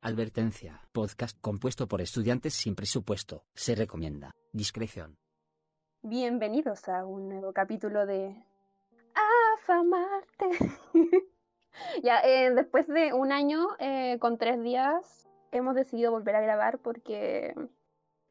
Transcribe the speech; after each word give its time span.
Advertencia. 0.00 0.80
Podcast 0.92 1.36
compuesto 1.40 1.88
por 1.88 2.00
estudiantes 2.00 2.54
sin 2.54 2.76
presupuesto. 2.76 3.42
Se 3.54 3.74
recomienda. 3.74 4.30
Discreción. 4.52 5.18
Bienvenidos 6.02 6.88
a 6.88 7.04
un 7.04 7.28
nuevo 7.28 7.52
capítulo 7.52 8.06
de 8.06 8.40
Afamarte. 9.56 10.50
ya, 12.04 12.20
eh, 12.20 12.52
después 12.54 12.86
de 12.86 13.12
un 13.12 13.32
año 13.32 13.70
eh, 13.80 14.18
con 14.20 14.38
tres 14.38 14.62
días, 14.62 15.28
hemos 15.50 15.74
decidido 15.74 16.12
volver 16.12 16.36
a 16.36 16.42
grabar 16.42 16.78
porque 16.78 17.52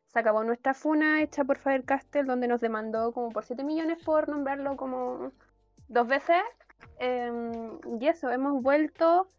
se 0.05 0.19
acabó 0.19 0.45
nuestra 0.45 0.73
funa 0.73 1.21
hecha 1.21 1.43
por 1.43 1.57
Faber 1.57 1.83
Castell, 1.83 2.27
donde 2.27 2.47
nos 2.47 2.61
demandó 2.61 3.11
como 3.11 3.29
por 3.31 3.43
7 3.43 3.65
millones 3.65 4.01
por 4.05 4.29
nombrarlo 4.29 4.77
como 4.77 5.33
dos 5.89 6.07
veces. 6.07 6.43
Em, 6.97 7.51
y 7.99 8.07
eso, 8.07 8.31
hemos 8.31 8.61
vuelto 8.63 9.29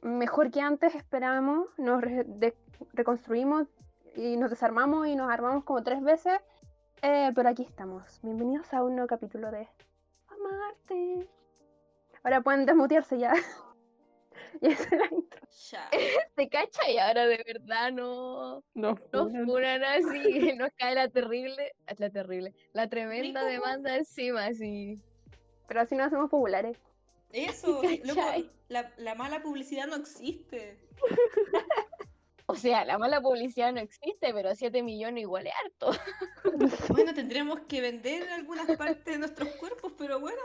mejor 0.00 0.50
que 0.50 0.60
antes 0.60 0.94
esperábamos, 0.94 1.68
nos 1.78 2.00
re- 2.00 2.24
de- 2.26 2.54
reconstruimos 2.92 3.68
y 4.16 4.36
nos 4.36 4.50
desarmamos 4.50 5.06
y 5.08 5.14
nos 5.16 5.30
armamos 5.30 5.64
como 5.64 5.82
tres 5.82 6.02
veces, 6.02 6.38
eh, 7.02 7.30
pero 7.34 7.48
aquí 7.48 7.62
estamos. 7.62 8.20
Bienvenidos 8.22 8.72
a 8.72 8.82
un 8.82 8.94
nuevo 8.94 9.06
capítulo 9.08 9.50
de 9.50 9.68
Amarte. 10.28 11.28
Ahora 12.22 12.40
pueden 12.40 12.66
desmutearse 12.66 13.18
ya. 13.18 13.32
y 14.60 14.68
esa 14.68 14.84
es 14.84 14.90
la 14.92 15.06
intro. 15.16 15.40
Ya. 15.70 15.90
¿Se 16.36 16.48
cacha? 16.48 16.90
Y 16.90 16.98
ahora 16.98 17.26
de 17.26 17.42
verdad 17.46 17.92
no 17.92 18.62
No, 18.74 18.98
nos 19.12 19.32
funan 19.44 19.82
así, 19.84 20.52
nos 20.58 20.70
cae 20.78 20.94
la 20.94 21.08
terrible, 21.08 21.72
la 21.98 22.10
terrible, 22.10 22.54
la 22.72 22.88
tremenda 22.88 23.44
demanda 23.44 23.96
encima, 23.96 24.46
así. 24.46 25.00
Pero 25.68 25.80
así 25.80 25.94
nos 25.96 26.06
hacemos 26.08 26.30
populares. 26.30 26.78
Eso, 27.32 27.82
loco, 28.04 28.20
la, 28.68 28.92
la 28.96 29.14
mala 29.14 29.42
publicidad 29.42 29.86
no 29.86 29.96
existe. 29.96 30.78
O 32.46 32.54
sea, 32.54 32.84
la 32.84 32.98
mala 32.98 33.22
publicidad 33.22 33.72
no 33.72 33.80
existe, 33.80 34.34
pero 34.34 34.54
7 34.54 34.82
millones 34.82 35.22
igual 35.22 35.46
es 35.46 35.52
harto. 35.64 35.90
Bueno, 36.92 37.14
tendríamos 37.14 37.60
que 37.60 37.80
vender 37.80 38.28
algunas 38.30 38.76
partes 38.76 39.04
de 39.04 39.18
nuestros 39.18 39.48
cuerpos, 39.56 39.92
pero 39.96 40.20
bueno, 40.20 40.42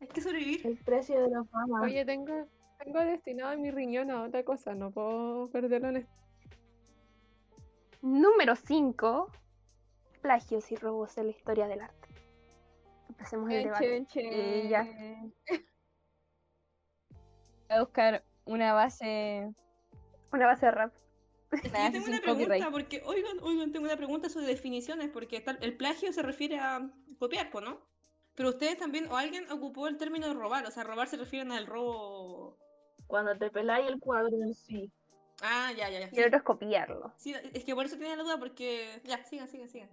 hay 0.00 0.08
que 0.08 0.22
sobrevivir. 0.22 0.66
El 0.66 0.78
precio 0.78 1.20
de 1.20 1.28
la 1.28 1.44
fama. 1.44 1.82
Oye, 1.82 2.04
tengo, 2.06 2.46
tengo 2.82 3.00
destinado 3.00 3.58
mi 3.58 3.70
riñón 3.70 4.10
a 4.10 4.22
otra 4.22 4.42
cosa, 4.42 4.74
no 4.74 4.90
puedo 4.90 5.50
perderlo 5.50 5.88
en 5.90 5.96
esto. 5.98 6.12
Número 8.00 8.56
5. 8.56 9.30
Plagios 10.22 10.72
y 10.72 10.76
robos 10.76 11.18
en 11.18 11.26
la 11.26 11.32
historia 11.32 11.68
del 11.68 11.82
arte. 11.82 12.08
Empecemos 13.10 13.50
el 13.50 13.64
debate. 13.64 14.06
Y 14.14 14.68
ya. 14.68 14.88
Voy 17.72 17.78
a 17.78 17.84
buscar 17.84 18.22
una 18.44 18.74
base. 18.74 19.50
Una 20.30 20.46
base 20.46 20.66
de 20.66 20.72
rap. 20.72 20.92
Yo 21.50 21.60
tengo 21.70 22.06
una 22.06 22.20
pregunta, 22.20 22.44
copyright. 22.48 22.70
porque, 22.70 23.02
oigan, 23.06 23.38
oigan, 23.40 23.72
tengo 23.72 23.86
una 23.86 23.96
pregunta 23.96 24.28
sobre 24.28 24.46
definiciones, 24.46 25.08
porque 25.10 25.40
tal- 25.40 25.58
el 25.62 25.74
plagio 25.76 26.12
se 26.12 26.20
refiere 26.22 26.58
a 26.58 26.90
copiar, 27.18 27.50
¿no? 27.62 27.80
Pero 28.34 28.50
ustedes 28.50 28.76
también, 28.76 29.10
o 29.10 29.16
alguien 29.16 29.50
ocupó 29.50 29.88
el 29.88 29.96
término 29.96 30.28
de 30.28 30.34
robar, 30.34 30.66
o 30.66 30.70
sea, 30.70 30.84
robar 30.84 31.08
se 31.08 31.16
refieren 31.16 31.50
al 31.50 31.66
robo. 31.66 32.58
Cuando 33.06 33.36
te 33.38 33.50
peláis 33.50 33.86
el 33.88 34.00
cuadro 34.00 34.36
en 34.42 34.54
sí. 34.54 34.92
Ah, 35.42 35.72
ya, 35.74 35.88
ya, 35.88 36.00
ya. 36.00 36.08
Y 36.12 36.18
el 36.20 36.26
otro 36.26 36.38
es 36.38 36.44
copiarlo. 36.44 37.12
Sí, 37.16 37.34
es 37.54 37.64
que 37.64 37.74
por 37.74 37.86
eso 37.86 37.96
tenía 37.96 38.16
la 38.16 38.22
duda, 38.22 38.38
porque. 38.38 39.00
Ya, 39.04 39.24
sigan, 39.24 39.48
sigan, 39.48 39.70
sigan. 39.70 39.90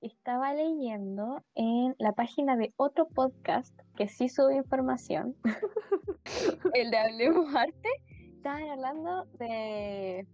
Estaba 0.00 0.54
leyendo 0.54 1.42
en 1.56 1.96
la 1.98 2.12
página 2.12 2.56
de 2.56 2.72
otro 2.76 3.08
podcast 3.08 3.76
que 3.96 4.06
sí 4.06 4.28
sube 4.28 4.54
información, 4.54 5.34
el 6.74 6.92
de 6.92 6.98
Hablemos 6.98 7.52
Arte, 7.52 7.88
estaban 8.36 8.68
hablando 8.70 9.24
de 9.40 10.24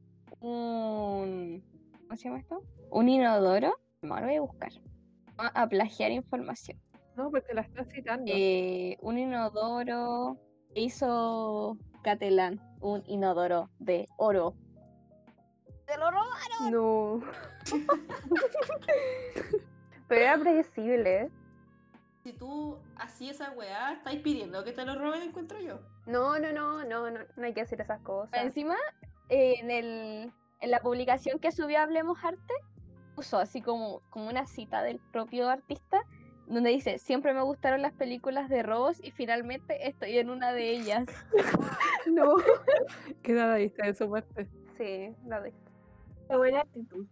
un... 0.40 1.64
¿Cómo 2.02 2.16
se 2.16 2.24
llama 2.24 2.40
esto? 2.40 2.62
Un 2.90 3.08
inodoro. 3.08 3.72
No, 4.02 4.20
lo 4.20 4.26
voy 4.26 4.36
a 4.36 4.40
buscar. 4.42 4.72
A 5.38 5.62
a 5.62 5.66
plagiar 5.66 6.10
información. 6.10 6.78
No, 7.16 7.30
porque 7.30 7.54
la 7.54 7.62
estás 7.62 7.88
citando. 7.88 8.30
Eh, 8.34 8.98
un 9.00 9.18
inodoro 9.18 10.36
hizo 10.74 11.78
Catalán, 12.02 12.60
un 12.80 13.02
inodoro 13.06 13.70
de 13.78 14.08
oro. 14.18 14.56
¡Se 15.86 15.98
lo 15.98 16.10
robaron! 16.10 16.70
No. 16.70 17.22
Pero 20.08 20.20
era 20.20 20.38
predecible. 20.38 21.30
Si 22.22 22.32
tú 22.32 22.78
así 22.96 23.28
esa 23.28 23.50
weá, 23.52 23.92
estáis 23.92 24.22
pidiendo 24.22 24.64
que 24.64 24.72
te 24.72 24.84
lo 24.84 24.94
roben, 24.94 25.22
encuentro 25.22 25.60
yo. 25.60 25.78
No, 26.06 26.38
no, 26.38 26.52
no, 26.52 26.84
no, 26.84 27.10
no, 27.10 27.20
no 27.36 27.44
hay 27.44 27.52
que 27.52 27.62
decir 27.62 27.80
esas 27.80 28.00
cosas. 28.00 28.42
Encima, 28.42 28.76
eh, 29.28 29.54
en, 29.60 29.70
el, 29.70 30.32
en 30.60 30.70
la 30.70 30.80
publicación 30.80 31.38
que 31.38 31.52
subió 31.52 31.80
Hablemos 31.80 32.18
Arte, 32.22 32.54
puso 33.14 33.38
así 33.38 33.60
como, 33.60 34.00
como 34.10 34.28
una 34.28 34.46
cita 34.46 34.82
del 34.82 34.98
propio 35.12 35.48
artista, 35.48 36.02
donde 36.46 36.70
dice, 36.70 36.98
siempre 36.98 37.32
me 37.32 37.42
gustaron 37.42 37.82
las 37.82 37.92
películas 37.92 38.48
de 38.48 38.62
robos 38.62 39.02
y 39.02 39.10
finalmente 39.10 39.88
estoy 39.88 40.18
en 40.18 40.30
una 40.30 40.52
de 40.52 40.70
ellas. 40.70 41.06
No. 42.06 42.36
¿Qué 43.22 43.32
edad 43.32 43.56
diste 43.56 43.86
de 43.86 43.94
su 43.94 44.10
parte? 44.10 44.46
Sí, 44.76 45.16
la 45.26 45.40
de. 45.40 45.54
Qué 46.28 46.36
buena 46.36 46.60
actitud. 46.60 47.06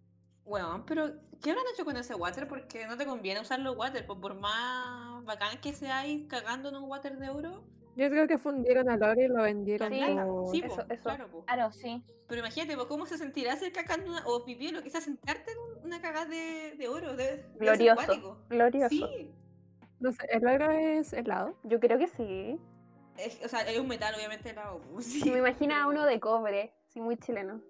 Weón, 0.45 0.85
pero 0.87 1.11
¿qué 1.41 1.51
habrán 1.51 1.65
hecho 1.73 1.85
con 1.85 1.97
ese 1.97 2.15
water? 2.15 2.49
Porque 2.49 2.87
no 2.87 2.97
te 2.97 3.07
conviene 3.07 3.41
usarlo 3.41 3.73
water, 3.75 4.07
pues 4.07 4.19
por 4.19 4.35
más 4.35 5.25
bacán 5.25 5.61
que 5.61 5.73
seáis 5.73 6.27
cagando 6.29 6.69
en 6.71 6.77
un 6.77 6.91
water 6.91 7.17
de 7.19 7.29
oro. 7.31 7.65
Yo 7.95 8.09
creo 8.09 8.27
que 8.27 8.39
fundieron 8.39 8.89
al 8.89 9.03
oro 9.03 9.21
y 9.21 9.29
lo 9.29 9.43
vendieron 9.43 9.93
Sí, 9.93 10.01
por... 10.01 10.51
Sí, 10.51 10.63
eso- 10.65 10.75
pues, 10.77 10.91
eso. 10.91 11.03
claro, 11.05 11.29
pues. 11.31 11.45
Claro, 11.45 11.73
sí. 11.73 12.03
Pero 12.27 12.41
imagínate, 12.41 12.75
pues, 12.75 12.87
¿cómo 12.87 13.05
se 13.07 13.19
sentirá 13.19 13.55
ser 13.57 13.73
cagando 13.73 14.11
una, 14.11 14.23
o 14.27 14.45
vivir 14.45 14.73
lo 14.73 14.83
que 14.83 14.89
sea 14.91 15.03
sentarte 15.03 15.53
en 15.53 15.59
un- 15.59 15.85
una 15.87 16.01
cagada 16.01 16.25
de, 16.27 16.75
de 16.79 16.89
oro? 16.89 17.15
Glorioso. 17.59 18.39
Glorioso. 18.49 18.89
Sí, 18.89 19.31
No 20.01 20.11
sé, 20.13 20.27
¿el 20.31 20.47
oro 20.47 20.71
es 20.71 21.13
helado? 21.13 21.55
Yo 21.65 21.79
creo 21.79 21.99
que 21.99 22.09
sí. 22.09 22.59
es- 23.19 23.45
o 23.45 23.49
sea, 23.49 23.61
es 23.61 23.79
un 23.79 23.87
metal, 23.89 24.15
obviamente, 24.17 24.51
helado. 24.51 24.81
sí, 25.01 25.31
me 25.31 25.39
imagino 25.39 25.75
a 25.75 25.79
pero- 25.79 25.89
uno 25.91 26.05
de 26.07 26.19
cobre, 26.19 26.75
sí, 26.89 27.01
muy 27.01 27.17
chileno. 27.19 27.61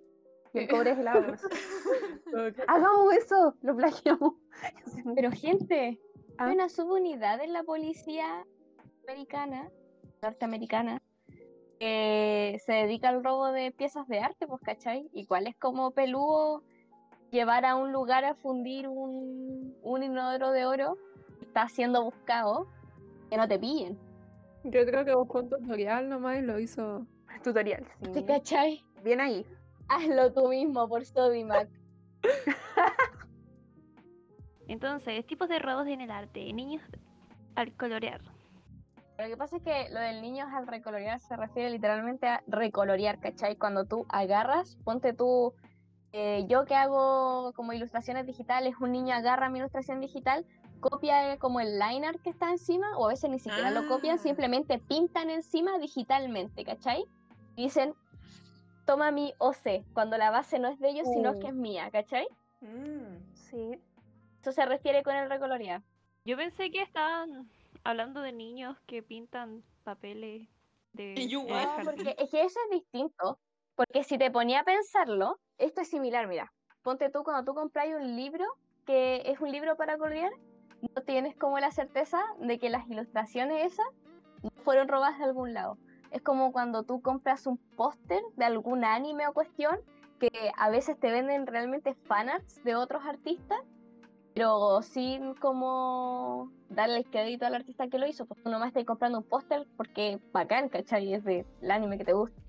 Y 0.55 0.59
el 0.59 0.69
cobre 0.69 0.91
es 0.93 0.99
sé. 0.99 1.47
Ok. 2.35 2.59
Hagamos 2.67 3.15
eso, 3.15 3.55
lo 3.63 3.77
plagiamos. 3.77 4.35
Pero 5.15 5.31
gente, 5.33 5.99
Ah. 6.39 6.47
hay 6.47 6.55
una 6.55 6.69
subunidad 6.71 7.41
en 7.43 7.53
la 7.53 7.63
policía 7.63 8.47
americana, 9.07 9.69
norteamericana, 10.23 11.03
que 11.79 12.59
se 12.65 12.73
dedica 12.73 13.11
al 13.11 13.23
robo 13.23 13.49
de 13.53 13.71
piezas 13.73 14.09
de 14.09 14.21
arte, 14.21 14.47
pues, 14.47 14.61
¿cachai? 14.63 15.11
Igual 15.13 15.47
es 15.47 15.57
como 15.57 15.91
peludo 15.91 16.63
llevar 17.31 17.65
a 17.67 17.77
un 17.77 17.93
lugar 17.93 18.25
a 18.25 18.35
fundir 18.35 18.89
un, 18.89 19.77
un 19.83 20.03
inodoro 20.03 20.53
de 20.53 20.65
oro, 20.65 20.97
está 21.43 21.69
siendo 21.69 22.03
buscado, 22.05 22.67
que 23.29 23.37
no 23.37 23.47
te 23.49 23.59
pillen. 23.59 23.99
Yo 24.65 24.87
creo 24.87 25.05
que 25.05 25.15
buscó 25.15 25.41
un 25.41 25.51
tutorial 25.51 26.09
nomás 26.09 26.39
y 26.39 26.43
lo 26.43 26.59
hizo. 26.59 27.07
Tutorial, 27.43 27.85
¿Te 28.01 28.21
sí. 28.21 28.25
cachai? 28.25 28.85
Bien 29.03 29.21
ahí. 29.21 29.45
Hazlo 29.89 30.33
tú 30.33 30.49
mismo 30.49 30.89
por 30.89 31.05
Sodimac. 31.05 31.69
Entonces, 34.69 35.27
tipos 35.27 35.49
de 35.49 35.59
robos 35.59 35.87
en 35.87 36.01
el 36.01 36.11
arte. 36.11 36.53
Niños 36.53 36.83
al 37.55 37.75
colorear. 37.77 38.21
Lo 39.19 39.27
que 39.29 39.37
pasa 39.37 39.59
es 39.59 39.63
que 39.63 39.89
lo 39.91 40.01
del 40.01 40.23
niño 40.23 40.47
al 40.53 40.67
recolorear 40.67 41.21
se 41.21 41.37
refiere 41.37 41.71
literalmente 41.71 42.27
a 42.27 42.43
recolorear, 42.47 43.21
¿cachai? 43.21 43.57
Cuando 43.57 43.85
tú 43.85 44.07
agarras, 44.09 44.77
ponte 44.85 45.13
tú, 45.13 45.53
eh, 46.13 46.47
yo 46.49 46.65
que 46.65 46.75
hago 46.75 47.53
como 47.55 47.73
ilustraciones 47.73 48.27
digitales, 48.27 48.75
un 48.81 48.93
niño 48.93 49.15
agarra 49.15 49.51
mi 49.51 49.59
ilustración 49.59 50.01
digital, 50.01 50.47
copia 50.81 51.33
eh, 51.35 51.39
como 51.39 51.61
el 51.61 51.79
line 51.79 52.07
art 52.07 52.21
que 52.23 52.31
está 52.31 52.51
encima, 52.51 52.97
o 52.97 53.07
a 53.07 53.09
veces 53.11 53.31
ni 53.31 53.39
siquiera 53.39 53.71
lo 53.71 53.87
copian, 53.87 54.17
Ah. 54.17 54.23
simplemente 54.23 54.79
pintan 54.79 55.31
encima 55.31 55.79
digitalmente, 55.79 56.65
¿cachai? 56.65 57.05
Dicen, 57.55 57.95
toma 58.85 59.11
mi 59.11 59.33
OC, 59.39 59.85
cuando 59.93 60.17
la 60.19 60.31
base 60.31 60.59
no 60.59 60.69
es 60.69 60.79
de 60.79 60.91
ellos, 60.91 61.09
sino 61.13 61.33
Uh. 61.33 61.39
que 61.41 61.49
es 61.49 61.55
mía, 61.55 61.91
¿cachai? 61.91 62.27
Mm. 62.61 63.35
Sí. 63.35 63.79
Eso 64.41 64.53
se 64.53 64.65
refiere 64.67 65.03
con 65.03 65.15
el 65.15 65.29
recolorear. 65.29 65.83
Yo 66.25 66.37
pensé 66.37 66.71
que 66.71 66.83
estaban 66.83 67.49
hablando 67.85 68.21
de 68.21 68.33
niños 68.33 68.77
que 68.87 69.03
pintan 69.03 69.63
papeles 69.85 70.49
de. 70.93 71.15
Y 71.17 71.29
yo 71.29 71.45
porque 71.85 72.15
es 72.19 72.31
que 72.31 72.43
eso 72.43 72.59
es 72.65 72.71
distinto. 72.81 73.39
Porque 73.75 74.05
si 74.05 74.19
te 74.19 74.31
ponía 74.31 74.61
a 74.61 74.65
pensarlo, 74.65 75.39
esto 75.59 75.81
es 75.81 75.89
similar, 75.89 76.27
mira. 76.29 76.53
Ponte 76.83 77.09
tú 77.11 77.23
cuando 77.25 77.45
tú 77.45 77.55
compras 77.55 77.87
un 77.89 78.17
libro 78.17 78.45
que 78.85 79.23
es 79.27 79.41
un 79.41 79.51
libro 79.51 79.77
para 79.77 79.97
colorear, 79.97 80.33
no 80.95 81.03
tienes 81.03 81.37
como 81.37 81.59
la 81.61 81.71
certeza 81.71 82.21
de 82.39 82.59
que 82.59 82.69
las 82.69 82.89
ilustraciones 82.89 83.73
esas 83.73 83.87
no 84.43 84.51
fueron 84.65 84.89
robadas 84.89 85.19
de 85.19 85.25
algún 85.25 85.55
lado. 85.55 85.79
Es 86.13 86.21
como 86.21 86.53
cuando 86.53 86.83
tú 86.83 87.01
compras 87.01 87.47
un 87.47 87.57
póster 87.57 88.21
de 88.37 88.45
algún 88.45 88.85
anime 88.85 89.27
o 89.27 89.33
cuestión 89.33 89.79
que 90.21 90.31
a 90.57 90.69
veces 90.69 91.01
te 91.01 91.11
venden 91.11 91.47
realmente 91.47 91.95
fanarts 91.95 92.63
de 92.65 92.77
otros 92.77 93.03
artistas, 93.07 93.59
pero 94.35 94.83
sin 94.83 95.35
como 95.35 96.53
darle 96.69 96.99
el 96.99 97.07
crédito 97.07 97.47
al 97.47 97.55
artista 97.55 97.89
que 97.89 97.99
lo 97.99 98.07
hizo, 98.07 98.27
pues 98.27 98.43
tú 98.43 98.51
nomás 98.51 98.69
estás 98.69 98.85
comprando 98.85 99.19
un 99.19 99.25
póster 99.25 99.67
porque 99.77 100.21
bacán, 100.33 100.69
¿cachai? 100.69 101.15
Es 101.15 101.25
del 101.25 101.47
anime 101.71 101.97
que 101.97 102.05
te 102.05 102.13
gusta. 102.13 102.41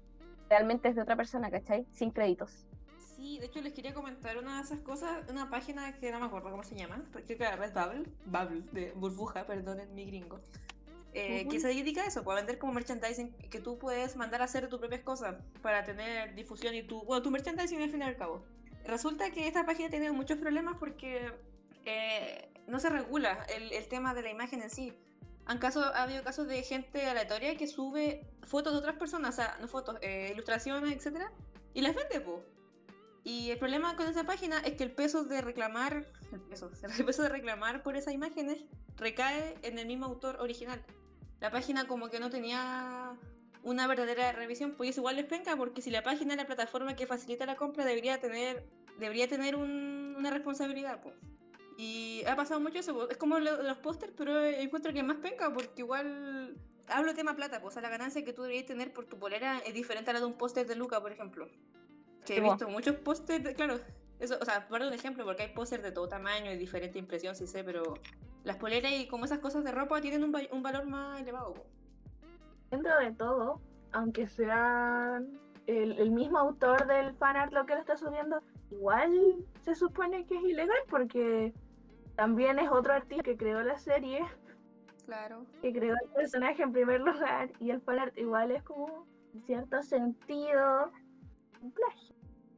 Realmente 0.50 0.89
es 0.89 0.95
de 0.95 1.01
otra 1.01 1.15
persona, 1.15 1.50
¿cachai? 1.50 1.88
Sin 1.92 2.12
créditos. 2.12 2.68
Sí, 2.98 3.39
de 3.39 3.45
hecho 3.45 3.62
les 3.62 3.71
quería 3.71 3.94
comentar 3.94 4.38
una 4.38 4.57
de 4.57 4.63
esas 4.63 4.81
cosas, 4.81 5.27
una 5.30 5.50
página 5.50 5.98
que 6.00 6.12
no 6.12 6.19
me 6.19 6.25
acuerdo 6.25 6.51
cómo 6.51 6.63
se 6.63 6.75
llama, 6.75 7.01
porque 7.13 7.38
que 7.38 7.44
era 7.44 7.56
Redbubble, 7.56 8.12
Bubble, 8.25 8.62
de 8.74 8.92
burbuja, 8.92 9.48
perdón, 9.48 9.80
en 9.80 9.95
mi 9.95 10.06
gringo, 10.06 10.42
eh, 11.13 11.48
que 11.50 11.60
se 11.60 11.68
dedica 11.68 12.04
a 12.04 12.07
eso, 12.07 12.24
para 12.24 12.38
vender 12.38 12.57
como 12.57 12.74
merchandising, 12.74 13.33
que 13.50 13.60
tú 13.60 13.77
puedes 13.77 14.15
mandar 14.15 14.42
a 14.42 14.45
hacer 14.45 14.68
tus 14.69 14.80
propias 14.80 15.01
cosas 15.01 15.36
para 15.62 15.83
tener 15.83 16.33
difusión 16.36 16.74
y 16.75 16.83
tu, 16.83 17.04
bueno, 17.04 17.21
tu 17.21 17.31
merchandising 17.31 17.81
al 17.81 17.89
fin 17.89 18.01
y 18.01 18.04
al 18.04 18.18
cabo. 18.18 18.44
Resulta 18.86 19.31
que 19.31 19.48
esta 19.48 19.65
página 19.65 19.89
tiene 19.89 20.12
muchos 20.12 20.38
problemas 20.38 20.75
porque 20.80 21.31
eh, 21.86 22.50
no 22.68 22.80
se 22.80 22.89
regula 22.89 23.45
el, 23.56 23.71
el 23.71 23.88
tema 23.88 24.13
de 24.13 24.24
la 24.24 24.30
imagen 24.30 24.62
en 24.62 24.69
sí. 24.69 24.94
Han 25.45 25.57
caso, 25.57 25.81
ha 25.81 26.04
habido 26.04 26.24
casos 26.24 26.48
de 26.48 26.62
gente 26.63 27.06
aleatoria 27.06 27.57
que 27.57 27.68
sube 27.68 28.25
fotos 28.44 28.74
de 28.74 28.80
otras 28.80 28.95
personas, 28.95 29.33
o 29.33 29.36
sea, 29.36 29.57
no 29.60 29.68
fotos, 29.68 29.98
eh, 30.01 30.31
ilustraciones, 30.33 30.95
etcétera, 30.95 31.31
y 31.74 31.81
las 31.81 31.95
vende, 31.95 32.21
po. 32.21 32.44
Y 33.25 33.51
el 33.51 33.57
problema 33.57 33.95
con 33.95 34.07
esa 34.07 34.25
página 34.25 34.60
es 34.60 34.74
que 34.74 34.83
el 34.83 34.92
peso 34.92 35.24
de 35.24 35.42
reclamar, 35.42 36.07
el 36.31 36.42
peso, 36.42 36.71
el 36.98 37.06
peso 37.06 37.24
de 37.24 37.30
reclamar 37.30 37.83
por 37.83 37.98
esas 37.98 38.13
imágenes 38.13 38.60
recae 38.98 39.57
en 39.63 39.80
el 39.80 39.86
mismo 39.86 40.06
autor 40.06 40.38
original. 40.39 40.83
La 41.44 41.51
página 41.51 41.86
como 41.88 42.07
que 42.10 42.22
no 42.22 42.30
tenía 42.30 43.18
una 43.63 43.86
verdadera 43.86 44.31
revisión, 44.31 44.75
pues 44.78 44.92
es 44.92 44.98
igual 44.98 45.18
les 45.18 45.25
penca 45.25 45.57
porque 45.57 45.81
si 45.81 45.92
la 45.92 46.01
página 46.01 46.36
es 46.36 46.38
la 46.38 46.45
plataforma 46.48 46.95
que 46.95 47.06
facilita 47.06 47.45
la 47.45 47.57
compra 47.57 47.84
debería 47.84 48.18
tener 48.22 48.63
debería 48.98 49.28
tener 49.28 49.57
un- 49.57 50.16
una 50.18 50.30
responsabilidad, 50.31 51.01
pues. 51.01 51.16
Y 51.78 52.24
ha 52.28 52.38
pasado 52.38 52.62
mucho 52.62 52.80
eso, 52.80 52.94
po. 52.94 53.10
es 53.10 53.18
como 53.18 53.40
lo 53.40 53.62
los 53.62 53.78
pósters, 53.80 54.13
pero 54.16 54.42
encuentro 54.45 54.94
que 54.94 55.00
es 55.00 55.06
más 55.06 55.18
penca 55.18 55.51
porque 55.54 55.81
igual 55.81 56.56
hablo 56.88 57.13
tema 57.13 57.36
plata, 57.36 57.60
pues, 57.60 57.72
o 57.72 57.74
sea, 57.74 57.81
la 57.81 57.89
ganancia 57.89 58.24
que 58.24 58.31
tú 58.31 58.44
deberías 58.44 58.66
tener 58.66 58.94
por 58.94 59.06
tu 59.06 59.19
polera 59.19 59.60
es 59.66 59.74
diferente 59.74 60.12
a 60.12 60.13
la 60.13 60.19
de 60.22 60.25
un 60.28 60.38
póster 60.38 60.66
de 60.66 60.75
Luca, 60.78 61.01
por 61.01 61.12
ejemplo. 61.12 61.50
Que 62.25 62.38
he 62.38 62.42
visto 62.42 62.69
muchos 62.69 62.96
pósters, 62.96 63.54
claro, 63.56 63.81
eso, 64.22 64.38
o 64.39 64.46
sea, 64.46 64.66
por 64.69 64.81
un 64.81 64.94
ejemplo, 64.94 65.25
porque 65.25 65.44
hay 65.44 65.54
pósters 65.54 65.84
de 65.84 65.92
todo 65.92 66.07
tamaño 66.07 66.54
y 66.54 66.57
diferente 66.57 67.00
impresión, 67.00 67.36
sí 67.36 67.48
sé, 67.48 67.66
pero 67.66 67.96
las 68.44 68.57
poleras 68.57 68.92
y 68.94 69.07
como 69.07 69.25
esas 69.25 69.40
cosas 69.40 69.63
de 69.63 69.72
ropa 69.72 70.01
tienen 70.01 70.24
un, 70.24 70.34
va- 70.34 70.48
un 70.51 70.62
valor 70.63 70.86
más 70.86 71.19
elevado. 71.22 71.54
Dentro 72.72 72.98
de 73.00 73.12
todo, 73.13 73.62
aunque 73.92 74.28
sea 74.28 75.22
el, 75.68 75.92
el 75.94 76.12
mismo 76.12 76.38
autor 76.40 76.88
del 76.88 77.13
fanart 77.16 77.54
lo 77.54 77.66
que 77.66 77.75
lo 77.75 77.80
está 77.80 77.95
subiendo, 77.95 78.42
igual 78.72 79.12
se 79.62 79.75
supone 79.75 80.25
que 80.25 80.36
es 80.38 80.44
ilegal 80.44 80.78
porque 80.90 81.54
también 82.16 82.60
es 82.60 82.69
otro 82.69 82.94
artista 82.94 83.24
que 83.24 83.38
creó 83.38 83.62
la 83.63 83.78
serie, 83.78 84.24
Claro. 85.06 85.46
que 85.62 85.72
creó 85.74 85.96
el 86.01 86.10
personaje 86.12 86.63
en 86.63 86.72
primer 86.72 87.01
lugar 87.01 87.51
y 87.60 87.72
el 87.72 87.81
fanart 87.81 88.18
igual 88.18 88.51
es 88.51 88.63
como, 88.63 89.06
en 89.34 89.44
cierto 89.44 89.81
sentido, 89.84 90.92
un 91.62 91.72
plagio. 91.72 92.16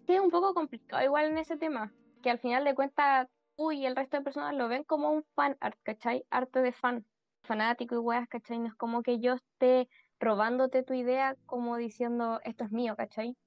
Sí, 0.08 0.14
es 0.14 0.22
un 0.22 0.30
poco 0.30 0.54
complicado 0.54 1.04
igual 1.04 1.26
en 1.26 1.38
ese 1.40 1.58
tema, 1.58 1.92
que 2.22 2.30
al 2.30 2.40
final 2.40 2.64
de 2.64 2.76
cuentas 2.76 3.28
tú 3.56 3.72
y 3.72 3.86
el 3.86 3.96
resto 3.96 4.18
de 4.18 4.24
personas 4.24 4.54
lo 4.56 4.68
ven 4.68 4.84
como 4.84 5.12
un 5.12 5.24
fan 5.36 5.58
art, 5.62 5.80
¿cachai? 5.84 6.26
Arte 6.30 6.62
de 6.62 6.72
fan, 6.74 7.06
fanático 7.44 7.96
y 7.96 8.00
weas, 8.00 8.28
¿cachai? 8.28 8.60
No 8.60 8.68
es 8.68 8.76
como 8.76 9.04
que 9.04 9.20
yo 9.20 9.34
esté 9.34 9.90
robándote 10.20 10.84
tu 10.84 10.94
idea 10.94 11.38
como 11.46 11.78
diciendo 11.78 12.40
esto 12.44 12.64
es 12.66 12.72
mío, 12.72 12.96
¿cachai? 12.96 13.38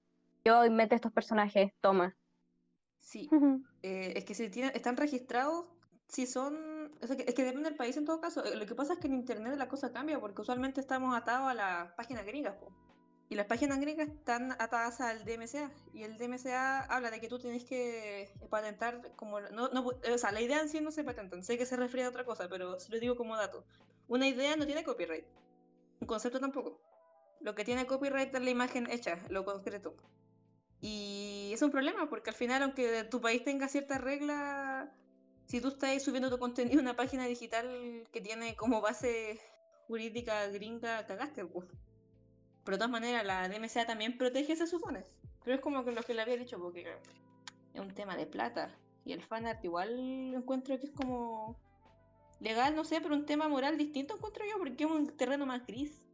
Yo 0.44 0.64
inventé 0.64 0.94
estos 0.96 1.12
personajes, 1.12 1.72
toma. 1.80 2.16
Sí, 3.00 3.28
eh, 3.82 4.14
es 4.16 4.24
que 4.24 4.34
si 4.34 4.50
tienen, 4.50 4.72
están 4.74 4.96
registrados, 4.96 5.66
si 6.08 6.26
son, 6.26 6.92
o 7.02 7.06
sea, 7.06 7.16
que- 7.16 7.24
es 7.24 7.34
que 7.34 7.44
depende 7.44 7.68
del 7.68 7.76
país 7.76 7.96
en 7.96 8.04
todo 8.04 8.20
caso. 8.20 8.44
Eh, 8.44 8.56
Lo 8.56 8.66
que 8.66 8.74
pasa 8.74 8.94
es 8.94 8.98
que 8.98 9.08
en 9.08 9.14
internet 9.14 9.56
la 9.56 9.68
cosa 9.68 9.92
cambia 9.92 10.20
porque 10.20 10.42
usualmente 10.42 10.80
estamos 10.80 11.14
atados 11.16 11.48
a 11.48 11.54
las 11.54 11.92
páginas 11.94 12.24
gringas, 12.24 12.56
po. 12.56 12.76
Y 13.30 13.34
las 13.34 13.46
páginas 13.46 13.78
gringas 13.78 14.08
están 14.08 14.52
atadas 14.52 15.00
al 15.02 15.24
DMCA. 15.24 15.70
Y 15.92 16.02
el 16.02 16.16
DMCA 16.16 16.84
habla 16.84 17.10
de 17.10 17.20
que 17.20 17.28
tú 17.28 17.38
tienes 17.38 17.64
que 17.64 18.30
patentar 18.48 19.12
como... 19.16 19.40
No, 19.40 19.68
no, 19.68 19.86
o 19.86 20.18
sea, 20.18 20.32
la 20.32 20.40
idea 20.40 20.60
en 20.60 20.68
sí 20.70 20.80
no 20.80 20.90
se 20.90 21.04
patentan. 21.04 21.42
Sé 21.44 21.58
que 21.58 21.66
se 21.66 21.76
refiere 21.76 22.06
a 22.06 22.08
otra 22.08 22.24
cosa, 22.24 22.48
pero 22.48 22.80
se 22.80 22.90
lo 22.90 22.98
digo 22.98 23.16
como 23.16 23.36
dato. 23.36 23.64
Una 24.08 24.26
idea 24.26 24.56
no 24.56 24.64
tiene 24.64 24.82
copyright. 24.82 25.26
Un 26.00 26.06
concepto 26.06 26.40
tampoco. 26.40 26.80
Lo 27.40 27.54
que 27.54 27.64
tiene 27.64 27.86
copyright 27.86 28.34
es 28.34 28.42
la 28.42 28.50
imagen 28.50 28.90
hecha, 28.90 29.18
lo 29.28 29.44
concreto. 29.44 29.94
Y 30.80 31.50
es 31.52 31.60
un 31.60 31.70
problema 31.70 32.08
porque 32.08 32.30
al 32.30 32.36
final, 32.36 32.62
aunque 32.62 33.04
tu 33.04 33.20
país 33.20 33.44
tenga 33.44 33.68
ciertas 33.68 34.00
reglas, 34.00 34.88
si 35.46 35.60
tú 35.60 35.68
estás 35.68 36.02
subiendo 36.02 36.30
tu 36.30 36.38
contenido 36.38 36.78
a 36.78 36.82
una 36.82 36.96
página 36.96 37.26
digital 37.26 38.06
que 38.10 38.20
tiene 38.20 38.56
como 38.56 38.80
base 38.80 39.40
jurídica 39.86 40.46
gringa, 40.48 41.06
cagaste. 41.06 41.44
po. 41.44 41.64
Pero 42.68 42.76
de 42.76 42.80
todas 42.80 43.00
maneras, 43.00 43.24
la 43.24 43.48
DMCA 43.48 43.86
también 43.86 44.18
protege, 44.18 44.54
se 44.54 44.66
supone. 44.66 45.02
Pero 45.42 45.56
es 45.56 45.62
como 45.62 45.86
que 45.86 45.92
lo 45.92 46.02
que 46.02 46.12
le 46.12 46.20
había 46.20 46.36
dicho, 46.36 46.58
porque 46.58 46.86
es 47.72 47.80
un 47.80 47.94
tema 47.94 48.14
de 48.14 48.26
plata. 48.26 48.76
Y 49.06 49.14
el 49.14 49.22
fanart 49.22 49.64
igual 49.64 50.34
encuentro 50.34 50.78
que 50.78 50.84
es 50.84 50.92
como 50.92 51.56
legal, 52.40 52.76
no 52.76 52.84
sé, 52.84 53.00
pero 53.00 53.14
un 53.14 53.24
tema 53.24 53.48
moral 53.48 53.78
distinto 53.78 54.16
encuentro 54.16 54.44
yo, 54.44 54.58
porque 54.58 54.84
es 54.84 54.90
un 54.90 55.06
terreno 55.16 55.46
más 55.46 55.66
gris. 55.66 56.06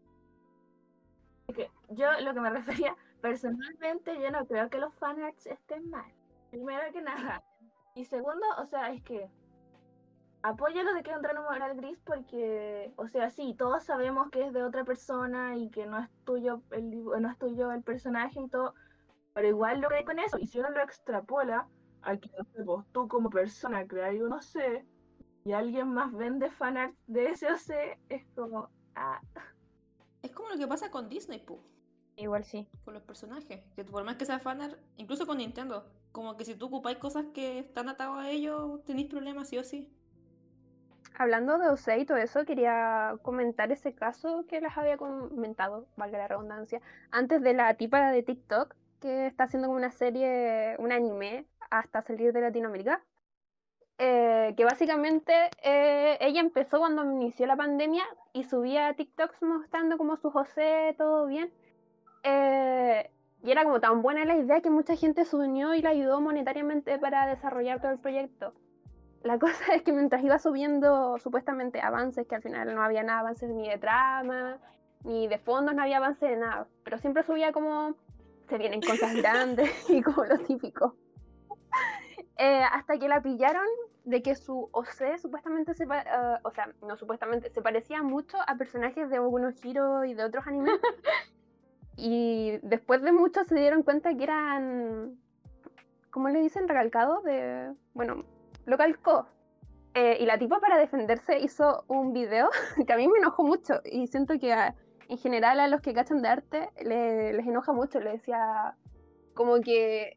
Yo 1.88 2.20
lo 2.20 2.32
que 2.32 2.40
me 2.40 2.50
refería, 2.50 2.96
personalmente 3.20 4.14
yo 4.22 4.30
no 4.30 4.46
creo 4.46 4.70
que 4.70 4.78
los 4.78 4.94
fanarts 4.94 5.46
estén 5.46 5.90
mal. 5.90 6.12
Primero 6.52 6.92
que 6.92 7.02
nada. 7.02 7.42
Y 7.96 8.04
segundo, 8.04 8.46
o 8.58 8.66
sea, 8.66 8.92
es 8.92 9.02
que 9.02 9.28
apoyo 10.44 10.82
lo 10.82 10.94
de 10.94 11.02
que 11.02 11.10
es 11.10 11.16
un 11.16 11.42
moral 11.44 11.74
gris 11.76 11.98
porque, 12.04 12.92
o 12.96 13.08
sea, 13.08 13.30
sí, 13.30 13.54
todos 13.58 13.84
sabemos 13.84 14.30
que 14.30 14.46
es 14.46 14.52
de 14.52 14.62
otra 14.62 14.84
persona 14.84 15.56
y 15.56 15.70
que 15.70 15.86
no 15.86 15.98
es 15.98 16.10
tuyo 16.24 16.62
el, 16.70 17.04
no 17.04 17.30
es 17.30 17.38
tuyo 17.38 17.72
el 17.72 17.82
personaje 17.82 18.40
y 18.40 18.48
todo, 18.50 18.74
pero 19.32 19.48
igual 19.48 19.80
lo 19.80 19.88
que 19.88 20.04
con 20.04 20.18
eso, 20.18 20.38
y 20.38 20.46
si 20.46 20.60
uno 20.60 20.70
lo 20.70 20.82
extrapola 20.82 21.68
a 22.02 22.16
que, 22.18 22.30
no 22.38 22.44
sé, 22.44 22.64
pues, 22.64 22.86
tú 22.92 23.08
como 23.08 23.30
persona 23.30 23.86
creas 23.86 24.16
un 24.20 24.34
OC 24.34 24.84
y 25.44 25.52
alguien 25.52 25.88
más 25.94 26.12
vende 26.12 26.50
fanarts 26.50 26.98
de 27.06 27.30
ese 27.30 27.46
OC, 27.50 27.98
es 28.10 28.26
como, 28.34 28.70
ah, 28.96 29.20
Es 30.22 30.32
como 30.32 30.48
lo 30.50 30.58
que 30.58 30.66
pasa 30.66 30.90
con 30.90 31.08
Disney, 31.08 31.38
po. 31.40 31.64
Igual 32.16 32.44
sí. 32.44 32.68
con 32.84 32.94
los 32.94 33.02
personajes. 33.04 33.64
Que 33.76 33.84
por 33.84 34.04
más 34.04 34.16
que 34.16 34.24
sea 34.26 34.38
fanart, 34.40 34.78
incluso 34.96 35.26
con 35.26 35.38
Nintendo, 35.38 35.86
como 36.12 36.36
que 36.36 36.44
si 36.44 36.54
tú 36.56 36.66
ocupáis 36.66 36.98
cosas 36.98 37.26
que 37.34 37.58
están 37.60 37.88
atadas 37.88 38.18
a 38.18 38.30
ellos, 38.30 38.84
tenéis 38.84 39.08
problemas 39.08 39.48
sí 39.48 39.58
o 39.58 39.64
sí. 39.64 39.90
Hablando 41.16 41.58
de 41.58 41.68
OSEI 41.68 42.02
y 42.02 42.06
todo 42.06 42.18
eso, 42.18 42.44
quería 42.44 43.16
comentar 43.22 43.70
ese 43.70 43.94
caso 43.94 44.44
que 44.48 44.60
les 44.60 44.76
había 44.76 44.96
comentado, 44.96 45.86
valga 45.96 46.18
la 46.18 46.28
redundancia, 46.28 46.80
antes 47.12 47.40
de 47.40 47.54
la 47.54 47.74
tipa 47.74 48.10
de 48.10 48.22
TikTok 48.24 48.74
que 49.00 49.26
está 49.26 49.44
haciendo 49.44 49.68
como 49.68 49.78
una 49.78 49.92
serie, 49.92 50.76
un 50.78 50.90
anime, 50.90 51.46
hasta 51.70 52.02
salir 52.02 52.32
de 52.32 52.40
Latinoamérica. 52.40 53.00
Eh, 53.98 54.54
que 54.56 54.64
básicamente 54.64 55.32
eh, 55.62 56.18
ella 56.20 56.40
empezó 56.40 56.78
cuando 56.80 57.04
inició 57.04 57.46
la 57.46 57.54
pandemia 57.54 58.02
y 58.32 58.42
subía 58.42 58.92
TikToks 58.94 59.40
mostrando 59.42 59.98
como 59.98 60.16
su 60.16 60.30
José, 60.30 60.94
todo 60.98 61.26
bien. 61.26 61.52
Eh, 62.24 63.08
y 63.44 63.50
era 63.52 63.62
como 63.62 63.80
tan 63.80 64.02
buena 64.02 64.24
la 64.24 64.36
idea 64.36 64.60
que 64.62 64.70
mucha 64.70 64.96
gente 64.96 65.24
se 65.24 65.36
unió 65.36 65.74
y 65.74 65.82
la 65.82 65.90
ayudó 65.90 66.20
monetariamente 66.20 66.98
para 66.98 67.26
desarrollar 67.26 67.80
todo 67.80 67.92
el 67.92 67.98
proyecto. 68.00 68.52
La 69.24 69.38
cosa 69.40 69.74
es 69.74 69.82
que 69.82 69.92
mientras 69.92 70.22
iba 70.22 70.38
subiendo 70.38 71.18
supuestamente 71.18 71.80
avances, 71.80 72.26
que 72.26 72.36
al 72.36 72.42
final 72.42 72.72
no 72.74 72.82
había 72.82 73.02
nada 73.02 73.20
avances 73.20 73.50
ni 73.50 73.68
de 73.68 73.78
trama, 73.78 74.58
ni 75.02 75.26
de 75.26 75.38
fondos, 75.38 75.74
no 75.74 75.82
había 75.82 75.96
avance 75.96 76.26
de 76.26 76.36
nada. 76.36 76.68
Pero 76.84 76.98
siempre 76.98 77.24
subía 77.24 77.52
como 77.52 77.96
se 78.48 78.58
vienen 78.58 78.80
cosas 78.80 79.14
grandes 79.16 79.90
y 79.90 80.02
como 80.02 80.24
lo 80.24 80.38
típico. 80.38 80.94
Eh, 82.36 82.62
hasta 82.70 82.98
que 82.98 83.08
la 83.08 83.22
pillaron 83.22 83.66
de 84.04 84.22
que 84.22 84.34
su 84.34 84.68
OC 84.72 85.18
supuestamente 85.18 85.72
se 85.72 85.84
eh, 85.84 86.38
o 86.42 86.50
sea, 86.50 86.70
no 86.82 86.96
supuestamente, 86.96 87.48
se 87.50 87.62
parecía 87.62 88.02
mucho 88.02 88.36
a 88.46 88.56
personajes 88.56 89.08
de 89.08 89.18
no 89.18 89.50
Hero 89.62 90.04
y 90.04 90.14
de 90.14 90.24
otros 90.24 90.46
animes. 90.46 90.78
y 91.96 92.58
después 92.62 93.02
de 93.02 93.12
mucho 93.12 93.44
se 93.44 93.54
dieron 93.54 93.82
cuenta 93.82 94.14
que 94.14 94.24
eran, 94.24 95.16
¿cómo 96.10 96.28
le 96.28 96.40
dicen? 96.40 96.68
Recalcados 96.68 97.22
de, 97.24 97.72
bueno, 97.94 98.24
lo 98.66 98.76
calcó. 98.78 99.26
Eh, 99.94 100.18
y 100.20 100.26
la 100.26 100.38
tipa 100.38 100.58
para 100.58 100.76
defenderse 100.78 101.38
hizo 101.38 101.84
un 101.86 102.12
video 102.12 102.48
que 102.86 102.92
a 102.92 102.96
mí 102.96 103.06
me 103.06 103.18
enojó 103.18 103.44
mucho 103.44 103.80
y 103.84 104.06
siento 104.08 104.38
que 104.40 104.52
en 105.08 105.18
general 105.18 105.60
a 105.60 105.68
los 105.68 105.80
que 105.82 105.94
cachan 105.94 106.20
de 106.22 106.28
arte 106.28 106.70
le- 106.82 107.32
les 107.32 107.46
enoja 107.46 107.72
mucho. 107.72 108.00
Le 108.00 108.10
decía 108.12 108.74
como 109.34 109.60
que 109.60 110.16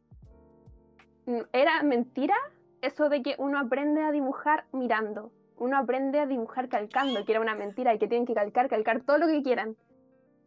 era 1.52 1.84
mentira 1.84 2.36
eso 2.82 3.10
de 3.10 3.22
que 3.22 3.36
uno 3.38 3.60
aprende 3.60 4.02
a 4.02 4.12
dibujar 4.12 4.66
mirando. 4.72 5.32
Uno 5.58 5.78
aprende 5.78 6.20
a 6.20 6.26
dibujar 6.28 6.70
calcando, 6.70 7.26
que 7.26 7.32
era 7.32 7.42
una 7.42 7.56
mentira 7.56 7.94
y 7.94 8.00
que 8.00 8.08
tienen 8.08 8.28
que 8.28 8.34
calcar, 8.36 8.70
calcar 8.70 9.02
todo 9.02 9.18
lo 9.18 9.28
que 9.28 9.42
quieran. 9.42 9.76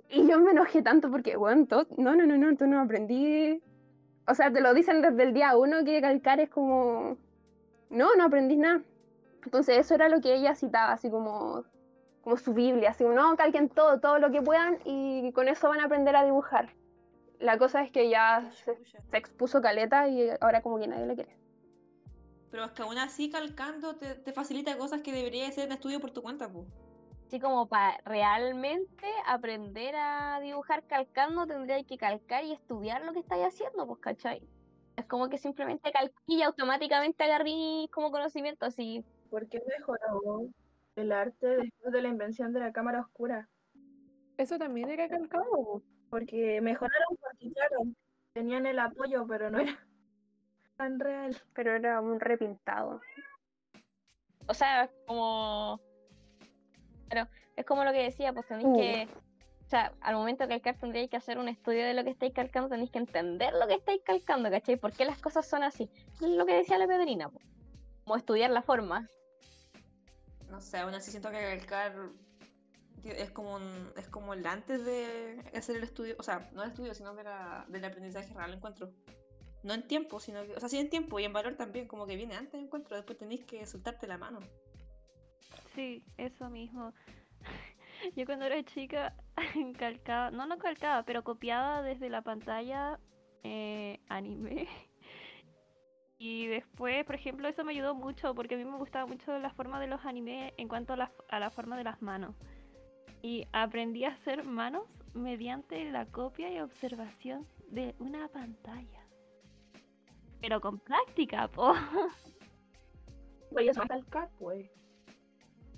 Y 0.08 0.26
yo 0.28 0.40
me 0.40 0.52
enojé 0.52 0.82
tanto 0.82 1.10
porque, 1.10 1.36
bueno, 1.36 1.66
no, 1.98 2.14
no, 2.14 2.26
no, 2.26 2.36
no, 2.36 2.56
tú 2.56 2.66
no 2.66 2.80
aprendí. 2.80 3.62
O 4.26 4.34
sea, 4.34 4.52
te 4.52 4.60
lo 4.60 4.72
dicen 4.74 5.02
desde 5.02 5.22
el 5.22 5.34
día 5.34 5.56
uno 5.56 5.84
que 5.84 6.00
calcar 6.00 6.40
es 6.40 6.48
como. 6.50 7.16
No, 7.90 8.14
no 8.14 8.24
aprendí 8.24 8.56
nada. 8.56 8.82
Entonces 9.44 9.78
eso 9.78 9.94
era 9.94 10.08
lo 10.08 10.20
que 10.20 10.34
ella 10.34 10.54
citaba, 10.54 10.92
así 10.92 11.10
como, 11.10 11.64
como 12.22 12.36
su 12.36 12.54
Biblia, 12.54 12.90
así 12.90 13.04
como, 13.04 13.16
no, 13.16 13.36
calquen 13.36 13.68
todo, 13.68 14.00
todo 14.00 14.18
lo 14.18 14.30
que 14.30 14.42
puedan 14.42 14.78
y 14.84 15.32
con 15.32 15.48
eso 15.48 15.68
van 15.68 15.80
a 15.80 15.84
aprender 15.84 16.14
a 16.16 16.24
dibujar. 16.24 16.74
La 17.40 17.58
cosa 17.58 17.82
es 17.82 17.90
que 17.90 18.08
ya 18.10 18.50
se, 18.52 18.76
expuso 19.16 19.60
caleta 19.60 20.08
y 20.08 20.28
ahora 20.40 20.62
como 20.62 20.78
que 20.78 20.86
nadie 20.86 21.06
le 21.06 21.14
quiere. 21.14 21.36
Pero 22.50 22.64
es 22.64 22.72
que 22.72 22.82
aún 22.82 22.98
así 22.98 23.30
calcando 23.30 23.96
te, 23.96 24.14
te 24.14 24.32
facilita 24.32 24.76
cosas 24.76 25.00
que 25.00 25.12
deberías 25.12 25.50
hacer 25.50 25.66
en 25.66 25.72
estudio 25.72 26.00
por 26.00 26.10
tu 26.10 26.22
cuenta, 26.22 26.48
pues. 26.48 26.66
Así 27.26 27.38
como 27.38 27.66
para 27.66 27.96
realmente 28.04 29.06
aprender 29.24 29.94
a 29.96 30.40
dibujar 30.40 30.82
calcando, 30.86 31.46
tendría 31.46 31.82
que 31.84 31.96
calcar 31.96 32.44
y 32.44 32.52
estudiar 32.52 33.04
lo 33.04 33.12
que 33.12 33.20
estáis 33.20 33.46
haciendo, 33.46 33.86
pues, 33.86 34.00
¿cachai? 34.00 34.42
Es 34.96 35.06
como 35.06 35.28
que 35.28 35.38
simplemente 35.38 35.90
calqué 35.92 36.14
y 36.26 36.42
automáticamente 36.42 37.24
agarrí 37.24 37.88
como 37.92 38.10
conocimiento, 38.10 38.66
así. 38.66 39.04
¿Por 39.30 39.48
qué 39.48 39.62
mejoró 39.78 40.48
el 40.96 41.12
arte 41.12 41.46
después 41.46 41.92
de 41.92 42.02
la 42.02 42.08
invención 42.08 42.52
de 42.52 42.60
la 42.60 42.72
cámara 42.72 43.00
oscura? 43.00 43.48
Eso 44.36 44.58
también 44.58 44.90
era 44.90 45.08
calcado. 45.08 45.44
po. 45.50 45.82
Porque 46.10 46.60
mejoraron 46.60 47.16
porque, 47.20 47.52
claro, 47.52 47.84
tenían 48.32 48.66
el 48.66 48.78
apoyo, 48.80 49.26
pero 49.26 49.50
no 49.50 49.58
era 49.60 49.78
tan 50.76 50.98
real. 50.98 51.36
Pero 51.54 51.72
era 51.76 52.00
un 52.00 52.18
repintado. 52.18 53.00
O 54.48 54.54
sea, 54.54 54.84
es 54.84 54.90
como. 55.06 55.80
Pero 57.08 57.28
es 57.56 57.64
como 57.64 57.84
lo 57.84 57.92
que 57.92 58.02
decía, 58.02 58.32
pues 58.32 58.46
tenéis 58.48 58.66
Uh. 58.68 58.76
que. 58.76 59.08
O 59.70 59.76
sea, 59.78 59.92
al 60.00 60.16
momento 60.16 60.42
de 60.42 60.48
calcar 60.48 60.74
tendríais 60.80 61.08
que 61.08 61.16
hacer 61.16 61.38
un 61.38 61.48
estudio 61.48 61.84
de 61.86 61.94
lo 61.94 62.02
que 62.02 62.10
estáis 62.10 62.32
calcando, 62.34 62.68
tenéis 62.68 62.90
que 62.90 62.98
entender 62.98 63.52
lo 63.54 63.68
que 63.68 63.74
estáis 63.74 64.02
calcando, 64.02 64.50
¿cachai? 64.50 64.74
¿Por 64.74 64.92
qué 64.92 65.04
las 65.04 65.20
cosas 65.20 65.46
son 65.46 65.62
así? 65.62 65.88
Es 66.14 66.22
lo 66.22 66.44
que 66.44 66.54
decía 66.54 66.76
la 66.76 66.88
Pedrina, 66.88 67.28
pues. 67.28 67.46
Como 68.02 68.16
estudiar 68.16 68.50
la 68.50 68.62
forma. 68.62 69.08
No 70.50 70.60
sé, 70.60 70.78
aún 70.78 70.92
así 70.94 71.12
siento 71.12 71.30
que 71.30 71.36
calcar 71.36 71.94
es 73.04 73.30
como 73.30 73.54
un- 73.54 73.92
es 73.96 74.08
como 74.08 74.34
el 74.34 74.44
antes 74.44 74.84
de 74.84 75.40
hacer 75.56 75.76
el 75.76 75.84
estudio, 75.84 76.16
o 76.18 76.24
sea, 76.24 76.50
no 76.52 76.64
el 76.64 76.70
estudio, 76.70 76.92
sino 76.92 77.14
de 77.14 77.22
la, 77.22 77.64
del 77.68 77.84
aprendizaje 77.84 78.34
real 78.34 78.52
encuentro. 78.52 78.90
No 79.62 79.72
en 79.72 79.86
tiempo, 79.86 80.18
sino 80.18 80.42
que, 80.46 80.54
o 80.54 80.58
sea, 80.58 80.68
sí 80.68 80.80
en 80.80 80.90
tiempo 80.90 81.20
y 81.20 81.24
en 81.26 81.32
valor 81.32 81.54
también, 81.54 81.86
como 81.86 82.06
que 82.08 82.16
viene 82.16 82.34
antes 82.34 82.60
encuentro, 82.60 82.96
después 82.96 83.16
tenéis 83.16 83.44
que 83.44 83.64
soltarte 83.66 84.08
la 84.08 84.18
mano. 84.18 84.40
Sí, 85.76 86.02
eso 86.16 86.50
mismo. 86.50 86.92
Yo 88.16 88.26
cuando 88.26 88.46
era 88.46 88.62
chica 88.64 89.14
calcaba, 89.78 90.30
no 90.30 90.46
no 90.46 90.58
calcaba, 90.58 91.02
pero 91.04 91.24
copiaba 91.24 91.82
desde 91.82 92.08
la 92.08 92.22
pantalla 92.22 92.98
eh, 93.42 94.00
anime. 94.08 94.68
Y 96.22 96.48
después, 96.48 97.02
por 97.06 97.14
ejemplo, 97.14 97.48
eso 97.48 97.64
me 97.64 97.72
ayudó 97.72 97.94
mucho 97.94 98.34
porque 98.34 98.54
a 98.54 98.58
mí 98.58 98.64
me 98.66 98.76
gustaba 98.76 99.06
mucho 99.06 99.38
la 99.38 99.54
forma 99.54 99.80
de 99.80 99.86
los 99.86 100.04
animes 100.04 100.52
en 100.58 100.68
cuanto 100.68 100.92
a 100.92 100.96
la, 100.96 101.12
a 101.30 101.48
forma 101.48 101.78
de 101.78 101.84
las 101.84 102.02
manos. 102.02 102.34
Y 103.22 103.46
aprendí 103.54 104.04
a 104.04 104.10
hacer 104.10 104.44
manos 104.44 104.82
mediante 105.14 105.90
la 105.90 106.04
copia 106.04 106.52
y 106.52 106.60
observación 106.60 107.46
de 107.70 107.94
una 108.00 108.28
pantalla. 108.28 109.00
Pero 110.42 110.60
con 110.60 110.78
práctica, 110.78 111.48
po. 111.48 111.72
Pues 113.50 113.68
eso 113.68 113.82
es 113.82 113.88
calcar, 113.88 114.28
pues. 114.38 114.70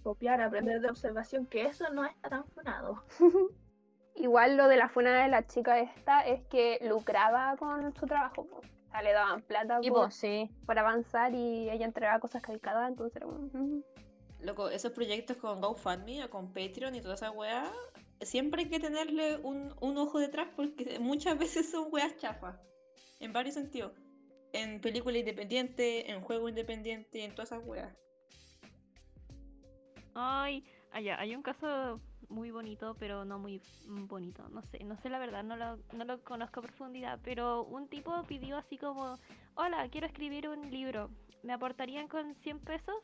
Copiar, 0.02 0.40
aprender 0.40 0.80
de 0.80 0.88
observación, 0.90 1.47
que 1.47 1.62
eso 1.66 1.88
no 1.92 2.04
está 2.04 2.28
tan 2.28 2.44
funado. 2.47 3.04
Igual 4.14 4.56
lo 4.56 4.68
de 4.68 4.76
la 4.76 4.88
funa 4.88 5.23
de 5.23 5.28
la 5.28 5.47
chica 5.47 5.78
esta 5.80 6.21
es 6.26 6.42
que 6.49 6.78
lucraba 6.82 7.56
con 7.56 7.94
su 7.94 8.06
trabajo. 8.06 8.44
po. 8.47 8.56
O 8.59 8.90
sea, 8.90 9.02
le 9.02 9.12
daban 9.12 9.40
plata 9.42 9.78
Y 9.80 9.88
por, 9.90 10.02
pues 10.02 10.14
sí. 10.16 10.50
por 10.66 10.78
avanzar 10.78 11.35
y 11.35 11.71
ella 11.71 11.87
entregaba 11.87 12.21
cosas 12.21 12.42
calcadas, 12.42 12.90
entonces 12.90 13.16
era 13.16 13.26
como, 13.26 13.49
"Mm". 13.52 13.82
Loco, 14.40 14.68
esos 14.68 14.92
proyectos 14.92 15.37
con 15.38 15.61
GoFundMe 15.61 16.25
o 16.25 16.30
con 16.30 16.49
Patreon 16.52 16.94
y 16.94 17.00
toda 17.00 17.14
esa 17.14 17.30
weá, 17.30 17.73
siempre 18.21 18.62
hay 18.62 18.68
que 18.68 18.80
tenerle 18.80 19.37
un, 19.38 19.75
un 19.80 19.97
ojo 19.97 20.18
detrás 20.18 20.49
porque 20.56 20.99
muchas 20.99 21.38
veces 21.38 21.71
son 21.71 21.88
weas 21.90 22.16
chafas. 22.16 22.56
En 23.21 23.32
varios 23.32 23.54
sentidos. 23.54 23.92
En 24.52 24.80
película 24.82 25.16
independiente, 25.16 26.11
en 26.11 26.21
juego 26.21 26.49
independiente, 26.49 27.25
en 27.25 27.35
todas 27.35 27.52
esas 27.52 27.64
weas. 27.64 27.97
Ay, 30.14 30.64
allá, 30.92 31.19
hay 31.19 31.35
un 31.35 31.42
caso 31.42 32.00
muy 32.28 32.50
bonito, 32.50 32.97
pero 32.99 33.25
no 33.25 33.38
muy 33.38 33.61
bonito. 33.87 34.49
No 34.50 34.62
sé, 34.62 34.83
no 34.85 34.97
sé 34.97 35.09
la 35.09 35.19
verdad, 35.19 35.45
no 35.45 35.57
lo, 35.57 35.76
no 35.92 36.04
lo 36.04 36.23
conozco 36.23 36.61
a 36.61 36.64
profundidad, 36.64 37.21
pero 37.23 37.64
un 37.64 37.88
tipo 37.88 38.23
pidió 38.25 38.57
así 38.57 38.78
como, 38.78 39.19
hola, 39.54 39.88
quiero 39.90 40.07
escribir 40.07 40.49
un 40.49 40.71
libro, 40.71 41.11
¿me 41.42 41.52
aportarían 41.52 42.09
con 42.09 42.35
100 42.37 42.61
pesos? 42.61 42.97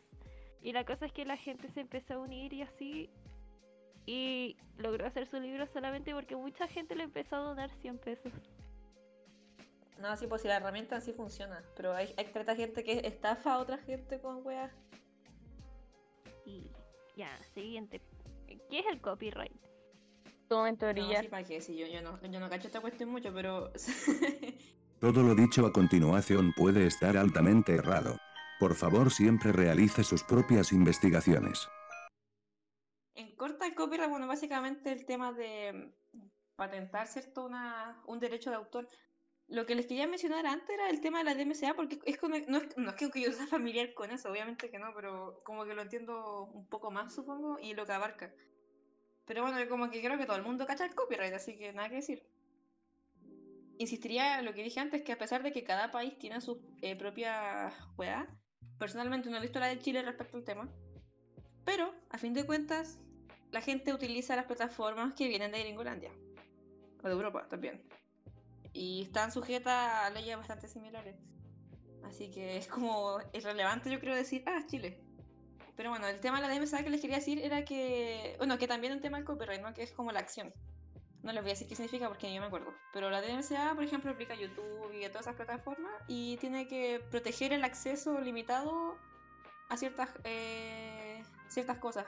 Y 0.60 0.72
la 0.72 0.84
cosa 0.84 1.06
es 1.06 1.12
que 1.12 1.24
la 1.24 1.36
gente 1.36 1.70
se 1.72 1.80
empezó 1.80 2.14
a 2.14 2.18
unir 2.18 2.52
y 2.52 2.62
así, 2.62 3.10
y 4.06 4.56
logró 4.78 5.06
hacer 5.06 5.28
su 5.28 5.38
libro 5.38 5.66
solamente 5.66 6.14
porque 6.14 6.34
mucha 6.34 6.66
gente 6.68 6.94
le 6.94 7.04
empezó 7.04 7.36
a 7.36 7.40
donar 7.40 7.70
100 7.82 7.98
pesos. 7.98 8.32
No, 9.98 10.16
sí, 10.16 10.26
pues 10.26 10.42
si 10.42 10.48
la 10.48 10.56
herramienta 10.56 10.96
así 10.96 11.12
funciona. 11.12 11.62
Pero 11.76 11.92
hay, 11.92 12.14
hay 12.16 12.26
trata 12.26 12.54
gente 12.54 12.84
que 12.84 13.00
estafa 13.04 13.54
a 13.54 13.58
otra 13.58 13.78
gente 13.78 14.20
con 14.20 14.46
weas. 14.46 14.72
Y 16.46 16.70
ya, 17.18 17.38
siguiente. 17.52 18.00
¿Qué 18.46 18.78
es 18.78 18.86
el 18.86 19.00
copyright? 19.00 19.52
Todo 20.48 20.66
en 20.66 20.78
No, 20.80 21.20
sí, 21.20 21.28
para 21.28 21.44
qué, 21.44 21.60
sí, 21.60 21.76
yo, 21.76 21.86
yo, 21.86 22.00
no, 22.00 22.18
yo 22.22 22.40
no 22.40 22.48
cacho 22.48 22.68
esta 22.68 22.80
cuestión 22.80 23.10
mucho, 23.10 23.34
pero. 23.34 23.70
Todo 25.00 25.22
lo 25.22 25.34
dicho 25.34 25.66
a 25.66 25.72
continuación 25.72 26.52
puede 26.56 26.86
estar 26.86 27.16
altamente 27.16 27.74
errado. 27.74 28.16
Por 28.58 28.74
favor 28.74 29.10
siempre 29.10 29.52
realice 29.52 30.02
sus 30.02 30.24
propias 30.24 30.72
investigaciones. 30.72 31.68
En 33.14 33.36
corta 33.36 33.66
el 33.66 33.74
copyright, 33.74 34.10
bueno, 34.10 34.26
básicamente 34.26 34.90
el 34.90 35.04
tema 35.04 35.32
de 35.32 35.92
patentar, 36.56 37.06
¿cierto? 37.06 37.44
Una, 37.44 38.02
un 38.06 38.18
derecho 38.18 38.50
de 38.50 38.56
autor. 38.56 38.88
Lo 39.48 39.64
que 39.64 39.74
les 39.74 39.86
quería 39.86 40.06
mencionar 40.06 40.46
antes 40.46 40.68
era 40.68 40.90
el 40.90 41.00
tema 41.00 41.18
de 41.18 41.24
la 41.24 41.34
DMCA, 41.34 41.74
porque 41.74 41.98
es 42.04 42.18
como, 42.18 42.36
no, 42.48 42.58
es, 42.58 42.76
no 42.76 42.90
es 42.90 42.96
que 42.96 43.22
yo 43.22 43.32
sea 43.32 43.46
familiar 43.46 43.94
con 43.94 44.10
eso, 44.10 44.30
obviamente 44.30 44.70
que 44.70 44.78
no, 44.78 44.92
pero 44.94 45.40
como 45.42 45.64
que 45.64 45.74
lo 45.74 45.80
entiendo 45.80 46.44
un 46.52 46.66
poco 46.66 46.90
más, 46.90 47.14
supongo, 47.14 47.58
y 47.58 47.72
lo 47.72 47.86
que 47.86 47.92
abarca. 47.92 48.30
Pero 49.24 49.42
bueno, 49.42 49.56
como 49.68 49.90
que 49.90 50.02
creo 50.02 50.18
que 50.18 50.26
todo 50.26 50.36
el 50.36 50.42
mundo 50.42 50.66
cacha 50.66 50.84
el 50.84 50.94
copyright, 50.94 51.32
así 51.32 51.56
que 51.56 51.72
nada 51.72 51.88
que 51.88 51.96
decir. 51.96 52.22
Insistiría 53.78 54.38
en 54.38 54.44
lo 54.44 54.52
que 54.52 54.62
dije 54.62 54.80
antes, 54.80 55.02
que 55.02 55.12
a 55.12 55.18
pesar 55.18 55.42
de 55.42 55.52
que 55.52 55.64
cada 55.64 55.90
país 55.90 56.18
tiene 56.18 56.40
su 56.42 56.60
eh, 56.82 56.96
propia 56.96 57.72
juega, 57.96 58.28
personalmente 58.78 59.30
no 59.30 59.38
he 59.38 59.40
visto 59.40 59.60
la 59.60 59.68
de 59.68 59.78
Chile 59.78 60.02
respecto 60.02 60.36
al 60.36 60.44
tema, 60.44 60.68
pero 61.64 61.94
a 62.10 62.18
fin 62.18 62.34
de 62.34 62.44
cuentas 62.44 62.98
la 63.50 63.62
gente 63.62 63.94
utiliza 63.94 64.36
las 64.36 64.44
plataformas 64.44 65.14
que 65.14 65.28
vienen 65.28 65.52
de 65.52 65.60
Gringolandia 65.60 66.10
o 67.02 67.06
de 67.06 67.12
Europa 67.14 67.46
también 67.48 67.82
y 68.78 69.02
están 69.02 69.32
sujetas 69.32 70.06
a 70.06 70.10
leyes 70.10 70.36
bastante 70.36 70.68
similares. 70.68 71.16
Así 72.04 72.30
que 72.30 72.56
es 72.56 72.68
como 72.68 73.18
irrelevante 73.32 73.90
yo 73.90 73.98
creo 73.98 74.14
decir 74.14 74.44
ah 74.46 74.62
Chile 74.66 75.02
pero 75.78 75.90
bueno 75.90 76.08
el 76.08 76.18
tema 76.20 76.40
de 76.40 76.48
la 76.48 76.54
DMCA 76.54 76.82
que 76.82 76.90
les 76.90 77.00
quería 77.00 77.18
decir 77.18 77.38
era 77.38 77.64
que 77.64 78.34
bueno 78.38 78.58
que 78.58 78.66
también 78.66 78.92
un 78.92 79.00
tema 79.00 79.18
del 79.18 79.24
copyright 79.24 79.62
¿no? 79.62 79.72
que 79.74 79.84
es 79.84 79.92
como 79.92 80.10
la 80.12 80.18
acción. 80.20 80.52
No 81.22 81.32
les 81.32 81.42
voy 81.42 81.50
a 81.50 81.54
decir 81.54 81.68
qué 81.68 81.76
significa 81.76 82.08
porque 82.08 82.32
yo 82.32 82.40
me 82.40 82.46
acuerdo. 82.46 82.72
Pero 82.92 83.10
la 83.10 83.20
DMCA 83.20 83.74
por 83.74 83.84
ejemplo 83.84 84.10
aplica 84.10 84.34
a 84.34 84.36
YouTube 84.36 84.92
y 84.92 85.04
a 85.04 85.10
todas 85.10 85.26
esas 85.26 85.36
plataformas 85.36 85.92
y 86.08 86.36
tiene 86.38 86.66
que 86.66 87.00
proteger 87.10 87.52
el 87.52 87.64
acceso 87.64 88.20
limitado 88.20 88.96
a 89.68 89.76
ciertas 89.76 90.08
eh, 90.24 91.22
ciertas 91.48 91.78
cosas. 91.78 92.06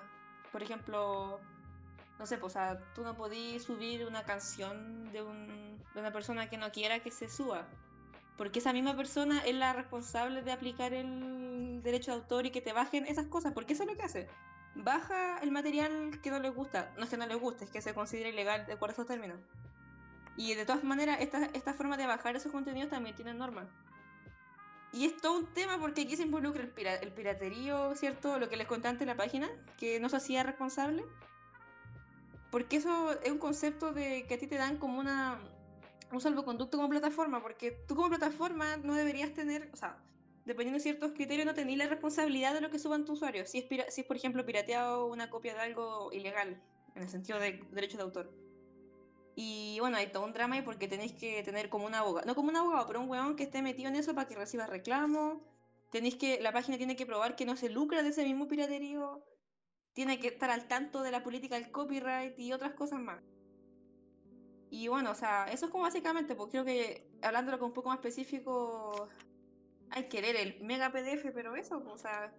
Por 0.51 0.65
ejemplo, 0.65 1.41
no 2.21 2.27
sé, 2.27 2.37
pues, 2.37 2.53
o 2.53 2.59
sea, 2.59 2.79
tú 2.95 3.03
no 3.03 3.17
podís 3.17 3.63
subir 3.63 4.05
una 4.05 4.25
canción 4.25 5.11
de, 5.11 5.23
un, 5.23 5.83
de 5.95 6.01
una 6.01 6.13
persona 6.13 6.51
que 6.51 6.59
no 6.59 6.71
quiera 6.71 7.01
que 7.01 7.11
se 7.11 7.31
suba. 7.31 7.67
Porque 8.37 8.59
esa 8.59 8.75
misma 8.75 8.95
persona 8.95 9.43
es 9.47 9.55
la 9.55 9.73
responsable 9.73 10.43
de 10.43 10.53
aplicar 10.53 10.93
el 10.93 11.81
derecho 11.83 12.11
de 12.11 12.19
autor 12.19 12.45
y 12.45 12.51
que 12.51 12.61
te 12.61 12.75
bajen 12.75 13.07
esas 13.07 13.27
cosas. 13.27 13.55
Porque 13.55 13.73
eso 13.73 13.85
es 13.85 13.89
lo 13.89 13.97
que 13.97 14.03
hace. 14.03 14.29
Baja 14.75 15.39
el 15.39 15.51
material 15.51 16.21
que 16.23 16.31
no 16.31 16.41
les 16.41 16.55
gusta. 16.55 16.93
No 16.99 17.05
es 17.05 17.11
que 17.11 17.17
no 17.17 17.27
les 17.27 17.41
guste, 17.41 17.65
es 17.65 17.71
que 17.71 17.81
se 17.81 17.95
considera 17.95 18.29
ilegal 18.29 18.67
de 18.67 18.75
acuerdo 18.75 18.93
a 18.93 18.97
esos 18.97 19.07
términos. 19.07 19.39
Y 20.37 20.55
de 20.55 20.67
todas 20.67 20.85
maneras, 20.85 21.21
esta, 21.21 21.47
esta 21.55 21.73
forma 21.73 21.97
de 21.97 22.07
bajar 22.07 22.37
esos 22.37 22.53
contenidos 22.53 22.91
también 22.91 23.17
tienen 23.17 23.39
normas. 23.39 23.67
Y 24.93 25.07
es 25.07 25.17
todo 25.17 25.39
un 25.39 25.47
tema 25.55 25.79
porque 25.79 26.03
aquí 26.03 26.17
se 26.17 26.25
involucra 26.25 26.63
el, 26.63 26.87
el 26.87 27.13
piraterío, 27.13 27.95
¿cierto? 27.95 28.39
Lo 28.39 28.51
que 28.51 28.59
les 28.59 28.67
conté 28.67 28.89
antes 28.89 29.03
en 29.03 29.09
la 29.09 29.17
página, 29.17 29.49
que 29.79 30.01
no 30.01 30.11
se 30.11 30.17
hacía 30.17 30.43
responsable. 30.43 31.03
Porque 32.51 32.77
eso 32.77 33.13
es 33.23 33.31
un 33.31 33.39
concepto 33.39 33.93
de 33.93 34.27
que 34.27 34.35
a 34.35 34.39
ti 34.39 34.47
te 34.47 34.57
dan 34.57 34.79
como 34.79 34.99
una 34.99 35.41
un 36.13 36.21
salvoconducto 36.21 36.77
como 36.77 36.89
plataforma, 36.89 37.41
porque 37.43 37.71
tú 37.87 37.95
como 37.95 38.09
plataforma 38.09 38.77
no 38.79 38.95
deberías 38.95 39.33
tener, 39.33 39.71
o 39.73 39.77
sea, 39.77 40.03
dependiendo 40.45 40.79
de 40.79 40.83
ciertos 40.83 41.13
criterios, 41.13 41.47
no 41.47 41.55
tenés 41.55 41.77
la 41.77 41.87
responsabilidad 41.87 42.55
de 42.55 42.61
lo 42.61 42.71
que 42.71 42.79
suban 42.79 43.05
tus 43.05 43.19
usuarios. 43.19 43.49
Si 43.49 43.59
es, 43.59 43.95
si 43.95 44.01
es, 44.01 44.07
por 44.07 44.17
ejemplo, 44.17 44.45
pirateado 44.45 45.07
una 45.07 45.31
copia 45.31 45.55
de 45.55 45.61
algo 45.61 46.11
ilegal, 46.13 46.61
en 46.95 47.03
el 47.03 47.09
sentido 47.09 47.39
de 47.39 47.65
derecho 47.71 47.97
de 47.97 48.03
autor. 48.03 48.33
Y 49.37 49.79
bueno, 49.81 49.97
hay 49.97 50.09
todo 50.09 50.25
un 50.25 50.33
drama 50.33 50.57
ahí 50.57 50.63
porque 50.63 50.89
tenéis 50.89 51.13
que 51.13 51.43
tener 51.45 51.69
como 51.69 51.87
un 51.87 51.95
abogado, 51.95 52.27
no 52.27 52.35
como 52.35 52.49
un 52.49 52.57
abogado, 52.57 52.87
pero 52.87 53.01
un 53.01 53.09
weón 53.09 53.37
que 53.37 53.45
esté 53.45 53.63
metido 53.63 53.89
en 53.89 53.97
eso 53.97 54.15
para 54.15 54.27
que 54.27 54.35
reciba 54.35 54.67
reclamos. 54.67 55.39
tenéis 55.91 56.17
que, 56.17 56.41
la 56.41 56.53
página 56.53 56.77
tiene 56.77 56.97
que 56.97 57.07
probar 57.07 57.37
que 57.37 57.47
no 57.47 57.57
se 57.57 57.71
lucra 57.71 58.03
de 58.03 58.09
ese 58.09 58.25
mismo 58.25 58.49
piraterío, 58.49 59.25
tiene 60.01 60.19
que 60.19 60.29
estar 60.29 60.49
al 60.51 60.67
tanto 60.67 61.03
de 61.03 61.11
la 61.11 61.23
política 61.23 61.57
del 61.57 61.71
copyright 61.71 62.39
y 62.39 62.55
otras 62.55 62.73
cosas 62.73 63.01
más. 63.01 63.21
Y 64.71 64.89
bueno, 64.89 65.11
o 65.11 65.15
sea, 65.15 65.45
eso 65.53 65.67
es 65.67 65.71
como 65.71 65.85
básicamente, 65.85 66.35
porque 66.35 66.53
creo 66.53 66.65
que 66.65 67.07
hablándolo 67.21 67.59
con 67.59 67.69
un 67.69 67.75
poco 67.75 67.91
más 67.91 67.99
específico, 67.99 69.11
hay 69.91 70.09
que 70.09 70.23
leer 70.23 70.37
el 70.37 70.65
mega 70.65 70.91
PDF, 70.91 71.31
pero 71.35 71.55
eso, 71.55 71.83
pues, 71.83 71.97
o 71.97 71.99
sea, 71.99 72.33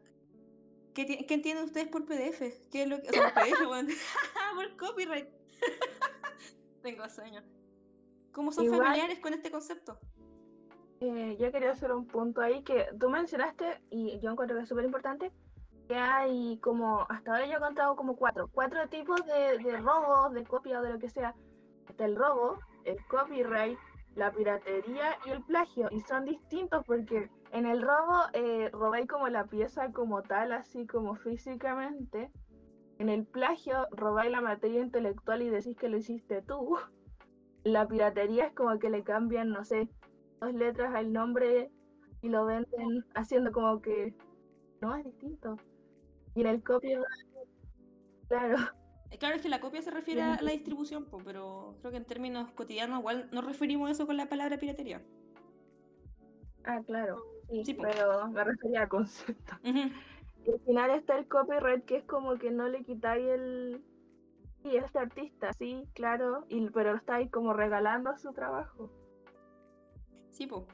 ¿qué, 0.95 1.05
qué 1.05 1.33
entienden 1.35 1.65
ustedes 1.65 1.87
por 1.87 2.03
PDF? 2.07 2.39
¿Qué 2.71 2.81
es 2.81 2.89
lo 2.89 2.99
que, 2.99 3.09
o 3.09 3.13
sea, 3.13 3.31
por 3.31 3.43
PDF, 3.43 3.67
bueno, 3.67 3.89
por 4.55 4.77
copyright. 4.77 5.29
Tengo 6.81 7.07
sueño. 7.09 7.43
¿Cómo 8.31 8.51
son 8.51 8.65
Igual- 8.65 8.85
familiares 8.85 9.19
con 9.19 9.35
este 9.35 9.51
concepto? 9.51 9.99
Eh, 11.01 11.37
yo 11.39 11.51
quería 11.51 11.69
hacer 11.73 11.91
un 11.91 12.07
punto 12.07 12.41
ahí 12.41 12.63
que 12.63 12.87
tú 12.99 13.11
mencionaste, 13.11 13.83
y 13.91 14.19
yo 14.19 14.31
encuentro 14.31 14.57
que 14.57 14.63
es 14.63 14.69
súper 14.69 14.85
importante, 14.85 15.31
hay 15.95 16.57
como, 16.57 17.05
hasta 17.09 17.31
ahora 17.31 17.45
yo 17.45 17.57
he 17.57 17.59
contado 17.59 17.95
como 17.95 18.15
cuatro, 18.15 18.49
cuatro 18.51 18.87
tipos 18.89 19.21
de, 19.25 19.77
robos, 19.77 20.33
de 20.33 20.43
copia 20.43 20.79
o 20.79 20.83
de 20.83 20.93
lo 20.93 20.99
que 20.99 21.09
sea. 21.09 21.35
El 21.97 22.15
robo, 22.15 22.59
el 22.85 22.97
copyright, 23.07 23.77
la 24.15 24.31
piratería 24.31 25.17
y 25.25 25.29
el 25.29 25.43
plagio, 25.43 25.87
y 25.91 26.01
son 26.01 26.25
distintos 26.25 26.83
porque 26.85 27.29
en 27.51 27.65
el 27.65 27.81
robo 27.81 28.21
eh, 28.33 28.69
robáis 28.71 29.07
como 29.07 29.27
la 29.29 29.45
pieza 29.45 29.91
como 29.91 30.21
tal, 30.23 30.51
así 30.51 30.87
como 30.87 31.15
físicamente. 31.15 32.31
En 32.99 33.09
el 33.09 33.25
plagio 33.25 33.87
robáis 33.91 34.31
la 34.31 34.41
materia 34.41 34.81
intelectual 34.81 35.41
y 35.41 35.49
decís 35.49 35.77
que 35.77 35.89
lo 35.89 35.97
hiciste 35.97 36.41
tú. 36.41 36.77
La 37.63 37.87
piratería 37.87 38.47
es 38.47 38.55
como 38.55 38.79
que 38.79 38.89
le 38.89 39.03
cambian, 39.03 39.49
no 39.49 39.63
sé, 39.63 39.87
dos 40.39 40.51
letras 40.53 40.95
al 40.95 41.13
nombre 41.13 41.69
y 42.23 42.29
lo 42.29 42.45
venden 42.45 43.05
haciendo 43.13 43.51
como 43.51 43.81
que 43.81 44.15
no 44.81 44.95
es 44.95 45.05
distinto. 45.05 45.57
Y 46.35 46.41
en 46.41 46.47
el 46.47 46.63
copyright, 46.63 47.05
claro, 48.27 48.57
Eh, 49.11 49.17
Claro, 49.19 49.35
es 49.35 49.41
que 49.41 49.49
la 49.49 49.59
copia 49.59 49.81
se 49.81 49.91
refiere 49.91 50.21
a 50.23 50.41
la 50.41 50.51
distribución, 50.51 51.05
po, 51.05 51.21
pero 51.23 51.77
creo 51.81 51.91
que 51.91 51.97
en 51.97 52.05
términos 52.05 52.51
cotidianos 52.53 52.99
igual 52.99 53.29
nos 53.31 53.45
referimos 53.45 53.89
a 53.89 53.91
eso 53.91 54.05
con 54.07 54.17
la 54.17 54.27
palabra 54.29 54.57
piratería. 54.57 55.01
ah, 56.63 56.81
claro, 56.85 57.27
sí, 57.63 57.73
pero 57.73 58.27
me 58.29 58.43
refería 58.43 58.81
al 58.83 58.89
concepto. 58.89 59.55
Y 60.45 60.51
al 60.51 60.59
final 60.61 60.91
está 60.91 61.17
el 61.17 61.27
copyright 61.27 61.85
que 61.85 61.97
es 61.97 62.05
como 62.05 62.37
que 62.37 62.51
no 62.51 62.67
le 62.67 62.83
quitáis 62.83 63.25
el 63.27 63.85
sí, 64.63 64.75
este 64.75 64.99
artista, 64.99 65.53
sí, 65.53 65.87
claro, 65.93 66.45
y, 66.49 66.69
pero 66.71 66.91
lo 66.93 66.97
estáis 66.97 67.29
como 67.31 67.53
regalando 67.53 68.17
su 68.17 68.33
trabajo. 68.33 68.91
Sí, 70.29 70.47
po. 70.47 70.65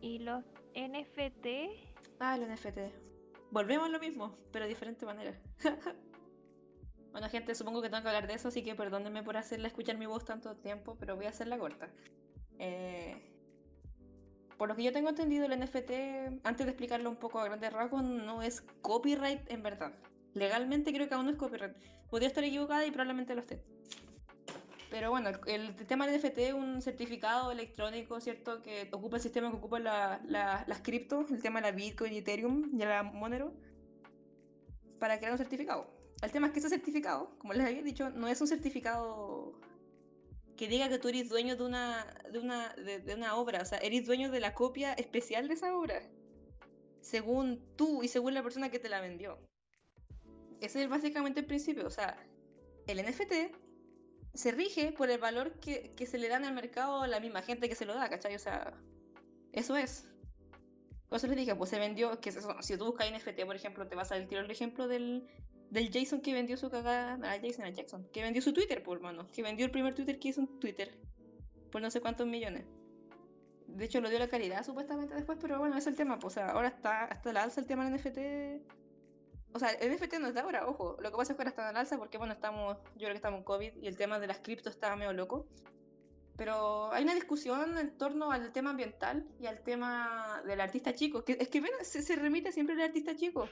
Y 0.00 0.20
los 0.20 0.44
NFT, 0.74 1.46
Ah, 2.18 2.34
el 2.36 2.42
NFT. 2.42 3.05
Volvemos 3.50 3.86
a 3.86 3.90
lo 3.90 4.00
mismo, 4.00 4.36
pero 4.52 4.64
de 4.64 4.70
diferente 4.70 5.06
manera. 5.06 5.32
bueno, 7.12 7.28
gente, 7.28 7.54
supongo 7.54 7.82
que 7.82 7.88
tengo 7.88 8.02
que 8.02 8.08
hablar 8.08 8.26
de 8.26 8.34
eso, 8.34 8.48
así 8.48 8.62
que 8.62 8.74
perdónenme 8.74 9.22
por 9.22 9.36
hacerla 9.36 9.68
escuchar 9.68 9.96
mi 9.96 10.06
voz 10.06 10.24
tanto 10.24 10.56
tiempo, 10.56 10.96
pero 10.98 11.16
voy 11.16 11.26
a 11.26 11.30
hacerla 11.30 11.58
corta. 11.58 11.88
Eh, 12.58 13.32
por 14.56 14.68
lo 14.68 14.76
que 14.76 14.82
yo 14.82 14.92
tengo 14.92 15.10
entendido, 15.10 15.44
el 15.44 15.58
NFT, 15.60 16.44
antes 16.44 16.66
de 16.66 16.72
explicarlo 16.72 17.10
un 17.10 17.16
poco 17.16 17.38
a 17.38 17.44
grandes 17.44 17.72
rasgos, 17.72 18.02
no 18.02 18.42
es 18.42 18.62
copyright 18.80 19.50
en 19.50 19.62
verdad. 19.62 19.92
Legalmente 20.34 20.92
creo 20.92 21.08
que 21.08 21.14
aún 21.14 21.26
no 21.26 21.32
es 21.32 21.36
copyright. 21.36 21.76
Podría 22.08 22.28
estar 22.28 22.44
equivocada 22.44 22.86
y 22.86 22.90
probablemente 22.90 23.34
lo 23.34 23.40
esté. 23.40 23.62
Pero 24.96 25.10
bueno, 25.10 25.28
el, 25.28 25.38
el 25.46 25.86
tema 25.86 26.06
del 26.06 26.18
NFT 26.22 26.38
es 26.38 26.54
un 26.54 26.80
certificado 26.80 27.52
electrónico, 27.52 28.18
¿cierto? 28.18 28.62
Que 28.62 28.88
ocupa 28.90 29.16
el 29.18 29.22
sistema 29.22 29.50
que 29.50 29.56
ocupa 29.58 29.78
la- 29.78 30.22
la- 30.26 30.64
las 30.66 30.80
criptos, 30.80 31.30
el 31.30 31.42
tema 31.42 31.60
de 31.60 31.70
la 31.70 31.76
Bitcoin 31.76 32.14
Ethereum 32.14 32.70
y 32.72 32.78
la 32.78 33.02
Monero, 33.02 33.52
para 34.98 35.18
crear 35.18 35.32
un 35.32 35.36
certificado. 35.38 35.86
El 36.22 36.32
tema 36.32 36.46
es 36.46 36.54
que 36.54 36.60
ese 36.60 36.70
certificado, 36.70 37.36
como 37.38 37.52
les 37.52 37.66
había 37.66 37.82
dicho, 37.82 38.08
no 38.08 38.26
es 38.26 38.40
un 38.40 38.46
certificado 38.46 39.60
que 40.56 40.66
diga 40.66 40.88
que 40.88 40.98
tú 40.98 41.08
eres 41.08 41.28
dueño 41.28 41.56
de 41.56 41.64
una, 41.64 42.06
de 42.32 42.38
una, 42.38 42.72
de, 42.76 43.00
de 43.00 43.14
una 43.14 43.36
obra, 43.36 43.60
o 43.60 43.66
sea, 43.66 43.76
eres 43.80 44.06
dueño 44.06 44.30
de 44.30 44.40
la 44.40 44.54
copia 44.54 44.94
especial 44.94 45.46
de 45.46 45.52
esa 45.52 45.76
obra, 45.76 46.00
según 47.02 47.60
tú 47.76 48.02
y 48.02 48.08
según 48.08 48.32
la 48.32 48.42
persona 48.42 48.70
que 48.70 48.78
te 48.78 48.88
la 48.88 49.02
vendió. 49.02 49.38
Ese 50.62 50.84
es 50.84 50.88
básicamente 50.88 51.40
el 51.40 51.44
principio, 51.46 51.86
o 51.86 51.90
sea, 51.90 52.16
el 52.86 52.98
NFT 53.04 53.65
se 54.36 54.52
rige 54.52 54.92
por 54.92 55.10
el 55.10 55.18
valor 55.18 55.58
que, 55.60 55.92
que 55.96 56.06
se 56.06 56.18
le 56.18 56.28
da 56.28 56.36
en 56.36 56.44
el 56.44 56.54
mercado 56.54 57.02
a 57.02 57.08
la 57.08 57.20
misma 57.20 57.42
gente 57.42 57.68
que 57.68 57.74
se 57.74 57.86
lo 57.86 57.94
da, 57.94 58.08
¿cachai? 58.08 58.34
O 58.34 58.38
sea, 58.38 58.72
eso 59.52 59.76
es. 59.76 60.06
Por 61.08 61.18
eso 61.18 61.26
les 61.28 61.36
dije, 61.36 61.54
pues 61.54 61.70
se 61.70 61.78
vendió, 61.78 62.20
que 62.20 62.30
es 62.30 62.36
eso, 62.36 62.54
si 62.60 62.76
tú 62.76 62.86
buscas 62.86 63.10
NFT, 63.10 63.44
por 63.46 63.56
ejemplo, 63.56 63.86
te 63.86 63.94
vas 63.94 64.12
a 64.12 64.26
tiro 64.26 64.40
el 64.40 64.50
ejemplo 64.50 64.88
del, 64.88 65.26
del 65.70 65.90
Jason 65.92 66.20
que 66.20 66.32
vendió 66.34 66.56
su 66.56 66.68
cagada, 66.68 67.16
no 67.16 67.26
Jason, 67.26 67.64
era 67.64 67.70
Jackson, 67.70 68.08
que 68.12 68.22
vendió 68.22 68.42
su 68.42 68.52
Twitter, 68.52 68.82
por 68.82 68.98
hermano, 68.98 69.30
que 69.32 69.42
vendió 69.42 69.64
el 69.64 69.72
primer 69.72 69.94
Twitter 69.94 70.18
que 70.18 70.28
hizo 70.28 70.40
en 70.40 70.60
Twitter, 70.60 70.98
por 71.70 71.80
no 71.80 71.90
sé 71.90 72.00
cuántos 72.00 72.26
millones. 72.26 72.66
De 73.68 73.84
hecho, 73.84 74.00
lo 74.00 74.08
dio 74.08 74.18
la 74.18 74.28
caridad 74.28 74.64
supuestamente 74.64 75.14
después, 75.14 75.38
pero 75.40 75.58
bueno, 75.58 75.76
es 75.76 75.86
el 75.86 75.96
tema, 75.96 76.18
pues, 76.18 76.34
o 76.34 76.34
sea, 76.34 76.50
ahora 76.50 76.68
está 76.68 77.04
hasta 77.04 77.32
la 77.32 77.44
alza 77.44 77.60
el 77.60 77.66
tema 77.66 77.88
del 77.88 77.94
NFT. 77.94 78.85
O 79.52 79.58
sea, 79.58 79.70
el 79.70 79.94
NFT 79.94 80.18
no 80.18 80.28
es 80.28 80.34
de 80.34 80.40
ahora, 80.40 80.66
ojo. 80.66 80.96
Lo 81.00 81.10
que 81.10 81.16
pasa 81.16 81.32
es 81.32 81.36
que 81.36 81.42
ahora 81.42 81.50
está 81.50 81.70
en 81.70 81.76
alza 81.76 81.96
porque, 81.98 82.18
bueno, 82.18 82.34
estamos, 82.34 82.76
yo 82.94 83.00
creo 83.00 83.10
que 83.10 83.16
estamos 83.16 83.38
en 83.38 83.44
COVID 83.44 83.76
y 83.80 83.86
el 83.86 83.96
tema 83.96 84.18
de 84.18 84.26
las 84.26 84.38
criptos 84.38 84.74
está 84.74 84.94
medio 84.96 85.12
loco. 85.12 85.46
Pero 86.36 86.92
hay 86.92 87.04
una 87.04 87.14
discusión 87.14 87.78
en 87.78 87.96
torno 87.96 88.30
al 88.30 88.52
tema 88.52 88.70
ambiental 88.70 89.26
y 89.40 89.46
al 89.46 89.62
tema 89.62 90.42
del 90.46 90.60
artista 90.60 90.92
chico. 90.94 91.24
Que, 91.24 91.38
es 91.40 91.48
que 91.48 91.60
ven, 91.60 91.72
se, 91.82 92.02
se 92.02 92.16
remite 92.16 92.52
siempre 92.52 92.74
al 92.74 92.82
artista 92.82 93.16
chico. 93.16 93.48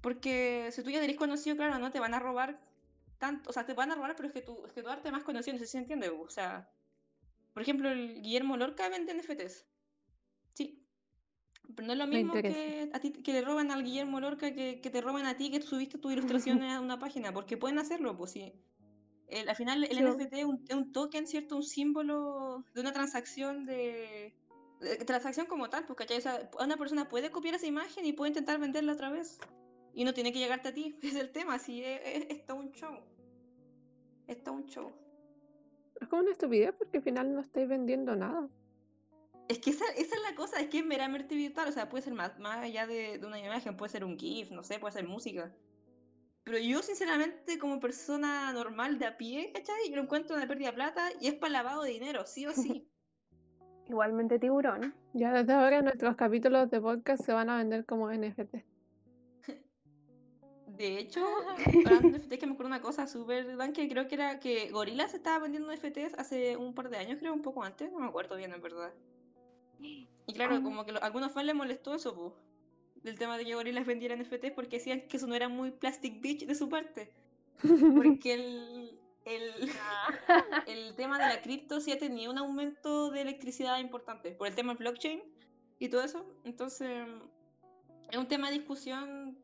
Porque 0.00 0.70
si 0.72 0.82
tú 0.82 0.90
ya 0.90 1.02
eres 1.02 1.16
conocido, 1.16 1.56
claro, 1.56 1.78
no 1.78 1.90
te 1.90 2.00
van 2.00 2.14
a 2.14 2.18
robar 2.18 2.58
tanto. 3.18 3.50
O 3.50 3.52
sea, 3.52 3.66
te 3.66 3.74
van 3.74 3.90
a 3.90 3.94
robar, 3.94 4.16
pero 4.16 4.28
es 4.28 4.34
que 4.34 4.40
tu, 4.40 4.64
es 4.64 4.72
que 4.72 4.82
tu 4.82 4.88
arte 4.88 5.12
más 5.12 5.22
conocido, 5.22 5.54
no 5.54 5.58
sé 5.58 5.66
si 5.66 5.72
se 5.72 5.78
entiende. 5.78 6.08
O 6.08 6.30
sea, 6.30 6.68
por 7.52 7.62
ejemplo, 7.62 7.90
el 7.90 8.22
Guillermo 8.22 8.56
Lorca 8.56 8.88
vende 8.88 9.14
NFTs. 9.14 9.66
Pero 11.74 11.86
no 11.86 11.92
es 11.92 11.98
lo 11.98 12.06
mismo 12.06 12.32
que, 12.34 12.90
a 12.92 13.00
ti, 13.00 13.12
que 13.12 13.32
le 13.32 13.42
roban 13.42 13.70
al 13.70 13.82
Guillermo 13.82 14.20
Lorca 14.20 14.52
que, 14.54 14.80
que 14.80 14.90
te 14.90 15.00
roban 15.00 15.24
a 15.26 15.36
ti 15.36 15.50
que 15.50 15.62
subiste 15.62 15.98
tus 15.98 16.12
ilustraciones 16.12 16.72
a 16.76 16.80
una 16.80 16.98
página, 16.98 17.32
porque 17.32 17.56
pueden 17.56 17.78
hacerlo, 17.78 18.16
pues 18.16 18.32
sí. 18.32 18.52
El- 19.28 19.48
al 19.48 19.56
final 19.56 19.84
el 19.84 19.96
Sí. 19.96 20.02
NFT 20.04 20.40
es 20.40 20.44
un, 20.44 20.92
token, 20.92 21.26
¿cierto? 21.26 21.56
Un 21.56 21.62
símbolo 21.62 22.64
de 22.74 22.80
una 22.80 22.92
transacción 22.92 23.64
de... 23.64 24.34
de- 24.80 24.96
transacción 25.06 25.46
como 25.46 25.70
tal, 25.70 25.86
pues, 25.86 25.96
¿cachai? 25.96 26.18
O 26.18 26.20
sea, 26.20 26.50
una 26.62 26.76
persona 26.76 27.08
puede 27.08 27.30
copiar 27.30 27.54
esa 27.54 27.66
imagen 27.66 28.04
y 28.04 28.12
puede 28.12 28.28
intentar 28.30 28.58
venderla 28.60 28.92
otra 28.92 29.10
vez. 29.10 29.38
Y 29.94 30.04
no 30.04 30.12
tiene 30.12 30.32
que 30.32 30.38
llegarte 30.38 30.68
a 30.68 30.74
ti, 30.74 30.98
es 31.02 31.14
el 31.14 31.30
tema, 31.32 31.58
sí, 31.58 31.82
es, 31.82 32.00
es, 32.04 32.26
es 32.30 32.46
todo 32.46 32.58
un 32.58 32.72
show. 32.72 32.98
Es 34.26 34.42
todo 34.42 34.54
un 34.56 34.66
show. 34.66 34.92
Es 36.00 36.08
como 36.08 36.22
una 36.22 36.32
estupidez 36.32 36.74
porque 36.76 36.98
al 36.98 37.02
final 37.02 37.32
no 37.34 37.40
estáis 37.40 37.68
vendiendo 37.68 38.14
nada. 38.16 38.48
Es 39.48 39.58
que 39.58 39.70
esa, 39.70 39.84
esa 39.96 40.16
es 40.16 40.22
la 40.22 40.34
cosa, 40.34 40.60
es 40.60 40.68
que 40.68 40.78
es 40.78 40.86
meramente 40.86 41.34
virtual, 41.34 41.68
o 41.68 41.72
sea, 41.72 41.88
puede 41.88 42.02
ser 42.02 42.14
más, 42.14 42.38
más 42.38 42.58
allá 42.58 42.86
de, 42.86 43.18
de 43.18 43.26
una 43.26 43.38
imagen, 43.38 43.76
puede 43.76 43.92
ser 43.92 44.04
un 44.04 44.18
GIF, 44.18 44.50
no 44.50 44.62
sé, 44.62 44.78
puede 44.78 44.92
ser 44.92 45.06
música. 45.06 45.52
Pero 46.44 46.58
yo, 46.58 46.82
sinceramente, 46.82 47.58
como 47.58 47.78
persona 47.78 48.52
normal 48.52 48.98
de 48.98 49.06
a 49.06 49.16
pie, 49.16 49.52
¿cachai? 49.54 49.88
Yo 49.88 49.96
lo 49.96 50.02
encuentro 50.02 50.36
una 50.36 50.48
pérdida 50.48 50.68
de 50.68 50.74
plata 50.74 51.08
y 51.20 51.28
es 51.28 51.34
para 51.34 51.52
lavado 51.52 51.82
de 51.82 51.90
dinero, 51.90 52.26
sí 52.26 52.46
o 52.46 52.52
sí. 52.52 52.88
Igualmente 53.88 54.38
tiburón. 54.38 54.94
Ya 55.12 55.32
desde 55.32 55.52
ahora 55.52 55.82
nuestros 55.82 56.16
capítulos 56.16 56.70
de 56.70 56.80
podcast 56.80 57.24
se 57.24 57.32
van 57.32 57.50
a 57.50 57.58
vender 57.58 57.84
como 57.84 58.10
NFT. 58.10 58.54
De 60.66 60.98
hecho, 60.98 61.24
hablando 61.86 62.08
de 62.08 62.18
NFTs, 62.18 62.38
que 62.38 62.46
me 62.46 62.52
acuerdo 62.54 62.68
una 62.68 62.80
cosa 62.80 63.06
súper 63.06 63.56
dan 63.56 63.72
que 63.72 63.88
creo 63.88 64.08
que 64.08 64.14
era 64.16 64.40
que 64.40 64.70
Gorillaz 64.70 65.14
estaba 65.14 65.38
vendiendo 65.40 65.72
NFTs 65.72 66.14
hace 66.18 66.56
un 66.56 66.74
par 66.74 66.88
de 66.88 66.96
años, 66.96 67.18
creo, 67.20 67.34
un 67.34 67.42
poco 67.42 67.62
antes, 67.62 67.92
no 67.92 68.00
me 68.00 68.06
acuerdo 68.06 68.36
bien, 68.36 68.52
en 68.52 68.62
verdad. 68.62 68.92
Y 70.26 70.32
claro, 70.34 70.56
¿Cómo? 70.56 70.68
como 70.70 70.84
que 70.86 70.92
lo- 70.92 71.02
a 71.02 71.06
algunos 71.06 71.32
fans 71.32 71.46
les 71.46 71.54
molestó 71.54 71.94
eso, 71.94 72.14
po, 72.14 72.36
del 73.02 73.18
tema 73.18 73.36
de 73.36 73.44
que 73.44 73.54
Gorillaz 73.54 73.84
vendiera 73.86 74.14
NFTs 74.14 74.52
porque 74.52 74.76
decían 74.78 75.02
que 75.08 75.16
eso 75.16 75.26
no 75.26 75.34
era 75.34 75.48
muy 75.48 75.70
plastic 75.72 76.20
bitch 76.20 76.46
de 76.46 76.54
su 76.54 76.68
parte. 76.68 77.12
Porque 77.60 78.34
el, 78.34 78.98
el, 79.24 79.52
el 80.66 80.94
tema 80.96 81.18
de 81.18 81.26
la 81.26 81.42
cripto 81.42 81.80
sí 81.80 81.92
ha 81.92 81.98
tenido 81.98 82.30
un 82.32 82.38
aumento 82.38 83.10
de 83.10 83.20
electricidad 83.22 83.78
importante 83.78 84.32
por 84.32 84.46
el 84.48 84.54
tema 84.54 84.72
del 84.74 84.78
blockchain 84.78 85.22
y 85.78 85.88
todo 85.88 86.02
eso. 86.02 86.24
Entonces, 86.44 87.06
es 88.10 88.18
un 88.18 88.26
tema 88.28 88.50
de 88.50 88.58
discusión 88.58 89.36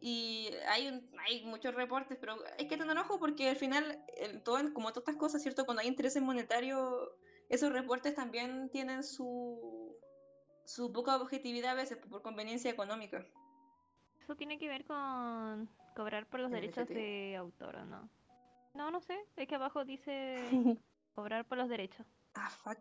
y 0.00 0.50
hay, 0.68 0.88
un- 0.88 1.08
hay 1.26 1.44
muchos 1.44 1.74
reportes, 1.74 2.18
pero 2.20 2.36
hay 2.58 2.66
que 2.68 2.76
tener 2.76 2.96
ojo 2.98 3.18
porque 3.18 3.48
al 3.48 3.56
final, 3.56 4.04
el- 4.16 4.42
todo, 4.42 4.58
como 4.74 4.88
todas 4.90 5.02
estas 5.08 5.16
cosas, 5.16 5.42
¿cierto? 5.42 5.64
Cuando 5.64 5.80
hay 5.82 5.88
intereses 5.88 6.22
monetarios, 6.22 7.08
esos 7.52 7.72
reportes 7.72 8.14
también 8.14 8.70
tienen 8.70 9.04
su, 9.04 9.96
su 10.64 10.90
poca 10.90 11.16
objetividad 11.16 11.72
a 11.72 11.74
veces 11.74 11.98
por 11.98 12.22
conveniencia 12.22 12.70
económica. 12.70 13.26
Eso 14.20 14.34
tiene 14.36 14.58
que 14.58 14.68
ver 14.68 14.84
con 14.86 15.68
cobrar 15.94 16.26
por 16.26 16.40
los 16.40 16.50
¿El 16.50 16.60
derechos 16.62 16.88
de 16.88 17.36
autor, 17.36 17.76
¿o 17.76 17.84
no? 17.84 18.08
No, 18.74 18.90
no 18.90 19.00
sé. 19.02 19.18
Es 19.36 19.46
que 19.46 19.54
abajo 19.54 19.84
dice 19.84 20.38
cobrar 21.14 21.44
por 21.46 21.58
los 21.58 21.68
derechos. 21.68 22.06
Ah, 22.34 22.48
fuck. 22.48 22.78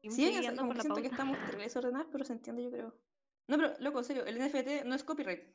Y 0.00 0.10
Sí, 0.10 0.30
guiando 0.30 0.62
como 0.62 0.68
por 0.72 0.76
que 0.82 0.88
la 0.88 0.94
siento 0.94 1.02
que 1.02 1.10
pauta. 1.10 1.32
estamos 1.34 1.58
desordenadas, 1.58 2.08
pero 2.10 2.24
se 2.24 2.32
entiende, 2.32 2.62
yo 2.62 2.70
creo. 2.70 2.94
No, 3.46 3.58
pero 3.58 3.74
loco, 3.80 3.98
en 3.98 4.04
serio, 4.04 4.24
el 4.24 4.38
NFT 4.38 4.86
no 4.86 4.94
es 4.94 5.04
copyright. 5.04 5.54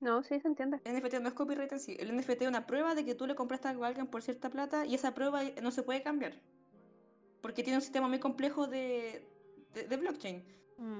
No, 0.00 0.22
sí, 0.22 0.38
se 0.38 0.46
entiende. 0.46 0.80
El 0.84 0.96
NFT 1.02 1.14
no 1.14 1.28
es 1.28 1.34
copyright 1.34 1.72
en 1.72 1.80
sí. 1.80 1.96
El 1.98 2.16
NFT 2.16 2.42
es 2.42 2.48
una 2.48 2.66
prueba 2.66 2.94
de 2.94 3.04
que 3.04 3.16
tú 3.16 3.26
le 3.26 3.34
compraste 3.34 3.66
algo 3.66 3.82
a 3.84 3.88
alguien 3.88 4.06
por 4.06 4.22
cierta 4.22 4.50
plata 4.50 4.86
y 4.86 4.94
esa 4.94 5.14
prueba 5.14 5.42
no 5.60 5.72
se 5.72 5.82
puede 5.82 6.02
cambiar. 6.04 6.34
Porque 7.40 7.62
tiene 7.62 7.76
un 7.78 7.82
sistema 7.82 8.08
muy 8.08 8.18
complejo 8.18 8.66
de, 8.66 9.24
de, 9.74 9.84
de 9.84 9.96
blockchain. 9.96 10.42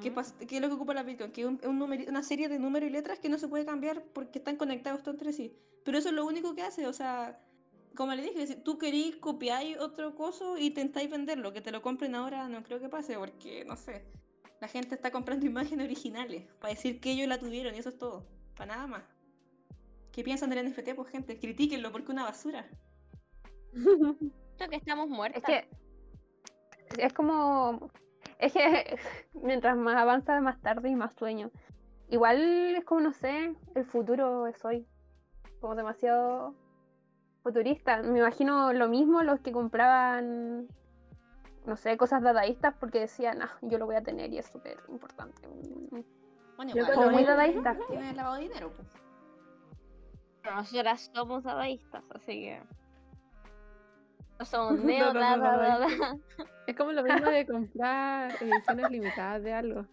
¿Qué, 0.03 0.11
Mm. 0.11 0.15
pas- 0.15 0.35
qué 0.47 0.57
es 0.57 0.61
lo 0.63 0.67
que 0.69 0.75
ocupa 0.75 0.93
la 0.93 1.05
Bitcoin? 1.05 1.31
Que 1.31 1.43
es 1.43 1.47
un, 1.47 1.61
un 1.65 1.81
una 1.83 2.23
serie 2.25 2.49
de 2.49 2.59
números 2.59 2.89
y 2.89 2.93
letras 2.93 3.21
que 3.21 3.29
no 3.29 3.39
se 3.39 3.47
puede 3.47 3.65
cambiar 3.65 4.03
porque 4.13 4.39
están 4.39 4.57
conectados 4.57 5.03
todos 5.05 5.15
entre 5.15 5.33
sí. 5.33 5.55
Pero 5.85 5.99
eso 5.99 6.09
es 6.09 6.15
lo 6.15 6.27
único 6.27 6.55
que 6.57 6.63
hace, 6.63 6.87
o 6.89 6.93
sea, 6.93 7.41
como 7.95 8.13
le 8.15 8.23
dije, 8.23 8.45
si 8.47 8.57
tú 8.57 8.77
querís 8.79 9.15
copiar 9.17 9.63
otro 9.79 10.17
coso 10.17 10.59
y 10.59 10.67
intentáis 10.67 11.09
venderlo, 11.09 11.53
que 11.53 11.61
te 11.61 11.71
lo 11.71 11.81
compren 11.81 12.15
ahora, 12.17 12.49
no 12.49 12.63
creo 12.65 12.81
que 12.81 12.89
pase, 12.89 13.17
porque, 13.17 13.65
no 13.67 13.77
sé, 13.77 14.05
la 14.61 14.67
gente 14.67 14.97
está 14.97 15.13
comprando 15.13 15.47
imágenes 15.79 15.85
originales 15.87 16.43
para 16.61 16.75
decir 16.75 17.01
que 17.01 17.13
ellos 17.13 17.29
la 17.29 17.39
tuvieron 17.39 17.75
y 17.75 17.79
eso 17.79 17.91
es 17.91 17.99
todo, 17.99 18.27
para 18.57 18.75
nada 18.75 18.87
más. 18.89 19.05
¿Qué 20.11 20.25
piensan 20.25 20.51
del 20.51 20.69
NFT? 20.71 20.95
Pues 20.97 21.09
gente, 21.11 21.39
critíquenlo 21.39 21.93
porque 21.93 22.07
es 22.07 22.11
una 22.11 22.25
basura. 22.25 22.69
Creo 23.73 24.69
que 24.71 24.77
estamos 24.77 25.09
muertos. 25.09 25.43
Es 25.43 25.47
que 25.47 25.69
es 26.97 27.13
como 27.13 27.91
es 28.39 28.53
que 28.53 28.97
mientras 29.35 29.77
más 29.77 29.97
avanza 29.97 30.41
más 30.41 30.61
tarde 30.61 30.89
y 30.91 30.95
más 30.97 31.15
sueño. 31.15 31.51
Igual 32.11 32.77
es 32.77 32.85
como 32.85 33.01
no 33.03 33.13
sé, 33.13 33.55
el 33.75 33.85
futuro 33.85 34.47
es 34.47 34.65
hoy. 34.65 34.87
Como 35.61 35.75
demasiado 35.75 36.55
futurista. 37.43 38.03
Me 38.03 38.21
imagino 38.21 38.73
lo 38.73 38.89
mismo 38.89 39.23
los 39.23 39.41
que 39.41 39.53
compraban 39.53 40.69
no 41.67 41.77
sé, 41.77 41.99
cosas 41.99 42.23
dadaístas 42.23 42.75
porque 42.81 43.01
decían, 43.01 43.43
ah, 43.43 43.59
yo 43.61 43.77
lo 43.77 43.85
voy 43.85 43.97
a 43.97 44.03
tener 44.03 44.33
y 44.33 44.39
es 44.39 44.47
súper 44.47 44.79
importante. 44.89 45.47
Bueno, 46.57 46.73
igual, 46.75 46.95
Como 46.95 47.07
muy 47.11 47.25
cuando- 47.25 47.31
dadaísta. 47.33 47.77
tiene 47.89 48.15
lavado 48.15 48.37
de 48.37 48.43
dinero, 48.43 48.73
pues. 48.75 48.89
Nosotras 50.45 51.11
somos 51.15 51.45
dadaístas, 51.45 52.03
así 52.15 52.33
que. 52.43 52.63
No, 54.53 54.73
neo 54.73 55.13
no, 55.15 55.37
no. 55.37 56.21
Es 56.67 56.77
como 56.77 56.93
lo 56.93 57.03
mismo 57.03 57.31
de 57.31 57.47
comprar 57.47 58.33
ediciones 58.41 58.91
limitadas 58.91 59.43
de 59.43 59.53
algo. 59.53 59.87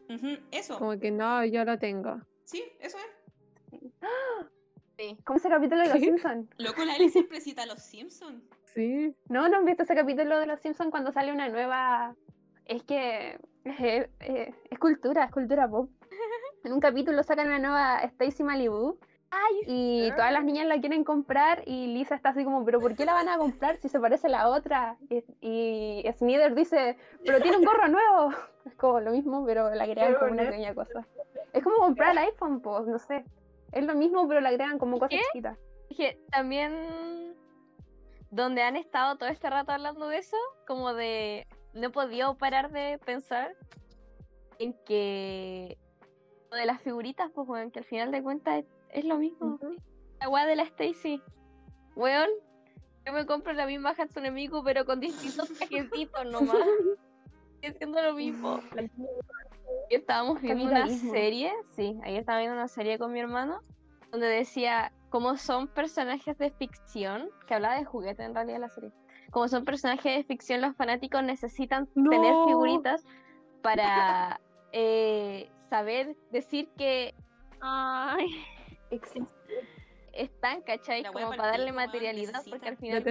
Eso, 0.52 0.78
Como 0.78 1.00
que 1.00 1.12
no, 1.12 1.44
yo 1.46 1.66
lo 1.66 1.80
tengo. 1.80 2.20
sí, 2.44 2.64
eso 2.80 2.98
es. 2.98 3.82
Sí. 4.98 5.18
Como 5.26 5.36
ese 5.36 5.50
capítulo 5.50 5.82
de 5.82 5.90
Los. 5.90 6.00
Simpsons. 6.00 6.50
Loco, 6.58 6.86
la 6.86 6.96
Eli 6.96 7.10
siempre 7.10 7.42
cita 7.42 7.64
a 7.64 7.66
los 7.66 7.80
Simpsons. 7.82 8.42
Sí. 8.74 9.14
¿No? 9.28 9.50
¿No 9.50 9.58
han 9.58 9.66
visto 9.66 9.84
ese 9.84 9.94
capítulo 9.94 10.40
de 10.40 10.46
Los 10.46 10.62
Simpsons 10.62 10.90
cuando 10.90 11.12
sale 11.12 11.34
una 11.34 11.50
nueva... 11.50 12.16
Es 12.64 12.82
que 12.84 13.38
eh, 13.66 14.10
eh, 14.22 14.54
es 14.70 14.80
cultura, 14.80 15.26
es 15.26 15.32
cultura 15.32 15.68
pop. 15.68 15.90
En 16.64 16.72
un 16.72 16.80
capítulo 16.80 17.22
sacan 17.24 17.48
una 17.48 17.60
nueva 17.60 18.00
Stacy 18.04 18.44
Malibu 18.44 18.98
Ay, 19.32 19.62
y 19.68 20.12
todas 20.12 20.32
las 20.32 20.44
niñas 20.44 20.68
la 20.68 20.80
quieren 20.80 21.04
comprar 21.04 21.64
y 21.66 21.88
Lisa 21.88 22.16
está 22.16 22.30
así 22.30 22.44
como, 22.44 22.64
pero 22.64 22.80
¿por 22.80 22.96
qué 22.96 23.06
la 23.06 23.14
van 23.14 23.28
a 23.28 23.38
comprar 23.38 23.78
si 23.78 23.90
se 23.90 24.00
parece 24.00 24.28
a 24.28 24.30
la 24.30 24.50
otra? 24.50 24.98
Y, 25.10 25.24
y 25.42 26.06
Smithers 26.18 26.56
dice, 26.56 26.98
pero 27.26 27.42
tiene 27.42 27.58
un 27.58 27.66
gorro 27.66 27.88
nuevo. 27.88 28.30
Es 28.66 28.74
como 28.74 29.00
lo 29.00 29.12
mismo, 29.12 29.46
pero 29.46 29.70
le 29.70 29.80
agregan 29.80 30.08
Pero 30.08 30.20
como 30.20 30.32
una 30.32 30.44
pequeña 30.44 30.74
cosa. 30.74 31.06
Es 31.54 31.64
como 31.64 31.78
comprar 31.78 32.14
el 32.14 32.18
iPhone, 32.18 32.62
pues, 32.62 32.88
no 32.88 32.98
sé. 32.98 33.24
Es 33.72 33.86
lo 33.86 33.94
mismo, 33.94 34.28
pero 34.28 34.42
le 34.42 34.48
agregan 34.48 34.80
como 34.80 34.98
cosas 34.98 35.12
¿Qué? 35.12 35.26
chiquitas. 35.28 35.58
que 35.96 36.20
también. 36.32 37.36
Donde 38.32 38.64
han 38.64 38.76
estado 38.76 39.18
todo 39.18 39.30
este 39.30 39.50
rato 39.52 39.72
hablando 39.72 40.08
de 40.08 40.18
eso, 40.18 40.38
como 40.66 40.94
de. 40.96 41.46
No 41.74 41.88
he 41.88 41.90
podido 41.92 42.36
parar 42.38 42.72
de 42.72 43.00
pensar 43.06 43.56
en 44.58 44.74
que. 44.86 45.78
De 46.52 46.66
las 46.66 46.82
figuritas, 46.82 47.30
pues, 47.36 47.48
weón, 47.48 47.70
que 47.70 47.80
al 47.80 47.86
final 47.86 48.12
de 48.12 48.24
cuentas 48.24 48.64
es, 48.96 49.06
lo 49.06 49.18
mismo. 49.18 49.56
Ujú. 49.56 49.76
La 50.20 50.30
weá 50.30 50.46
de 50.46 50.56
la 50.56 50.64
Stacy. 50.64 51.22
Weón, 51.96 52.30
yo 53.06 53.14
me 53.14 53.26
compro 53.26 53.54
la 53.54 53.66
misma 53.66 53.92
Hatsune 53.92 54.32
Miku, 54.32 54.64
pero 54.64 54.86
con 54.86 55.00
distintos 55.00 55.50
trajecitos 55.58 56.26
nomás. 56.26 56.58
Sigue 57.62 57.78
siendo 57.78 58.02
lo 58.02 58.14
mismo. 58.14 58.60
Y 59.90 59.96
estábamos 59.96 60.42
viendo 60.42 60.66
una 60.66 60.88
serie, 60.88 61.54
sí, 61.76 62.00
ayer 62.04 62.20
estaba 62.20 62.40
viendo 62.40 62.56
una 62.56 62.68
serie 62.68 62.98
con 62.98 63.12
mi 63.12 63.20
hermano, 63.20 63.62
donde 64.12 64.28
decía 64.28 64.92
cómo 65.10 65.38
son 65.38 65.68
personajes 65.68 66.38
de 66.38 66.50
ficción, 66.52 67.30
que 67.48 67.54
hablaba 67.54 67.76
de 67.76 67.86
juguete 67.86 68.24
en 68.24 68.34
realidad 68.34 68.60
la 68.60 68.70
serie. 68.70 68.92
Como 69.32 69.48
son 69.48 69.64
personajes 69.64 70.18
de 70.18 70.24
ficción, 70.24 70.62
los 70.62 70.76
fanáticos 70.76 71.24
necesitan 71.24 71.88
tener 71.88 72.34
figuritas 72.48 73.04
para 73.62 74.40
eh, 74.72 75.50
saber 75.70 76.16
decir 76.32 76.70
que 76.78 77.14
Ay, 77.62 78.28
están, 80.14 80.62
¿cachai? 80.62 81.04
La 81.04 81.12
Como 81.12 81.30
para 81.30 81.50
darle 81.50 81.72
materialidad, 81.72 82.44
porque 82.50 82.70
al 82.70 82.78
final 82.78 83.04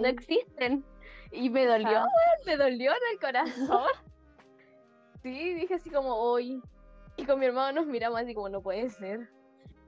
no 0.00 0.08
existen. 0.08 0.84
Y 1.30 1.48
me 1.48 1.64
dolió, 1.66 2.04
me 2.44 2.56
dolió 2.56 2.92
en 2.92 3.12
el 3.12 3.20
corazón. 3.20 3.86
Sí, 5.22 5.54
dije 5.54 5.74
así 5.74 5.88
como 5.88 6.16
hoy. 6.16 6.60
Y 7.16 7.24
con 7.24 7.38
mi 7.38 7.46
hermano 7.46 7.80
nos 7.80 7.86
miramos 7.86 8.20
así 8.20 8.34
como 8.34 8.48
no 8.48 8.60
puede 8.60 8.90
ser. 8.90 9.30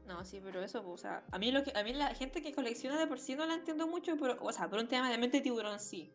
No, 0.07 0.25
sí, 0.25 0.41
pero 0.41 0.63
eso, 0.63 0.83
pues, 0.85 0.95
o 0.95 0.99
sea, 0.99 1.25
a 1.33 1.39
mí 1.41 1.51
lo 1.51 1.65
que, 1.65 1.73
a 1.77 1.83
mí 1.83 1.93
la 1.93 2.15
gente 2.15 2.41
que 2.41 2.53
colecciona 2.53 2.99
de 2.99 3.09
por 3.09 3.19
sí 3.19 3.35
no 3.35 3.45
la 3.45 3.55
entiendo 3.55 3.89
mucho, 3.89 4.17
pero, 4.17 4.37
o 4.41 4.53
sea, 4.53 4.69
por 4.69 4.79
un 4.79 4.87
tema 4.87 5.11
de 5.11 5.19
mente 5.19 5.41
tiburón 5.41 5.81
sí. 5.81 6.13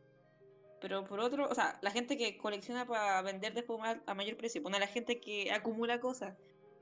Pero 0.80 1.04
por 1.04 1.20
otro, 1.20 1.50
o 1.50 1.54
sea, 1.54 1.78
la 1.82 1.92
gente 1.92 2.18
que 2.18 2.38
colecciona 2.38 2.86
para 2.86 3.22
vender 3.22 3.54
después 3.54 3.82
a 4.06 4.14
mayor 4.14 4.38
precio, 4.38 4.64
pone 4.64 4.78
a 4.78 4.80
la 4.80 4.88
gente 4.88 5.20
que 5.20 5.52
acumula 5.52 6.00
cosas. 6.00 6.38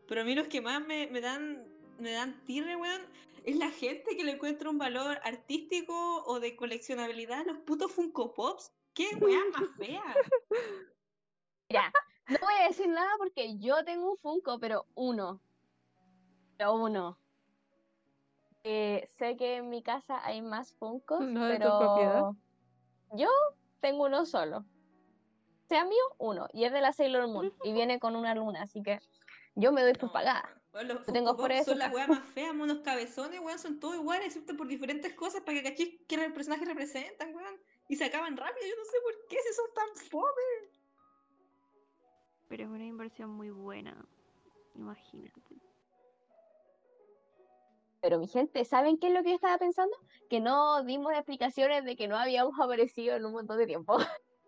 Pero 0.07 0.21
a 0.21 0.23
mí 0.23 0.35
los 0.35 0.47
que 0.47 0.61
más 0.61 0.85
me, 0.85 1.07
me 1.07 1.21
dan, 1.21 1.65
me 1.99 2.11
dan 2.11 2.43
tirre, 2.45 2.75
weón, 2.75 3.01
es 3.43 3.55
la 3.55 3.69
gente 3.69 4.15
que 4.15 4.23
le 4.23 4.33
encuentra 4.33 4.69
un 4.69 4.77
valor 4.77 5.19
artístico 5.23 6.23
o 6.25 6.39
de 6.39 6.55
coleccionabilidad 6.55 7.41
a 7.41 7.43
los 7.45 7.57
putos 7.59 7.91
Funko 7.91 8.33
Pops. 8.33 8.73
¿Qué 8.93 9.15
weá 9.21 9.39
más 9.53 9.69
fea? 9.77 10.03
Mira, 11.69 11.93
no 12.27 12.37
voy 12.41 12.53
a 12.61 12.67
decir 12.67 12.89
nada 12.89 13.11
porque 13.17 13.57
yo 13.57 13.83
tengo 13.85 14.11
un 14.11 14.17
Funko, 14.17 14.59
pero 14.59 14.85
uno. 14.95 15.41
Pero 16.57 16.75
uno. 16.75 17.17
Eh, 18.63 19.07
sé 19.17 19.37
que 19.37 19.57
en 19.57 19.69
mi 19.69 19.81
casa 19.81 20.19
hay 20.25 20.41
más 20.41 20.73
Funkos, 20.73 21.21
No 21.21 21.47
pero 21.47 22.35
yo 23.13 23.29
tengo 23.79 24.05
uno 24.05 24.25
solo. 24.25 24.65
Sea 25.69 25.85
mío, 25.85 26.03
uno. 26.17 26.47
Y 26.51 26.65
es 26.65 26.73
de 26.73 26.81
la 26.81 26.91
Sailor 26.91 27.29
Moon. 27.29 27.53
Y 27.63 27.71
viene 27.71 27.97
con 27.99 28.17
una 28.17 28.35
luna, 28.35 28.63
así 28.63 28.83
que 28.83 28.99
yo 29.55 29.71
me 29.71 29.83
doy 29.83 29.93
por 29.93 30.11
pagada. 30.11 30.49
Los 30.83 31.07
Lo 31.07 31.13
tengo 31.13 31.35
Pops 31.35 31.49
de 31.49 31.63
son 31.63 31.79
las 31.79 31.93
weas 31.93 32.07
más 32.07 32.23
feas, 32.29 32.53
monos 32.53 32.79
cabezones, 32.79 33.39
weón, 33.39 33.59
son 33.59 33.79
todos 33.79 33.95
iguales, 33.95 34.27
excepto 34.27 34.55
por 34.55 34.67
diferentes 34.67 35.13
cosas 35.13 35.41
para 35.41 35.57
que 35.57 35.69
cachis 35.69 35.99
qué 36.07 36.15
el 36.15 36.33
personaje 36.33 36.65
representan, 36.65 37.35
weón. 37.35 37.55
Y 37.89 37.95
se 37.95 38.05
acaban 38.05 38.35
rápido, 38.35 38.67
yo 38.67 38.75
no 38.75 38.85
sé 38.85 38.97
por 39.03 39.27
qué 39.27 39.37
si 39.47 39.53
son 39.53 39.73
tan 39.73 40.09
fome. 40.09 40.71
pero 42.49 42.63
es 42.63 42.69
una 42.69 42.85
inversión 42.85 43.29
muy 43.29 43.49
buena. 43.49 43.95
Imagínate. 44.75 45.41
Pero 48.01 48.19
mi 48.19 48.27
gente, 48.27 48.63
¿saben 48.63 48.97
qué 48.97 49.07
es 49.07 49.13
lo 49.13 49.23
que 49.23 49.29
yo 49.29 49.35
estaba 49.35 49.57
pensando? 49.57 49.95
Que 50.29 50.39
no 50.39 50.83
dimos 50.83 51.13
explicaciones 51.13 51.83
de 51.83 51.95
que 51.95 52.07
no 52.07 52.17
habíamos 52.17 52.53
aparecido 52.59 53.15
en 53.15 53.25
un 53.25 53.33
montón 53.33 53.57
de 53.57 53.65
tiempo. 53.65 53.97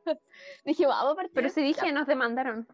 Dije, 0.66 0.86
vamos 0.86 1.14
a 1.14 1.16
partir. 1.16 1.34
Pero 1.34 1.50
si 1.50 1.62
dije, 1.62 1.92
nos 1.92 2.08
demandaron. 2.08 2.68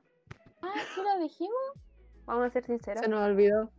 Ah, 0.62 0.74
sí 0.94 1.02
lo 1.02 1.24
dijimos. 1.24 1.85
Vamos 2.26 2.46
a 2.46 2.50
ser 2.50 2.64
sinceros. 2.64 3.02
Se 3.02 3.08
nos 3.08 3.24
olvidó. 3.24 3.70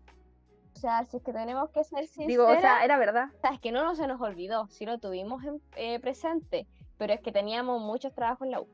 O 0.75 0.79
sea, 0.79 1.05
si 1.05 1.17
es 1.17 1.23
que 1.23 1.33
tenemos 1.33 1.71
que 1.71 1.83
ser 1.85 2.05
sinceros. 2.07 2.29
Digo, 2.29 2.47
o 2.49 2.61
sea, 2.61 2.85
era 2.85 2.99
verdad. 2.99 3.29
O 3.37 3.41
sea, 3.41 3.51
es 3.51 3.61
que 3.61 3.73
no, 3.73 3.83
no 3.83 3.95
se 3.95 4.07
nos 4.07 4.21
olvidó, 4.21 4.67
sí 4.69 4.85
lo 4.85 4.99
tuvimos 4.99 5.43
en- 5.45 5.63
eh, 5.77 5.99
presente, 6.01 6.67
pero 6.99 7.15
es 7.15 7.21
que 7.21 7.33
teníamos 7.33 7.81
muchos 7.81 8.13
trabajos 8.15 8.45
en 8.47 8.51
la 8.53 8.61
U. 8.61 8.69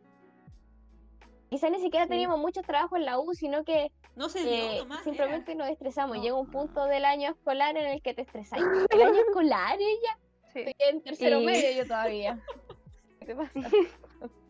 Quizás 1.49 1.71
ni 1.71 1.81
siquiera 1.81 2.07
Sí. 2.07 2.11
teníamos 2.11 2.39
muchos 2.41 2.65
trabajos 2.67 2.99
en 2.99 3.05
la 3.05 3.19
U, 3.21 3.35
sino 3.35 3.63
que 3.63 3.93
No 4.17 4.29
se 4.29 4.41
dio 4.43 4.53
eh, 4.53 4.79
nomás. 4.79 5.05
simplemente 5.05 5.55
nos 5.55 5.69
estresamos. 5.69 6.17
No. 6.17 6.23
Llega 6.23 6.35
un 6.37 6.51
punto 6.51 6.87
del 6.87 7.05
año 7.05 7.31
escolar 7.31 7.77
en 7.77 7.87
el 7.87 8.03
que 8.03 8.15
te 8.15 8.23
estresáis. 8.23 8.63
¿El 8.91 9.03
año 9.03 9.21
escolar 9.21 9.77
ella? 9.79 10.19
Sí. 10.53 10.61
Estoy 10.61 10.75
en 10.89 11.03
tercero 11.03 11.41
Y- 11.41 11.47
medio 11.47 11.71
yo 11.83 11.87
todavía. 11.87 12.41
¿Qué 13.21 13.27
te 13.27 13.35
pasa? 13.37 13.53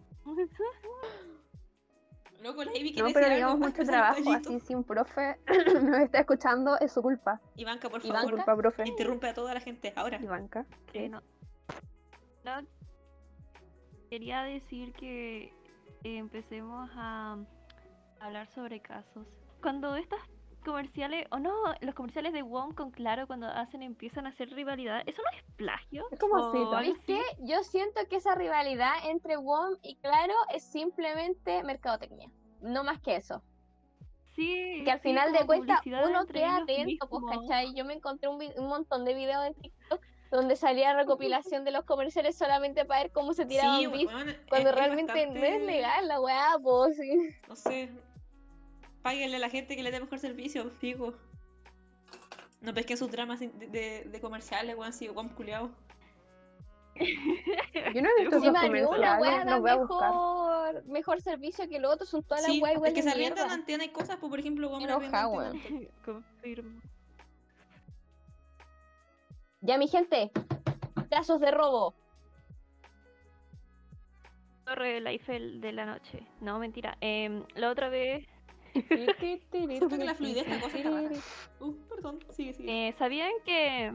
Loco, 2.42 2.64
la 2.64 2.76
Ivy 2.76 2.92
No, 2.94 3.04
pero 3.06 3.20
decir 3.20 3.34
digamos 3.34 3.54
algo, 3.54 3.66
mucho 3.68 3.84
trabajo, 3.84 4.32
así 4.32 4.60
si 4.60 4.74
un 4.74 4.84
profe 4.84 5.38
nos 5.82 6.00
está 6.00 6.20
escuchando, 6.20 6.78
es 6.80 6.92
su 6.92 7.00
culpa. 7.00 7.40
Ivanka, 7.56 7.88
por 7.88 8.04
Ivanka. 8.04 8.22
Su 8.22 8.28
favor, 8.28 8.44
culpa, 8.44 8.56
profe. 8.56 8.88
interrumpe 8.88 9.28
a 9.28 9.34
toda 9.34 9.54
la 9.54 9.60
gente 9.60 9.92
ahora. 9.94 10.20
Ivanka. 10.20 10.66
Eh, 10.92 11.08
no. 11.08 11.22
No, 12.44 12.66
Quería 14.10 14.42
decir 14.42 14.92
que 14.92 15.54
empecemos 16.02 16.90
a 16.94 17.38
hablar 18.20 18.48
sobre 18.48 18.80
casos. 18.80 19.26
Cuando 19.62 19.94
estas 19.96 20.20
comerciales, 20.62 21.26
o 21.30 21.38
no, 21.38 21.52
los 21.80 21.94
comerciales 21.94 22.32
de 22.32 22.42
WOM 22.42 22.74
con 22.74 22.90
Claro 22.90 23.26
cuando 23.26 23.46
hacen 23.46 23.82
empiezan 23.82 24.26
a 24.26 24.30
hacer 24.30 24.50
rivalidad, 24.50 25.02
¿eso 25.06 25.22
no 25.22 25.36
es 25.36 25.44
plagio? 25.56 26.06
Es 26.10 26.18
como 26.18 26.34
¿O 26.34 26.48
así, 26.48 26.58
algo 26.58 26.70
¿Sabes 26.72 26.94
qué? 27.06 27.20
Yo 27.40 27.62
siento 27.62 28.00
que 28.08 28.16
esa 28.16 28.34
rivalidad 28.34 28.94
entre 29.04 29.36
WOM 29.36 29.76
y 29.82 29.96
Claro 29.96 30.34
es 30.54 30.62
simplemente 30.62 31.62
mercadotecnia. 31.62 32.30
No 32.60 32.84
más 32.84 33.00
que 33.00 33.16
eso. 33.16 33.42
Sí. 34.34 34.82
que 34.84 34.90
al 34.90 34.98
sí, 35.00 35.08
final 35.08 35.32
de 35.32 35.44
cuentas 35.44 35.80
uno 35.84 36.26
queda 36.26 36.56
atento, 36.56 37.06
pues. 37.08 37.22
¿cachai? 37.38 37.74
Yo 37.74 37.84
me 37.84 37.94
encontré 37.94 38.28
un, 38.28 38.38
montón 38.66 39.04
de 39.04 39.14
videos 39.14 39.44
en 39.46 39.54
TikTok 39.54 40.00
donde 40.30 40.56
salía 40.56 40.94
recopilación 40.94 41.64
de 41.64 41.72
los 41.72 41.84
comerciales 41.84 42.38
solamente 42.38 42.86
para 42.86 43.02
ver 43.02 43.12
cómo 43.12 43.34
se 43.34 43.44
tiraban 43.44 43.78
Sí, 43.78 43.84
es- 43.84 44.38
cuando 44.48 44.70
es 44.70 44.74
realmente 44.74 45.26
no 45.26 45.44
es 45.44 45.62
legal 45.62 46.08
la 46.08 46.20
weá, 46.20 46.56
pues. 46.62 46.96
sí. 46.96 47.34
No 47.46 47.56
sé. 47.56 47.90
Páguenle 49.02 49.36
a 49.36 49.40
la 49.40 49.50
gente 49.50 49.76
que 49.76 49.82
le 49.82 49.90
dé 49.90 50.00
mejor 50.00 50.18
servicio, 50.18 50.70
fijo. 50.70 51.14
No 52.60 52.72
pesquen 52.72 52.96
sus 52.96 53.10
dramas 53.10 53.40
de, 53.40 53.48
de, 53.48 54.04
de 54.04 54.20
comerciales, 54.20 54.76
weón, 54.76 54.90
así, 54.90 55.08
weón, 55.08 55.28
culiao. 55.30 55.70
Yo 56.94 58.02
no 58.02 58.08
he 58.08 58.20
visto 58.22 58.36
esos 58.36 58.60
comerciales, 58.60 59.46
los 59.46 59.60
voy 59.60 59.70
a 59.70 59.76
buscar. 59.76 60.10
mejor, 60.10 60.84
mejor 60.86 61.20
servicio 61.20 61.68
que 61.68 61.76
el 61.76 61.84
otro, 61.84 62.06
son 62.06 62.22
todas 62.22 62.42
las 62.42 62.52
Sí, 62.52 62.60
weas 62.60 62.76
igual 62.76 62.90
es 62.90 62.94
que 62.94 63.02
se 63.02 63.10
arriendan 63.10 63.50
antenas 63.50 63.86
y 63.86 63.90
cosas, 63.90 64.18
pues, 64.18 64.30
por 64.30 64.38
ejemplo, 64.38 64.68
weón, 64.68 64.82
me. 64.84 65.88
Confirmo. 66.04 66.80
Ya, 69.62 69.78
mi 69.78 69.88
gente, 69.88 70.30
casos 71.08 71.40
de 71.40 71.50
robo. 71.50 71.94
Torre 74.64 74.94
de 74.94 75.00
la 75.00 75.10
Eiffel 75.10 75.60
de 75.60 75.72
la 75.72 75.86
noche. 75.86 76.26
No, 76.40 76.58
mentira. 76.58 76.96
Em, 77.00 77.44
la 77.54 77.70
otra 77.70 77.88
vez, 77.88 78.26
Siento 78.72 79.88
que 79.98 80.04
la 80.04 80.14
fluidez 80.14 80.46
de 80.46 80.52
esta 80.54 80.60
cosa 80.60 80.76
está 80.76 80.90
baja. 80.90 81.10
Uh, 81.60 81.72
perdón, 81.88 82.18
sigue, 82.30 82.52
sigue. 82.54 82.88
eh, 82.88 82.94
¿sabían 82.98 83.30
que... 83.44 83.92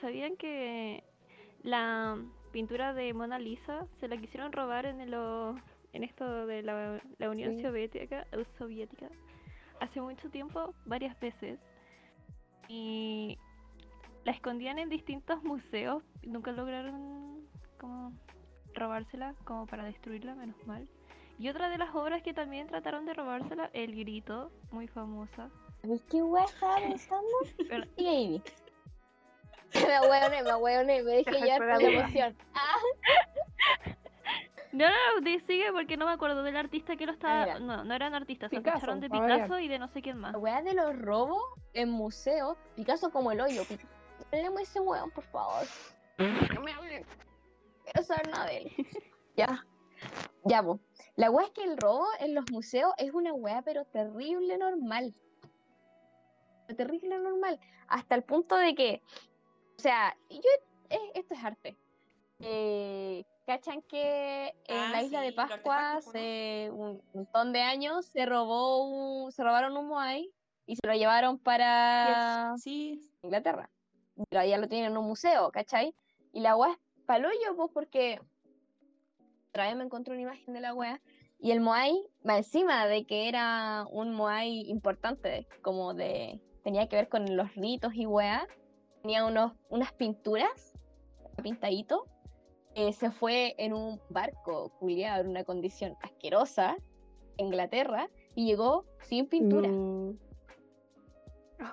¿Sabían 0.00 0.36
que 0.36 1.04
la 1.62 2.16
pintura 2.52 2.94
de 2.94 3.12
Mona 3.12 3.38
Lisa 3.38 3.86
se 3.98 4.08
la 4.08 4.16
quisieron 4.16 4.50
robar 4.52 4.86
en, 4.86 5.00
el, 5.00 5.12
o- 5.14 5.54
en 5.92 6.04
esto 6.04 6.46
de 6.46 6.62
la, 6.62 7.00
la 7.18 7.30
Unión 7.30 7.56
Sí. 7.56 7.62
Soviética, 7.62 8.26
eh, 8.32 8.44
Soviética 8.58 9.08
hace 9.80 10.00
mucho 10.00 10.30
tiempo, 10.30 10.74
varias 10.86 11.18
veces? 11.20 11.58
Y 12.68 13.36
la 14.24 14.32
escondían 14.32 14.78
en 14.78 14.88
distintos 14.88 15.42
museos 15.42 16.02
y 16.22 16.28
nunca 16.28 16.52
lograron 16.52 17.46
como 17.78 18.12
robársela, 18.74 19.34
como 19.44 19.66
para 19.66 19.84
destruirla, 19.84 20.34
menos 20.34 20.56
mal. 20.66 20.88
Y 21.40 21.48
otra 21.48 21.70
de 21.70 21.78
las 21.78 21.94
obras 21.94 22.22
que 22.22 22.34
también 22.34 22.66
trataron 22.66 23.06
de 23.06 23.14
robársela, 23.14 23.70
El 23.72 23.96
Grito, 23.96 24.52
muy 24.72 24.86
famosa. 24.88 25.48
¿Sabes 25.80 26.02
qué 26.10 26.22
wea 26.22 26.44
estaba 26.44 26.76
pensando? 26.88 27.26
Pero- 27.66 27.86
Sigue 27.96 28.08
ahí. 28.10 28.42
Me 29.86 29.94
ahueoné, 29.94 30.42
me 30.42 30.50
ahueoné, 30.50 31.02
me 31.02 31.10
dejé 31.12 31.40
llevar 31.40 31.58
por 31.58 31.82
la 31.82 31.88
emoción. 31.88 32.36
Ah, 32.54 32.76
No, 34.72 34.86
no, 34.86 35.20
no, 35.20 35.38
sigue 35.46 35.72
porque 35.72 35.96
no 35.96 36.06
me 36.06 36.12
acuerdo 36.12 36.42
del 36.44 36.56
artista 36.56 36.94
que 36.94 37.04
lo 37.06 37.12
estaba. 37.12 37.44
mira. 37.44 37.58
no, 37.58 37.82
no 37.84 37.92
eran 37.94 38.14
artistas, 38.14 38.50
Picasso, 38.50 38.78
sospecharon 38.86 39.00
de 39.00 39.06
a 39.06 39.08
variar. 39.10 39.38
Picasso 39.38 39.58
y 39.58 39.66
de 39.68 39.78
no 39.80 39.88
sé 39.88 40.00
quién 40.02 40.18
más. 40.18 40.32
la 40.32 40.38
wea 40.38 40.62
de 40.62 40.74
los 40.74 40.96
robos 40.96 41.42
en 41.72 41.90
museos, 41.90 42.56
Picasso 42.76 43.10
como 43.10 43.32
el 43.32 43.40
hoyo. 43.40 43.62
De 44.30 44.40
ese 44.62 44.78
weón, 44.80 45.10
por 45.10 45.24
favor. 45.24 45.66
No 46.18 46.60
me 46.60 46.72
hablen. 46.72 47.04
Quiero 47.84 48.02
saber 48.04 48.28
nada 48.30 48.46
de 48.46 48.58
él. 48.58 48.86
Ya. 49.36 49.64
Ya, 50.44 50.62
po. 50.62 50.78
La 51.20 51.30
wea 51.30 51.44
es 51.44 51.52
que 51.52 51.64
el 51.64 51.76
robo 51.76 52.06
en 52.18 52.34
los 52.34 52.50
museos 52.50 52.94
es 52.96 53.12
una 53.12 53.34
wea, 53.34 53.60
pero 53.60 53.84
terrible 53.84 54.56
normal. 54.56 55.14
Terrible 56.74 57.18
normal. 57.18 57.60
Hasta 57.88 58.14
el 58.14 58.22
punto 58.22 58.56
de 58.56 58.74
que, 58.74 59.02
o 59.76 59.82
sea, 59.82 60.16
yo, 60.30 60.40
eh, 60.88 61.12
esto 61.14 61.34
es 61.34 61.44
arte. 61.44 61.76
Eh, 62.38 63.22
¿Cachan 63.44 63.82
que 63.82 64.54
en 64.66 64.78
Ah, 64.78 64.88
la 64.92 65.02
isla 65.02 65.20
de 65.20 65.28
sí, 65.28 65.34
Pascua 65.34 65.96
hace 65.96 66.70
un 66.72 67.02
montón 67.12 67.52
de 67.52 67.60
años 67.60 68.06
se 68.06 68.24
robó 68.24 68.86
un, 69.24 69.30
se 69.30 69.44
robaron 69.44 69.76
un 69.76 69.88
Moai 69.88 70.32
y 70.64 70.76
se 70.76 70.86
lo 70.86 70.94
llevaron 70.94 71.38
para 71.38 72.54
Sí, 72.56 72.98
Inglaterra. 73.20 73.68
Pero 74.30 74.42
ya 74.46 74.56
lo 74.56 74.68
tienen 74.68 74.92
en 74.92 74.96
un 74.96 75.06
museo, 75.06 75.50
¿cachai? 75.50 75.94
Y 76.32 76.40
la 76.40 76.56
weá 76.56 76.72
es 76.72 76.78
palollo, 77.04 77.56
pues, 77.56 77.70
porque 77.74 78.22
otra 79.50 79.66
vez 79.66 79.76
me 79.76 79.84
encontré 79.84 80.14
una 80.14 80.22
imagen 80.22 80.54
de 80.54 80.60
la 80.60 80.72
weá. 80.74 81.00
Y 81.42 81.52
el 81.52 81.60
Moai, 81.60 81.98
va 82.28 82.36
encima 82.36 82.86
de 82.86 83.06
que 83.06 83.28
era 83.28 83.86
un 83.90 84.12
Moai 84.14 84.68
importante, 84.68 85.46
como 85.62 85.94
de. 85.94 86.40
tenía 86.62 86.86
que 86.88 86.96
ver 86.96 87.08
con 87.08 87.34
los 87.34 87.54
ritos 87.54 87.94
y 87.94 88.04
weá, 88.04 88.46
tenía 89.02 89.24
unos, 89.24 89.52
unas 89.70 89.92
pinturas, 89.92 90.74
pintadito. 91.42 92.04
eh, 92.74 92.92
se 92.92 93.10
fue 93.10 93.54
en 93.58 93.72
un 93.72 94.00
barco 94.10 94.70
culiado 94.78 95.22
en 95.22 95.28
una 95.28 95.44
condición 95.44 95.96
asquerosa, 96.02 96.72
a 96.72 96.76
Inglaterra, 97.42 98.08
y 98.34 98.46
llegó 98.46 98.84
sin 99.00 99.26
pintura. 99.26 99.68
No. 99.68 100.14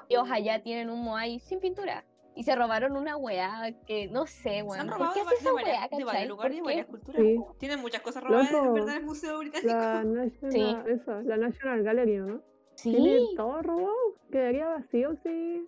Ellos 0.09 0.27
allá 0.31 0.63
tienen 0.63 0.89
un 0.89 1.03
Moai 1.03 1.39
sin 1.39 1.59
pintura. 1.59 2.05
Y 2.37 2.43
se 2.43 2.55
robaron 2.55 2.95
una 2.95 3.17
weá 3.17 3.73
que 3.87 4.07
no 4.09 4.27
sé, 4.27 4.41
se 4.41 4.59
han 4.59 4.67
weón. 4.67 4.87
¿Por 4.87 4.97
robado 4.97 5.13
qué 5.15 5.19
de, 5.21 5.25
hace 5.25 5.35
esa 5.37 5.53
weá, 5.53 5.65
varias, 5.65 5.89
de 5.89 6.03
varios 6.03 6.29
lugares 6.29 6.57
y 6.57 6.59
¿Por 6.59 6.67
varias 6.67 6.85
culturas. 6.85 7.21
Sí. 7.21 7.37
Tienen 7.57 7.79
muchas 7.79 8.01
cosas 8.01 8.23
robadas 8.23 8.51
Loco, 8.51 8.65
en 8.65 8.73
verdad 8.73 8.95
en 8.95 8.99
el 9.01 9.05
Museo 9.05 9.39
Británico. 9.39 9.73
La 9.73 10.03
National, 10.03 10.89
eso, 10.89 11.21
la 11.23 11.37
National 11.37 11.83
Gallery, 11.83 12.17
¿no? 12.17 12.41
Tiene 12.81 13.19
Sí, 13.19 13.33
todo 13.35 13.61
robado. 13.63 13.95
Quedaría 14.31 14.67
vacío 14.67 15.15
si, 15.23 15.67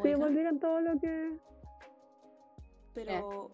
si 0.00 0.08
devolvieran 0.08 0.60
todo 0.60 0.80
lo 0.80 1.00
que. 1.00 1.36
pero 2.94 3.50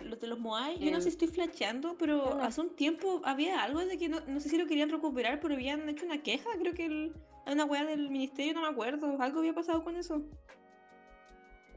los 0.00 0.20
de 0.20 0.26
los 0.26 0.38
Moai, 0.38 0.78
yo 0.78 0.90
no 0.90 0.98
sé 0.98 1.04
si 1.04 1.08
estoy 1.08 1.28
flasheando, 1.28 1.96
pero 1.98 2.36
no. 2.36 2.42
hace 2.42 2.60
un 2.60 2.76
tiempo 2.76 3.20
había 3.24 3.62
algo 3.62 3.84
de 3.84 3.98
que 3.98 4.08
no, 4.08 4.20
no 4.26 4.40
sé 4.40 4.48
si 4.48 4.58
lo 4.58 4.66
querían 4.66 4.90
recuperar, 4.90 5.40
pero 5.40 5.54
habían 5.54 5.88
hecho 5.88 6.04
una 6.04 6.22
queja, 6.22 6.50
creo 6.58 6.74
que 6.74 6.86
el, 6.86 7.14
una 7.46 7.64
weá 7.64 7.84
del 7.84 8.10
ministerio, 8.10 8.54
no 8.54 8.62
me 8.62 8.68
acuerdo, 8.68 9.16
algo 9.20 9.40
había 9.40 9.54
pasado 9.54 9.82
con 9.82 9.96
eso. 9.96 10.22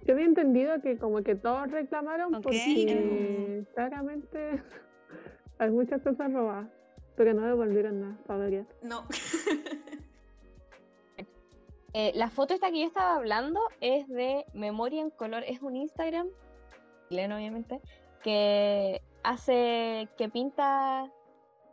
Yo 0.06 0.14
había 0.14 0.26
entendido 0.26 0.82
que 0.82 0.98
como 0.98 1.22
que 1.22 1.36
todos 1.36 1.70
reclamaron 1.70 2.36
Ok. 2.36 2.44
porque 2.44 3.64
claramente 3.76 4.62
hay 5.60 5.70
muchas 5.70 6.02
cosas 6.02 6.34
robadas, 6.34 6.68
pero 7.16 7.34
no 7.34 7.46
devolvieron 7.46 8.02
nada, 8.02 8.18
variar. 8.28 8.66
No. 8.82 9.06
eh, 11.94 12.12
la 12.16 12.30
foto 12.30 12.54
esta 12.54 12.72
que 12.72 12.80
yo 12.80 12.88
estaba 12.88 13.16
hablando 13.16 13.60
es 13.80 14.08
de 14.08 14.46
Memoria 14.54 15.02
en 15.02 15.12
Color. 15.12 15.44
Es 15.46 15.62
un 15.62 15.76
Instagram, 15.76 16.28
chileno 17.10 17.36
obviamente, 17.36 17.80
que 18.24 19.02
hace, 19.24 20.10
que 20.18 20.30
pinta, 20.30 21.12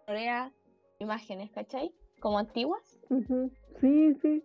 colorea 0.05 0.53
imágenes, 0.99 1.51
¿cachai? 1.51 1.93
Como 2.21 2.39
antiguas. 2.39 2.99
Ujú. 3.09 3.51
Sí, 3.81 4.15
sí. 4.21 4.45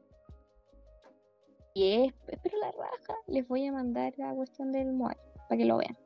Y 1.75 2.05
es, 2.05 2.13
pero 2.25 2.57
la 2.59 2.71
raja, 2.71 3.15
les 3.27 3.47
voy 3.47 3.65
a 3.65 3.71
mandar 3.71 4.13
la 4.17 4.31
cuestión 4.33 4.71
del 4.71 4.91
Moai, 4.93 5.17
para 5.49 5.57
que 5.57 5.65
lo 5.65 5.77
vean. 5.77 5.97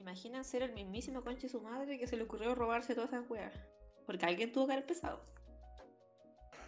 Imaginan 0.00 0.44
ser 0.44 0.62
el 0.62 0.72
mismísimo 0.72 1.22
conche 1.22 1.42
de 1.42 1.48
su 1.48 1.60
madre 1.60 1.98
que 1.98 2.06
se 2.06 2.16
le 2.16 2.24
ocurrió 2.24 2.54
robarse 2.54 2.94
todas 2.94 3.10
esas 3.12 3.28
weas. 3.30 3.54
Porque 4.06 4.24
alguien 4.26 4.52
tuvo 4.52 4.66
que 4.66 4.72
haber 4.72 4.84
empezado. 4.84 5.20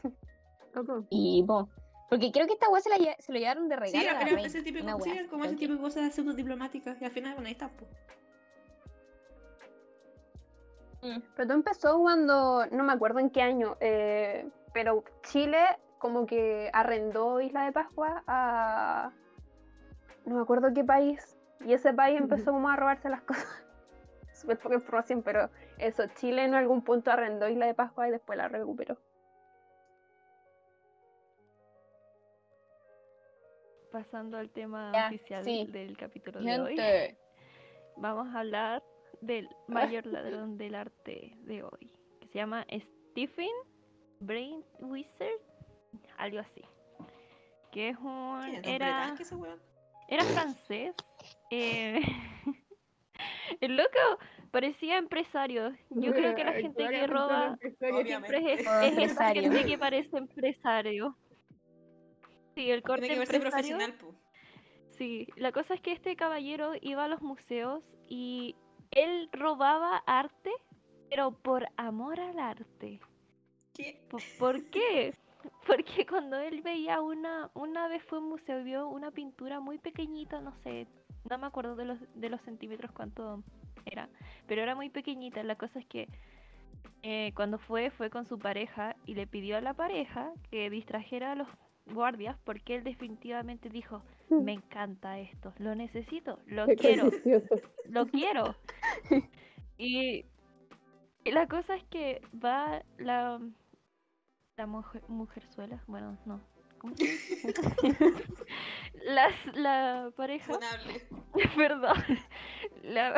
Loco. 0.74 1.04
Y 1.10 1.42
bueno, 1.44 1.68
porque 2.10 2.30
creo 2.30 2.46
que 2.46 2.52
esta 2.52 2.68
weá 2.68 2.80
se, 2.82 2.90
la 2.90 2.96
lle- 2.98 3.16
se 3.18 3.32
lo 3.32 3.38
llevaron 3.38 3.68
de 3.68 3.76
Sí, 3.76 3.80
regalo. 3.80 4.18
a 4.18 4.30
la 4.30 4.40
ese 4.42 4.62
típico, 4.62 4.84
una 4.84 4.98
sí, 5.00 5.26
como 5.30 5.44
ese 5.44 5.56
tipo 5.56 5.72
de 5.72 5.80
cosas 5.80 6.14
pseudo 6.14 6.34
diplomáticas. 6.34 7.00
Y 7.00 7.04
al 7.04 7.10
final, 7.12 7.32
bueno, 7.34 7.46
ahí 7.46 7.52
está, 7.52 7.70
pues. 7.70 7.90
Pero 11.00 11.48
todo 11.48 11.54
empezó 11.54 11.98
cuando, 11.98 12.66
no 12.66 12.84
me 12.84 12.92
acuerdo 12.92 13.20
en 13.20 13.30
qué 13.30 13.40
año, 13.40 13.76
eh, 13.80 14.46
pero 14.74 15.02
Chile 15.22 15.58
como 16.00 16.26
que 16.26 16.70
arrendó 16.72 17.40
Isla 17.40 17.64
de 17.66 17.72
Pascua 17.72 18.24
a... 18.26 19.12
No 20.24 20.36
me 20.36 20.42
acuerdo 20.42 20.72
qué 20.74 20.82
país. 20.82 21.36
Y 21.60 21.74
ese 21.74 21.92
país 21.92 22.18
empezó 22.18 22.52
como 22.52 22.70
a 22.70 22.76
robarse 22.76 23.08
las 23.10 23.22
cosas. 23.22 23.46
Súper 24.32 24.58
poca 24.58 24.74
información, 24.76 25.22
pero 25.22 25.50
eso, 25.78 26.04
Chile 26.16 26.44
en 26.44 26.54
algún 26.54 26.82
punto 26.82 27.10
arrendó 27.10 27.48
Isla 27.48 27.66
de 27.66 27.74
Pascua 27.74 28.08
y 28.08 28.12
después 28.12 28.38
la 28.38 28.48
recuperó. 28.48 28.96
Pasando 33.92 34.38
al 34.38 34.48
tema 34.50 34.92
Ya, 34.94 35.08
oficial 35.08 35.44
sí. 35.44 35.66
del 35.66 35.96
capítulo 35.98 36.40
de 36.40 36.60
hoy, 36.60 36.76
Gente, 36.76 37.18
vamos 37.96 38.34
a 38.34 38.40
hablar 38.40 38.82
del 39.20 39.48
mayor 39.66 40.06
ladrón 40.06 40.56
del 40.56 40.76
arte 40.76 41.36
de 41.42 41.62
hoy, 41.62 41.92
que 42.20 42.28
se 42.28 42.38
llama 42.38 42.64
Stephen 43.10 43.50
Brain 44.20 44.64
Wizard, 44.78 45.40
algo 46.22 46.38
así. 46.40 46.62
Que 47.72 47.90
es 47.90 47.96
un. 47.98 48.40
¿Quién 48.42 48.54
es 48.56 48.62
Don 48.62 48.72
Era, 48.72 48.86
Bretanque 48.98 49.22
ese 49.22 49.34
weón? 49.36 49.60
era 50.08 50.24
francés. 50.24 50.94
eh, 51.50 52.00
el 53.60 53.76
loco 53.76 54.18
parecía 54.50 54.98
empresario. 54.98 55.70
Yo 55.90 56.12
creo 56.12 56.34
que 56.34 56.44
la 56.44 56.52
gente 56.52 56.88
que 56.88 57.06
roba 57.06 57.56
siempre 58.04 58.54
es, 58.54 58.60
es 58.60 58.98
esa 59.12 59.32
gente 59.32 59.64
que 59.64 59.78
parece 59.78 60.16
empresario. 60.16 61.16
Sí, 62.56 62.70
el 62.70 62.82
corte 62.82 63.02
Tiene 63.02 63.14
que 63.14 63.18
verse 63.20 63.36
empresario. 63.36 63.76
profesional. 63.76 64.16
Sí, 64.98 65.28
la 65.36 65.52
cosa 65.52 65.74
es 65.74 65.80
que 65.80 65.92
este 65.92 66.16
caballero 66.16 66.72
iba 66.80 67.04
a 67.04 67.08
los 67.08 67.22
museos 67.22 67.82
y 68.08 68.56
él 68.90 69.28
robaba 69.32 69.98
arte 70.06 70.50
Pero 71.08 71.30
por 71.32 71.66
amor 71.76 72.18
al 72.20 72.38
arte. 72.38 73.00
¿Qué? 73.74 74.02
Po- 74.10 74.18
¿Por 74.38 74.64
qué? 74.70 75.14
Porque 75.66 76.06
cuando 76.06 76.38
él 76.38 76.62
veía 76.62 77.00
una, 77.00 77.50
una 77.54 77.88
vez 77.88 78.02
fue 78.04 78.18
a 78.18 78.20
un 78.20 78.28
museo 78.28 78.60
y 78.60 78.64
vio 78.64 78.88
una 78.88 79.10
pintura 79.10 79.60
muy 79.60 79.78
pequeñita, 79.78 80.40
no 80.40 80.52
sé, 80.62 80.86
no 81.28 81.38
me 81.38 81.46
acuerdo 81.46 81.76
de 81.76 81.84
los, 81.84 81.98
de 82.14 82.28
los 82.28 82.40
centímetros 82.42 82.90
cuánto 82.92 83.42
era, 83.84 84.08
pero 84.46 84.62
era 84.62 84.74
muy 84.74 84.90
pequeñita. 84.90 85.42
La 85.42 85.56
cosa 85.56 85.78
es 85.78 85.86
que 85.86 86.08
eh, 87.02 87.32
cuando 87.34 87.58
fue, 87.58 87.90
fue 87.90 88.10
con 88.10 88.26
su 88.26 88.38
pareja 88.38 88.96
y 89.06 89.14
le 89.14 89.26
pidió 89.26 89.56
a 89.56 89.60
la 89.60 89.74
pareja 89.74 90.32
que 90.50 90.70
distrajera 90.70 91.32
a 91.32 91.34
los 91.34 91.48
guardias 91.86 92.36
porque 92.44 92.76
él 92.76 92.84
definitivamente 92.84 93.68
dijo, 93.68 94.02
me 94.28 94.52
encanta 94.52 95.18
esto, 95.18 95.52
lo 95.58 95.74
necesito, 95.74 96.38
lo 96.46 96.66
Qué 96.66 96.76
quiero 96.76 97.10
lo 97.88 98.06
quiero. 98.06 98.54
y, 99.78 100.24
y 101.24 101.30
la 101.32 101.46
cosa 101.48 101.74
es 101.76 101.84
que 101.84 102.20
va 102.42 102.82
la, 102.98 103.40
la 104.60 104.66
mujer, 104.66 105.02
mujerzuela, 105.08 105.82
bueno, 105.86 106.18
no. 106.26 106.40
¿cómo? 106.78 106.94
Las- 109.04 109.46
la 109.54 110.10
pareja, 110.16 110.58
perdón, 111.56 111.96
la, 112.82 113.14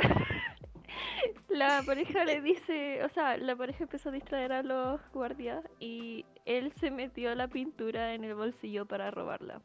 la 1.49 1.83
pareja 1.85 2.25
le 2.25 2.41
dice, 2.41 3.03
o 3.05 3.09
sea, 3.09 3.37
la 3.39 3.57
pareja 3.57 3.83
empezó 3.85 4.11
a 4.11 4.13
distraer 4.13 4.53
a 4.53 4.63
los 4.63 5.01
guardias 5.13 5.65
y 5.81 6.25
él 6.45 6.73
se 6.79 6.93
metió 6.93 7.35
la 7.35 7.49
pintura 7.49 8.15
en 8.15 8.23
el 8.23 8.37
bolsillo 8.37 8.87
para 8.87 9.11
robarla. 9.11 9.61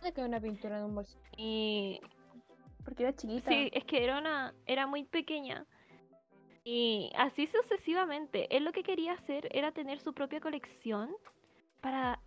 ¿Dónde 0.00 0.12
quedó 0.12 0.26
una 0.26 0.40
pintura 0.40 0.78
en 0.78 0.84
un 0.86 0.94
bolsillo? 0.96 1.20
Y 1.36 2.00
Porque 2.84 3.04
era 3.04 3.14
chiquita. 3.14 3.48
Sí, 3.48 3.70
es 3.72 3.84
que 3.84 4.02
era 4.02 4.18
una, 4.18 4.52
era 4.66 4.88
muy 4.88 5.04
pequeña. 5.04 5.66
Y 6.64 7.10
así 7.16 7.46
sucesivamente. 7.46 8.54
Él 8.54 8.64
lo 8.64 8.72
que 8.72 8.82
quería 8.82 9.12
hacer 9.12 9.48
era 9.52 9.72
tener 9.72 10.00
su 10.00 10.12
propia 10.12 10.40
colección 10.40 11.10
para 11.80 12.20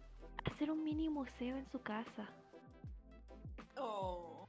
hacer 0.46 0.72
un 0.72 0.84
mini 0.84 1.10
museo 1.10 1.56
en 1.58 1.66
su 1.72 1.82
casa. 1.82 2.28
Oh. 3.78 4.48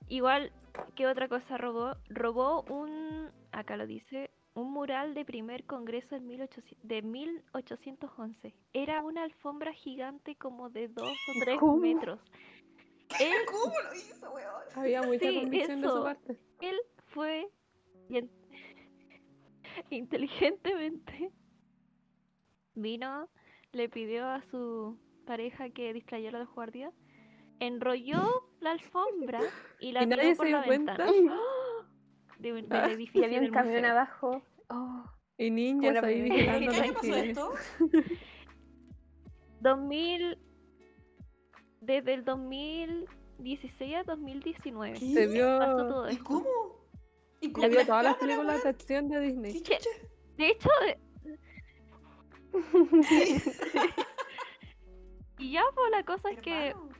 Igual, 0.09 0.53
¿qué 0.95 1.07
otra 1.07 1.29
cosa 1.29 1.57
robó? 1.59 1.97
Robó 2.09 2.62
un, 2.69 3.31
acá 3.53 3.77
lo 3.77 3.87
dice, 3.87 4.31
un 4.55 4.73
mural 4.73 5.15
de 5.15 5.25
primer 5.25 5.65
congreso 5.65 6.15
en 6.17 6.27
1800 6.27 6.89
de 6.89 7.03
1811. 7.03 8.55
Era 8.73 9.03
una 9.03 9.25
alfombra 9.25 9.73
gigante 9.73 10.37
como 10.37 10.71
de 10.71 10.89
dos 10.89 11.11
o 11.29 11.33
tres 11.45 11.59
¿Cómo? 11.59 11.77
metros. 11.79 12.21
Él 13.21 13.37
¿Cómo 13.51 13.75
lo 13.81 13.95
hizo, 13.95 14.31
weón? 14.33 14.53
Había 14.75 15.03
mucha 15.03 15.29
Sí, 15.29 15.41
convicción 15.41 15.81
de 15.81 15.89
su 15.89 16.03
parte. 16.03 16.41
él 16.61 16.77
fue 17.16 17.48
bien- 18.11 18.31
inteligentemente 19.90 21.33
vino, 22.74 23.31
le 23.72 23.88
pidió 23.88 24.26
a 24.26 24.42
su 24.50 24.98
pareja 25.24 25.70
que 25.70 25.94
distrayera 25.94 26.37
a 26.38 26.42
los 26.44 26.55
guardias, 26.55 26.92
enrolló 27.59 28.22
la 28.61 28.72
alfombra 28.72 29.40
y 29.81 29.92
la 29.92 30.02
¿Y 30.02 30.07
tiró 30.09 30.16
nadie 30.18 30.37
por 30.37 30.44
se 30.44 30.48
dio 30.50 30.59
la 30.59 30.66
cuenta? 30.66 30.96
ventana 31.07 31.37
de 32.38 32.52
un- 32.52 32.66
Ah, 32.70 32.87
Y 32.90 32.92
edificio 32.92 33.24
había 33.24 33.38
un 33.38 33.44
del 33.44 33.52
camión 33.52 33.76
museo. 33.76 33.90
abajo. 33.92 34.42
Oh, 34.68 35.05
Y 35.38 35.50
ninjas 35.50 36.05
ahí 36.05 36.20
primera. 36.20 36.57
¿En 36.59 36.61
vigilando 36.61 36.83
qué 36.83 36.92
pasó 36.92 37.16
esto? 37.16 37.52
2000 39.61 40.38
desde 41.81 42.14
el 42.14 42.24
2016 42.26 43.94
a 43.96 44.02
2019 44.05 44.98
¿Qué? 44.98 45.07
Se 45.14 45.26
vio, 45.29 45.59
pasó 45.59 45.76
todo 45.88 46.11
¿Y 46.11 46.16
cómo? 46.18 46.44
¿Y 47.40 47.49
vio 47.49 47.87
todas 47.87 48.05
las 48.05 48.16
películas 48.16 48.62
de 48.62 48.68
acción 48.70 49.09
de 49.09 49.20
Disney. 49.20 49.62
De 50.37 50.49
hecho, 50.49 50.68
y 55.38 55.53
ya, 55.53 55.62
pues 55.75 55.90
la 55.90 56.03
cosa 56.05 56.31
es 56.31 56.40
que 56.40 56.68
Hermano. 56.68 56.90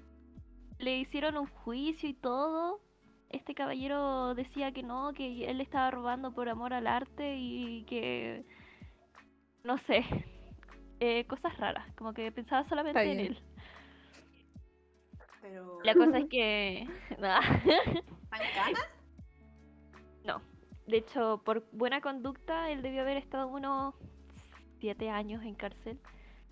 le 0.79 0.99
hicieron 0.99 1.37
un 1.38 1.46
juicio 1.46 2.09
y 2.09 2.14
todo. 2.14 2.81
Este 3.31 3.55
caballero 3.55 4.35
decía 4.35 4.72
que 4.72 4.83
no, 4.83 5.12
que 5.14 5.46
él 5.51 5.61
estaba 5.61 5.90
robando 5.90 6.33
por 6.33 6.49
amor 6.49 6.72
al 6.75 6.87
arte 6.87 7.37
y 7.38 7.85
que. 7.85 8.44
No 9.64 9.79
sé. 9.79 10.05
eh, 11.01 11.27
cosas 11.27 11.57
raras, 11.59 11.87
como 11.96 12.12
que 12.14 12.31
pensaba 12.33 12.68
solamente 12.68 13.11
en 13.11 13.20
él. 13.20 13.42
Pero... 15.40 15.79
La 15.85 15.94
cosa 15.94 16.18
es 16.18 16.27
que. 16.29 16.87
¿Mancana? 18.31 18.79
De 20.87 20.99
hecho, 20.99 21.42
por 21.44 21.64
buena 21.72 22.01
conducta, 22.01 22.70
él 22.70 22.83
debió 22.83 23.03
haber 23.03 23.16
estado 23.16 23.49
unos 23.49 23.94
siete 24.79 25.11
años 25.11 25.42
en 25.42 25.55
cárcel. 25.55 25.99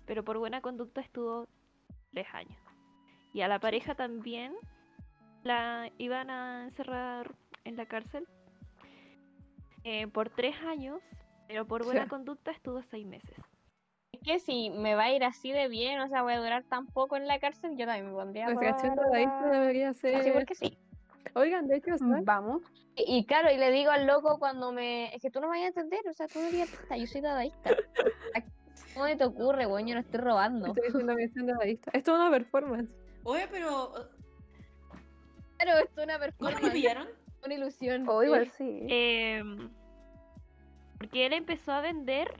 Pero 0.05 0.23
por 0.23 0.37
buena 0.37 0.61
conducta 0.61 1.01
estuvo 1.01 1.47
tres 2.11 2.27
años. 2.33 2.59
Y 3.33 3.41
a 3.41 3.47
la 3.47 3.59
pareja 3.59 3.95
también 3.95 4.53
la 5.43 5.89
iban 5.97 6.29
a 6.29 6.65
encerrar 6.65 7.33
en 7.63 7.75
la 7.75 7.85
cárcel 7.85 8.27
eh, 9.83 10.07
por 10.07 10.29
tres 10.29 10.55
años. 10.67 11.01
Pero 11.47 11.65
por 11.65 11.83
buena 11.83 12.07
conducta 12.07 12.51
estuvo 12.51 12.81
seis 12.83 13.05
meses. 13.05 13.37
Es 14.11 14.19
que 14.21 14.39
si 14.39 14.69
me 14.71 14.95
va 14.95 15.03
a 15.03 15.11
ir 15.11 15.23
así 15.23 15.51
de 15.51 15.67
bien, 15.67 15.99
o 15.99 16.07
sea, 16.07 16.23
voy 16.23 16.33
a 16.33 16.39
durar 16.39 16.63
tan 16.63 16.87
poco 16.87 17.17
en 17.17 17.27
la 17.27 17.39
cárcel, 17.39 17.77
yo 17.77 17.85
también 17.85 18.07
me 18.07 18.13
pondría 18.13 18.45
a 18.47 18.49
Nuestra 18.49 18.71
acción 18.71 18.95
robar 18.97 19.11
de 19.11 19.23
esto 19.23 19.45
debería 19.45 19.89
Así 19.89 19.99
ser. 19.99 20.33
porque 20.33 20.55
sí. 20.55 20.77
Oigan, 21.33 21.67
de 21.67 21.77
hecho. 21.77 21.91
Vamos. 22.23 22.61
Y, 22.95 23.17
y 23.17 23.25
claro, 23.25 23.51
y 23.51 23.57
le 23.57 23.71
digo 23.71 23.91
al 23.91 24.05
loco 24.07 24.37
cuando 24.39 24.71
me... 24.71 25.13
Es 25.15 25.21
que 25.21 25.29
tú 25.29 25.39
no 25.41 25.47
me 25.49 25.57
vayas 25.57 25.75
a 25.77 25.81
entender, 25.81 26.07
o 26.09 26.13
sea, 26.13 26.27
tú 26.27 26.39
no 26.39 26.49
digas, 26.49 26.69
"Puta, 26.69 26.95
yo 26.97 27.07
soy 27.07 27.21
dadaísta. 27.21 27.71
¿Cómo 28.93 29.05
te 29.17 29.25
ocurre, 29.25 29.65
güey? 29.65 29.85
Yo 29.85 29.93
no 29.95 29.99
estoy 29.99 30.21
robando. 30.21 30.67
estoy 30.67 30.83
diciendo 30.85 31.15
mi 31.15 31.23
acción 31.23 31.45
de 31.47 31.53
dadista. 31.53 31.91
Esto 31.93 32.13
es 32.13 32.19
una 32.21 32.31
performance. 32.31 32.89
Oye, 33.23 33.47
pero... 33.51 33.91
Claro, 35.57 35.79
esto 35.79 36.01
es 36.01 36.05
una 36.05 36.17
¿No 36.17 36.25
lo 36.25 36.25
performance, 36.25 36.71
pillaron? 36.73 37.07
una 37.45 37.53
ilusión. 37.53 38.07
O 38.07 38.23
igual 38.23 38.49
sí. 38.51 38.85
Em, 38.89 39.69
porque 40.97 41.25
él 41.25 41.33
empezó 41.33 41.73
a 41.73 41.81
vender, 41.81 42.33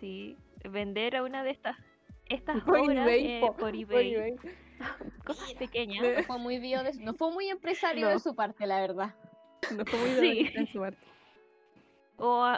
sí, 0.00 0.36
vender 0.64 1.16
a 1.16 1.22
una 1.22 1.42
de 1.42 1.50
estas 1.50 1.76
estas 2.26 2.62
Por 2.64 2.78
obras 2.78 3.06
eBay, 3.06 3.26
eh, 3.26 3.40
po- 3.40 3.46
por 3.52 3.56
por 3.56 3.74
eBay, 3.74 4.14
eBay. 4.14 4.36
cosas 5.24 5.46
Mira. 5.48 5.58
pequeñas. 5.58 6.02
De- 6.02 6.16
No 6.16 6.22
fue 6.24 6.38
muy 6.38 6.58
bio 6.58 6.82
de- 6.82 6.94
no 7.00 7.14
fue 7.14 7.30
muy 7.32 7.48
empresario 7.48 8.06
No. 8.06 8.12
de 8.12 8.18
su 8.20 8.34
parte, 8.34 8.66
la 8.66 8.80
verdad. 8.80 9.14
No 9.76 9.84
fue 9.84 9.98
muy 9.98 10.10
Sí. 10.20 10.50
en 10.54 10.66
su 10.68 10.78
parte. 10.80 10.98
O 12.16 12.52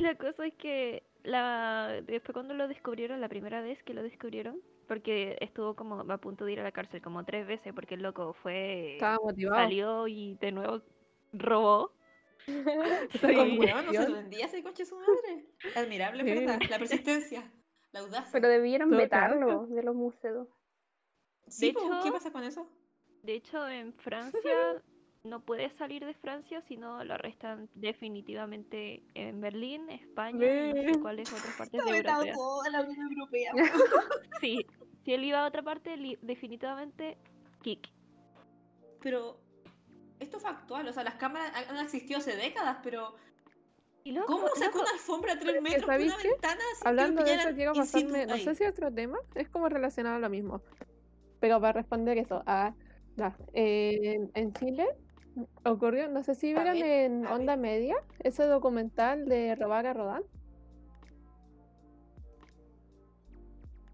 la 0.00 0.14
cosa 0.16 0.46
es 0.46 0.54
que 0.54 1.02
la 1.24 2.00
después 2.06 2.32
cuando 2.34 2.54
lo 2.54 2.68
descubrieron, 2.68 3.20
la 3.20 3.28
primera 3.28 3.60
vez 3.60 3.82
que 3.82 3.94
lo 3.94 4.02
descubrieron, 4.02 4.60
porque 4.86 5.36
estuvo 5.40 5.74
como 5.74 6.00
a 6.00 6.18
punto 6.18 6.44
de 6.44 6.52
ir 6.52 6.60
a 6.60 6.62
la 6.62 6.72
cárcel 6.72 7.02
como 7.02 7.24
tres 7.24 7.46
veces 7.46 7.72
porque 7.74 7.94
el 7.94 8.02
loco 8.02 8.32
fue 8.42 8.94
Estaba 8.94 9.18
motivado. 9.22 9.56
salió 9.62 10.08
y 10.08 10.34
de 10.40 10.52
nuevo 10.52 10.82
robó. 11.32 11.92
Sí. 13.20 13.58
No 13.92 13.92
se 13.92 14.12
vendía 14.12 14.46
ese 14.46 14.62
coche 14.62 14.86
su 14.86 14.96
madre. 14.96 15.44
Admirable, 15.76 16.24
Sí. 16.24 16.30
¿verdad? 16.38 16.58
La 16.70 16.78
persistencia. 16.78 17.50
La 17.92 18.00
audacia. 18.00 18.28
Pero 18.32 18.48
debieron 18.48 18.90
vetarlo 18.90 19.66
de 19.66 19.82
los 19.82 19.94
museos. 19.94 20.48
Sí, 21.46 21.66
de 21.66 21.70
hecho- 21.72 22.00
¿qué 22.04 22.12
pasa 22.12 22.30
con 22.30 22.44
eso? 22.44 22.68
De 23.22 23.34
hecho, 23.34 23.66
en 23.68 23.92
Francia 23.94 24.40
no 25.24 25.40
puede 25.40 25.70
salir 25.70 26.04
de 26.04 26.14
Francia, 26.14 26.60
sino 26.62 27.02
lo 27.04 27.14
arrestan 27.14 27.68
definitivamente 27.74 29.02
en 29.14 29.40
Berlín, 29.40 29.88
España 29.90 30.46
y 30.70 30.74
no 30.74 30.92
sé 30.94 31.00
cuáles 31.00 31.32
otras 31.32 31.54
partes 31.58 31.84
de 31.84 31.96
Europa. 31.98 32.32
toda 32.34 32.70
la 32.70 32.82
Unión 32.82 33.08
Europea. 33.10 33.52
Sí, 34.40 34.64
si 35.04 35.14
él 35.14 35.24
iba 35.24 35.40
a 35.42 35.46
otra 35.48 35.62
parte, 35.62 35.96
definitivamente 36.22 37.18
kick. 37.62 37.88
Pero 39.00 39.40
esto 40.20 40.38
fue 40.38 40.50
actual, 40.50 40.86
o 40.88 40.92
sea, 40.92 41.02
las 41.04 41.14
cámaras 41.14 41.52
han 41.68 41.76
existido 41.78 42.18
hace 42.18 42.36
décadas, 42.36 42.78
pero 42.82 43.14
Y 44.08 44.12
loco, 44.12 44.26
¿cómo 44.26 44.48
sacó 44.56 44.80
una 44.80 44.90
alfombra 44.90 45.34
a 45.34 45.38
tres 45.38 45.60
metros 45.60 45.82
por 45.82 45.92
¿sabéis 45.92 46.14
una 46.14 46.22
qué? 46.22 46.30
ventana? 46.30 46.62
Hablando 46.82 47.24
de 47.24 47.34
eso, 47.34 47.48
quiero 47.54 47.74
pasarme, 47.74 48.24
no 48.24 48.38
sé 48.38 48.54
si 48.54 48.64
otro 48.64 48.90
tema, 48.90 49.18
es 49.34 49.50
como 49.50 49.68
relacionado 49.68 50.16
a 50.16 50.18
lo 50.18 50.30
mismo. 50.30 50.62
Pero 51.40 51.60
para 51.60 51.74
responder 51.74 52.16
eso, 52.16 52.42
a, 52.46 52.72
en, 53.52 54.30
en 54.32 54.52
Chile 54.54 54.86
ocurrió, 55.62 56.08
no 56.08 56.22
sé 56.22 56.34
si 56.34 56.54
vieron 56.54 56.72
ver, 56.72 56.86
en 56.86 57.26
Onda 57.26 57.58
Media 57.58 57.96
ese 58.20 58.44
documental 58.44 59.26
de 59.26 59.54
Robar 59.56 59.86
a 59.86 59.92
Rodán. 59.92 60.22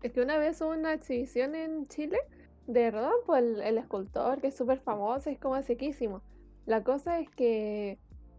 Es 0.04 0.12
que 0.12 0.20
una 0.20 0.38
vez 0.38 0.60
hubo 0.60 0.70
una 0.70 0.92
exhibición 0.92 1.56
en 1.56 1.88
Chile 1.88 2.20
de 2.68 2.92
Rodán, 2.92 3.14
pues 3.26 3.42
el, 3.42 3.60
el 3.62 3.78
escultor, 3.78 4.40
que 4.40 4.46
es 4.46 4.56
súper 4.56 4.78
famoso, 4.78 5.28
es 5.28 5.40
como 5.40 5.60
sequísimo. 5.60 6.22
La 6.66 6.84
cosa 6.84 7.18
es 7.18 7.28
que, 7.30 7.98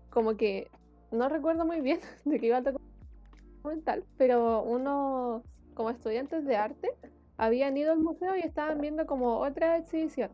como 0.10 0.38
que, 0.38 0.70
no 1.12 1.30
recuerdo 1.30 1.66
muy 1.66 1.82
bien 1.82 2.00
de 2.26 2.40
qué 2.40 2.48
iba 2.48 2.58
el 2.60 2.78
documental, 3.62 4.04
pero 4.18 4.64
unos 4.64 5.44
como 5.74 5.90
estudiantes 5.90 6.46
de 6.46 6.56
arte 6.56 6.92
habían 7.38 7.76
ido 7.78 7.92
al 7.92 8.00
museo 8.00 8.36
y 8.36 8.42
estaban 8.42 8.80
viendo 8.80 9.06
como 9.06 9.40
otra 9.40 9.78
exhibición. 9.78 10.32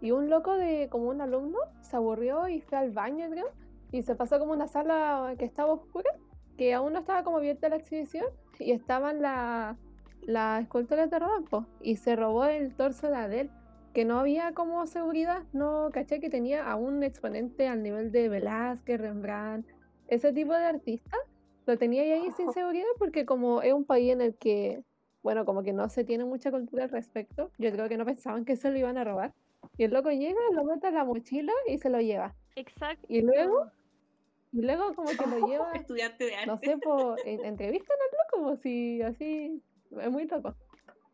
Y 0.00 0.10
un 0.10 0.28
loco 0.28 0.56
de 0.56 0.88
como 0.90 1.08
un 1.08 1.20
alumno 1.20 1.58
se 1.80 1.96
aburrió 1.96 2.48
y 2.48 2.60
fue 2.60 2.78
al 2.78 2.90
baño, 2.90 3.30
creo, 3.30 3.46
y 3.92 4.02
se 4.02 4.14
pasó 4.14 4.38
como 4.38 4.52
una 4.52 4.66
sala 4.66 5.34
que 5.38 5.44
estaba 5.44 5.72
oscura, 5.72 6.10
que 6.58 6.74
aún 6.74 6.92
no 6.92 6.98
estaba 7.00 7.22
como 7.22 7.38
abierta 7.38 7.68
la 7.68 7.76
exhibición, 7.76 8.26
y 8.58 8.72
estaban 8.72 9.22
la- 9.22 9.76
las 10.22 10.62
esculturas 10.62 11.08
de 11.10 11.18
Rodolfo, 11.18 11.66
y 11.80 11.96
se 11.96 12.16
robó 12.16 12.44
el 12.46 12.74
torso 12.74 13.08
de 13.08 13.16
Adele, 13.16 13.50
que 13.94 14.04
no 14.04 14.18
había 14.18 14.52
como 14.52 14.86
seguridad, 14.86 15.42
no 15.52 15.90
caché 15.92 16.18
que 16.20 16.30
tenía 16.30 16.68
a 16.70 16.76
un 16.76 17.02
exponente 17.02 17.68
al 17.68 17.82
nivel 17.82 18.10
de 18.10 18.28
Velázquez, 18.28 19.00
Rembrandt, 19.00 19.66
ese 20.14 20.32
tipo 20.32 20.52
de 20.52 20.64
artistas, 20.64 21.20
lo 21.66 21.78
tenía 21.78 22.02
ahí 22.02 22.30
sin 22.32 22.52
seguridad 22.52 22.86
porque 22.98 23.24
como 23.24 23.62
es 23.62 23.72
un 23.72 23.84
país 23.84 24.12
en 24.12 24.20
el 24.20 24.34
que, 24.34 24.82
bueno, 25.22 25.44
como 25.44 25.62
que 25.62 25.72
no 25.72 25.88
se 25.88 26.04
tiene 26.04 26.24
mucha 26.24 26.50
cultura 26.50 26.84
al 26.84 26.90
respecto, 26.90 27.50
yo 27.58 27.70
creo 27.72 27.88
que 27.88 27.96
no 27.96 28.04
pensaban 28.04 28.44
que 28.44 28.56
se 28.56 28.70
lo 28.70 28.78
iban 28.78 28.98
a 28.98 29.04
robar. 29.04 29.32
Y 29.78 29.84
el 29.84 29.92
loco 29.92 30.10
llega, 30.10 30.40
lo 30.52 30.64
mete 30.64 30.88
en 30.88 30.94
la 30.94 31.04
mochila 31.04 31.52
y 31.68 31.78
se 31.78 31.88
lo 31.88 32.00
lleva. 32.00 32.34
Exacto. 32.56 33.06
Y 33.08 33.22
luego, 33.22 33.66
y 34.52 34.60
luego 34.62 34.92
como 34.94 35.08
que 35.10 35.26
lo 35.26 35.46
lleva, 35.48 35.72
Estudiante 35.72 36.24
de 36.24 36.34
arte. 36.34 36.46
no 36.46 36.58
sé, 36.58 36.76
po, 36.78 37.16
en- 37.24 37.44
entrevistan 37.44 37.96
al 38.00 38.38
loco, 38.40 38.50
po, 38.50 38.56
si 38.56 39.00
así, 39.02 39.62
es 39.98 40.10
muy 40.10 40.26
loco. 40.26 40.54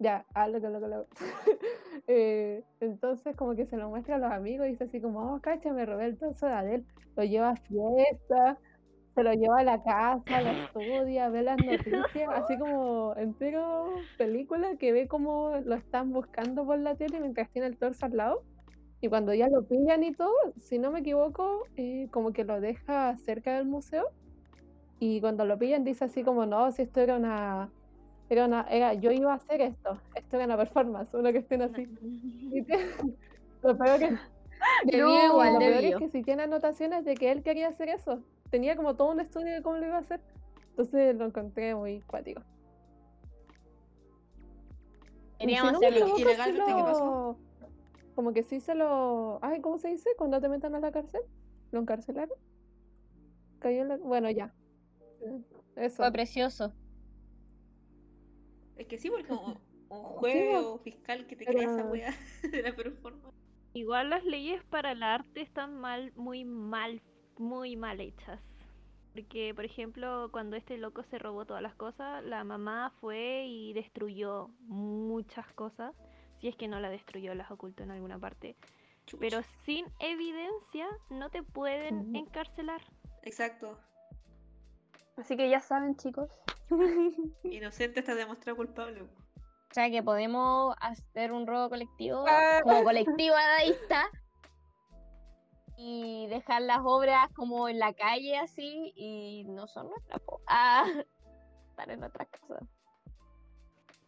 Ya, 0.01 0.25
ah, 0.35 0.49
loco, 0.49 0.69
loco, 0.69 0.89
loco. 0.89 1.09
Eh, 2.11 2.63
entonces 2.81 3.37
como 3.37 3.55
que 3.55 3.67
se 3.67 3.77
lo 3.77 3.91
muestra 3.91 4.15
a 4.17 4.19
los 4.19 4.33
amigos 4.33 4.67
y 4.67 4.71
dice 4.71 4.85
así 4.85 4.99
como, 4.99 5.35
oh, 5.35 5.41
cacha, 5.43 5.75
me 5.75 5.85
robé 5.85 6.07
el 6.07 6.17
torso 6.17 6.47
de 6.47 6.53
Adele. 6.53 6.85
Lo 7.17 7.23
lleva 7.25 7.51
a 7.51 7.57
fiesta, 7.57 8.57
se 9.19 9.25
lo 9.25 9.33
lleva 9.33 9.59
a 9.59 9.65
la 9.65 9.83
casa, 9.83 10.41
lo 10.43 10.51
estudia, 10.65 11.29
ve 11.29 11.43
las 11.43 11.59
noticias, 11.59 12.31
así 12.35 12.57
como 12.57 13.17
entero 13.17 13.91
película 14.17 14.77
que 14.77 14.93
ve 14.93 15.09
como 15.09 15.57
lo 15.65 15.75
están 15.75 16.13
buscando 16.13 16.65
por 16.65 16.79
la 16.79 16.95
tele 16.95 17.19
mientras 17.21 17.51
tiene 17.51 17.67
el 17.67 17.77
torso 17.77 18.07
al 18.07 18.17
lado. 18.17 18.43
Y 19.01 19.09
cuando 19.09 19.35
ya 19.35 19.49
lo 19.49 19.65
pillan 19.67 20.05
y 20.05 20.13
todo, 20.13 20.33
si 20.57 20.79
no 20.79 20.93
me 20.93 21.01
equivoco, 21.01 21.65
eh, 21.77 22.07
como 22.13 22.33
que 22.33 22.45
lo 22.45 22.61
deja 22.61 23.17
cerca 23.17 23.57
del 23.57 23.67
museo. 23.67 24.07
Y 25.01 25.21
cuando 25.21 25.45
lo 25.45 25.59
pillan 25.59 25.83
dice 25.85 26.05
así 26.05 26.23
como, 26.23 26.47
no, 26.47 26.71
si 26.71 26.83
esto 26.83 27.01
era 27.01 27.17
una... 27.17 27.71
Era 28.31 28.45
una 28.45 28.67
era, 28.69 28.93
yo 28.93 29.11
iba 29.11 29.33
a 29.33 29.37
hacer 29.37 29.63
esto, 29.63 29.99
esto 30.15 30.37
era 30.37 30.45
una 30.45 30.57
performance, 30.59 31.15
una 31.15 31.33
que 31.33 31.39
estén 31.39 31.63
así. 31.63 31.89
Y 32.53 32.63
te- 32.63 32.91
lo 33.63 33.79
peor 33.79 33.99
que, 33.99 34.17
Debió 34.85 35.07
no, 35.07 35.25
igual, 35.25 35.53
lo 35.55 35.59
peor 35.61 35.85
es 35.85 35.97
que 35.97 36.09
si 36.09 36.23
tiene 36.23 36.43
anotaciones 36.43 37.05
de 37.05 37.15
que 37.15 37.31
él 37.33 37.43
quería 37.43 37.69
hacer 37.69 37.89
eso. 37.89 38.23
Tenía 38.51 38.77
como 38.77 38.97
todo 38.97 39.11
un 39.13 39.21
estudio 39.21 39.53
de 39.55 39.63
cómo 39.63 39.77
lo 39.77 39.87
iba 39.87 39.97
a 39.97 40.01
hacer. 40.01 40.21
Entonces 40.71 41.17
lo 41.17 41.27
encontré 41.27 41.75
muy 41.75 42.01
cuático. 42.03 42.43
Y 45.41 45.43
si 45.43 45.47
Queríamos 45.47 45.73
no 46.55 47.39
Como 48.15 48.33
que 48.33 48.43
sí 48.43 48.61
se 48.61 48.75
lo... 48.75 49.39
Ay, 49.43 49.61
¿cómo 49.61 49.79
se 49.79 49.89
dice? 49.89 50.11
Cuando 50.17 50.41
te 50.41 50.49
metan 50.49 50.75
a 50.75 50.81
la 50.81 50.91
cárcel. 50.91 51.21
¿Lo 51.71 51.81
encarcelaron? 51.81 52.37
Cayó 53.59 53.83
en 53.83 53.89
la... 53.89 53.97
Bueno, 53.99 54.31
ya. 54.31 54.55
Eh, 55.21 55.43
Eso. 55.77 55.97
Fue 55.99 56.13
precioso. 56.13 56.73
Es 58.77 58.87
que 58.87 58.99
sí, 58.99 59.11
porque 59.11 59.33
un, 59.33 59.59
un 59.91 60.03
juego 60.03 60.79
fiscal 60.79 61.27
que 61.27 61.37
te 61.37 61.45
crea 61.45 61.65
esa 61.65 61.77
pero- 61.77 61.91
weá 61.91 62.15
de 62.51 62.63
la 62.63 62.75
performance. 62.75 63.37
Igual 63.75 64.11
las 64.11 64.25
leyes 64.25 64.65
para 64.65 64.93
el 64.93 65.03
arte 65.03 65.43
están 65.43 65.77
mal, 65.79 66.13
muy 66.17 66.45
mal, 66.45 67.03
muy 67.39 67.77
mal 67.77 68.01
hechas. 68.01 68.41
Porque, 69.15 69.53
por 69.55 69.65
ejemplo, 69.65 70.29
cuando 70.31 70.57
este 70.57 70.79
loco 70.79 71.03
se 71.03 71.19
robó 71.19 71.45
todas 71.45 71.63
las 71.63 71.75
cosas, 71.75 72.23
la 72.25 72.45
mamá 72.45 72.93
fue 73.01 73.45
y 73.47 73.73
destruyó 73.73 74.49
muchas 74.61 75.47
cosas. 75.55 75.95
Si 76.41 76.47
es 76.49 76.55
que 76.57 76.69
no 76.69 76.79
la 76.79 76.89
destruyó, 76.89 77.35
las 77.35 77.51
ocultó 77.51 77.83
en 77.83 77.91
alguna 77.91 78.19
parte. 78.19 78.57
Pero 79.19 79.41
sin 79.65 79.87
evidencia 79.99 80.87
no 81.11 81.31
te 81.31 81.43
pueden 81.43 82.15
encarcelar. 82.15 82.81
Exacto. 83.23 83.79
Así 85.17 85.37
que 85.37 85.49
ya 85.49 85.61
saben, 85.61 85.97
chicos. 85.97 86.31
Inocente 87.45 88.01
hasta 88.01 88.15
demostrado 88.15 88.57
culpable. 88.57 89.03
O 89.03 89.75
sea 89.75 89.91
que 89.91 90.03
podemos 90.03 90.77
hacer 90.81 91.33
un 91.33 91.47
robo 91.47 91.71
colectivo 91.71 92.25
Ah. 92.29 92.61
como 92.63 92.85
colectivo 92.85 93.35
dadaísta 93.35 94.05
y 95.81 96.27
dejar 96.27 96.63
las 96.63 96.81
obras 96.83 97.31
como 97.35 97.69
en 97.69 97.79
la 97.79 97.93
calle 97.93 98.37
así 98.37 98.93
y 98.97 99.45
no 99.47 99.69
son 99.69 99.89
nuestras. 99.89 100.21
po. 100.23 100.41
Ah, 100.49 100.85
estar 101.71 101.89
en 101.89 102.01
nuestras 102.01 102.27
casas. 102.29 102.65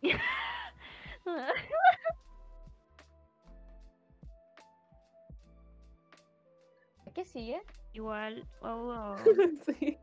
¿Qué 7.14 7.24
sigue? 7.24 7.62
Igual, 7.92 8.48
oh, 8.62 8.66
oh. 8.66 9.16
sí. 9.64 9.96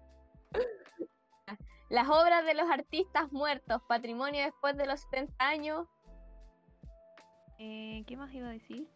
Las 1.89 2.07
obras 2.09 2.45
de 2.45 2.53
los 2.53 2.69
artistas 2.69 3.33
muertos, 3.33 3.81
patrimonio 3.89 4.41
después 4.43 4.77
de 4.77 4.85
los 4.85 5.01
70 5.01 5.33
años. 5.45 5.85
Eh, 7.59 8.05
¿Qué 8.07 8.15
más 8.15 8.33
iba 8.33 8.47
a 8.47 8.51
decir? 8.51 8.87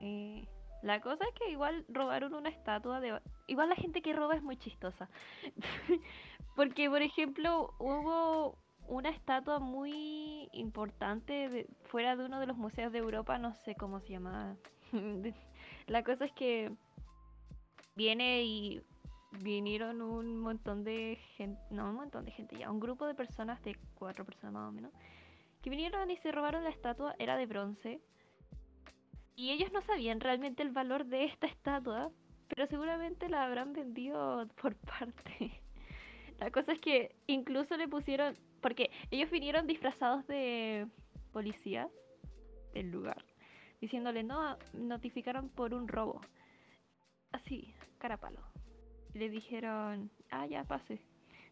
Eh, 0.00 0.48
la 0.82 1.00
cosa 1.00 1.24
es 1.24 1.34
que 1.34 1.50
igual 1.50 1.84
robaron 1.88 2.34
una 2.34 2.48
estatua 2.48 3.00
de... 3.00 3.20
Igual 3.46 3.68
la 3.68 3.76
gente 3.76 4.02
que 4.02 4.12
roba 4.12 4.36
es 4.36 4.42
muy 4.42 4.56
chistosa. 4.56 5.08
Porque, 6.56 6.88
por 6.88 7.02
ejemplo, 7.02 7.74
hubo 7.78 8.58
una 8.88 9.10
estatua 9.10 9.58
muy 9.58 10.48
importante 10.52 11.66
fuera 11.84 12.16
de 12.16 12.24
uno 12.24 12.40
de 12.40 12.46
los 12.46 12.56
museos 12.56 12.92
de 12.92 12.98
Europa, 12.98 13.38
no 13.38 13.54
sé 13.54 13.74
cómo 13.74 14.00
se 14.00 14.08
llama. 14.10 14.56
la 15.86 16.02
cosa 16.02 16.24
es 16.24 16.32
que 16.32 16.72
viene 17.94 18.42
y 18.44 18.82
vinieron 19.42 20.00
un 20.02 20.38
montón 20.40 20.84
de 20.84 21.18
gente, 21.36 21.60
no 21.70 21.90
un 21.90 21.96
montón 21.96 22.24
de 22.24 22.30
gente 22.30 22.56
ya, 22.56 22.70
un 22.70 22.80
grupo 22.80 23.06
de 23.06 23.14
personas, 23.14 23.62
de 23.62 23.76
cuatro 23.94 24.24
personas 24.24 24.54
más 24.54 24.68
o 24.68 24.72
menos, 24.72 24.92
que 25.62 25.70
vinieron 25.70 26.10
y 26.10 26.16
se 26.16 26.32
robaron 26.32 26.64
la 26.64 26.70
estatua, 26.70 27.14
era 27.18 27.36
de 27.36 27.46
bronce. 27.46 28.00
Y 29.38 29.52
ellos 29.52 29.70
no 29.70 29.80
sabían 29.82 30.18
realmente 30.18 30.64
el 30.64 30.72
valor 30.72 31.04
de 31.04 31.26
esta 31.26 31.46
estatua, 31.46 32.10
pero 32.48 32.66
seguramente 32.66 33.28
la 33.28 33.44
habrán 33.44 33.72
vendido 33.72 34.48
por 34.60 34.74
parte. 34.74 35.62
La 36.40 36.50
cosa 36.50 36.72
es 36.72 36.80
que 36.80 37.14
incluso 37.28 37.76
le 37.76 37.86
pusieron, 37.86 38.34
porque 38.60 38.90
ellos 39.12 39.30
vinieron 39.30 39.68
disfrazados 39.68 40.26
de 40.26 40.88
policías 41.32 41.88
del 42.74 42.90
lugar, 42.90 43.24
diciéndole, 43.80 44.24
no, 44.24 44.58
notificaron 44.72 45.50
por 45.50 45.72
un 45.72 45.86
robo. 45.86 46.20
Así, 47.30 47.72
carapalo. 47.98 48.40
Le 49.14 49.30
dijeron, 49.30 50.10
ah, 50.32 50.46
ya 50.46 50.64
pase. 50.64 51.00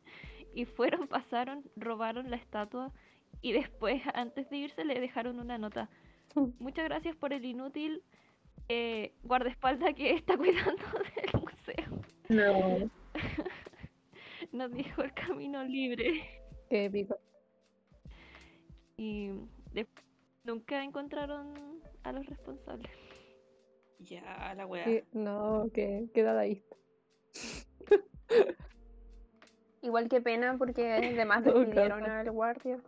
Y 0.57 0.65
fueron, 0.65 1.07
pasaron, 1.09 1.63
robaron 1.77 2.31
la 2.31 2.37
estatua 2.37 2.93
y 3.43 3.53
después, 3.53 4.03
antes 4.13 4.51
de 4.51 4.57
irse, 4.57 4.85
le 4.85 4.99
dejaron 4.99 5.39
una 5.39 5.57
nota. 5.57 5.89
Muchas 6.59 6.85
gracias 6.85 7.17
por 7.17 7.33
el 7.33 7.45
inútil 7.45 8.03
eh, 8.69 9.15
guardaespaldas 9.23 9.95
que 9.95 10.13
está 10.13 10.37
cuidando 10.39 10.83
del 11.17 11.41
museo. 11.41 12.03
No. 12.29 12.91
Nos 14.53 14.73
dijo 14.73 15.03
el 15.03 15.13
camino 15.15 15.63
libre. 15.65 16.23
Qué 16.69 16.87
épico. 16.87 17.19
Y 18.97 19.31
de- 19.73 19.87
nunca 20.45 20.83
encontraron 20.83 21.81
a 22.03 22.13
los 22.13 22.27
responsables. 22.27 22.91
Ya, 23.99 24.55
la 24.57 24.67
weá. 24.67 24.85
No, 25.13 25.69
que 25.73 26.09
qué 26.15 26.23
dadaísta. 26.23 26.77
Igual 29.83 30.09
que 30.09 30.21
pena 30.21 30.57
porque 30.59 30.93
además 30.93 31.45
despidieron 31.45 32.05
al 32.05 32.31
guardia. 32.31 32.79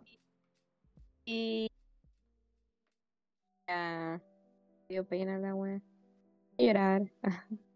Y. 1.25 1.69
Ya. 3.69 4.19
me 4.89 4.95
Dio 4.95 5.05
pena 5.07 5.37
la 5.37 5.53
wea. 5.53 5.79
Llorar. 6.57 7.03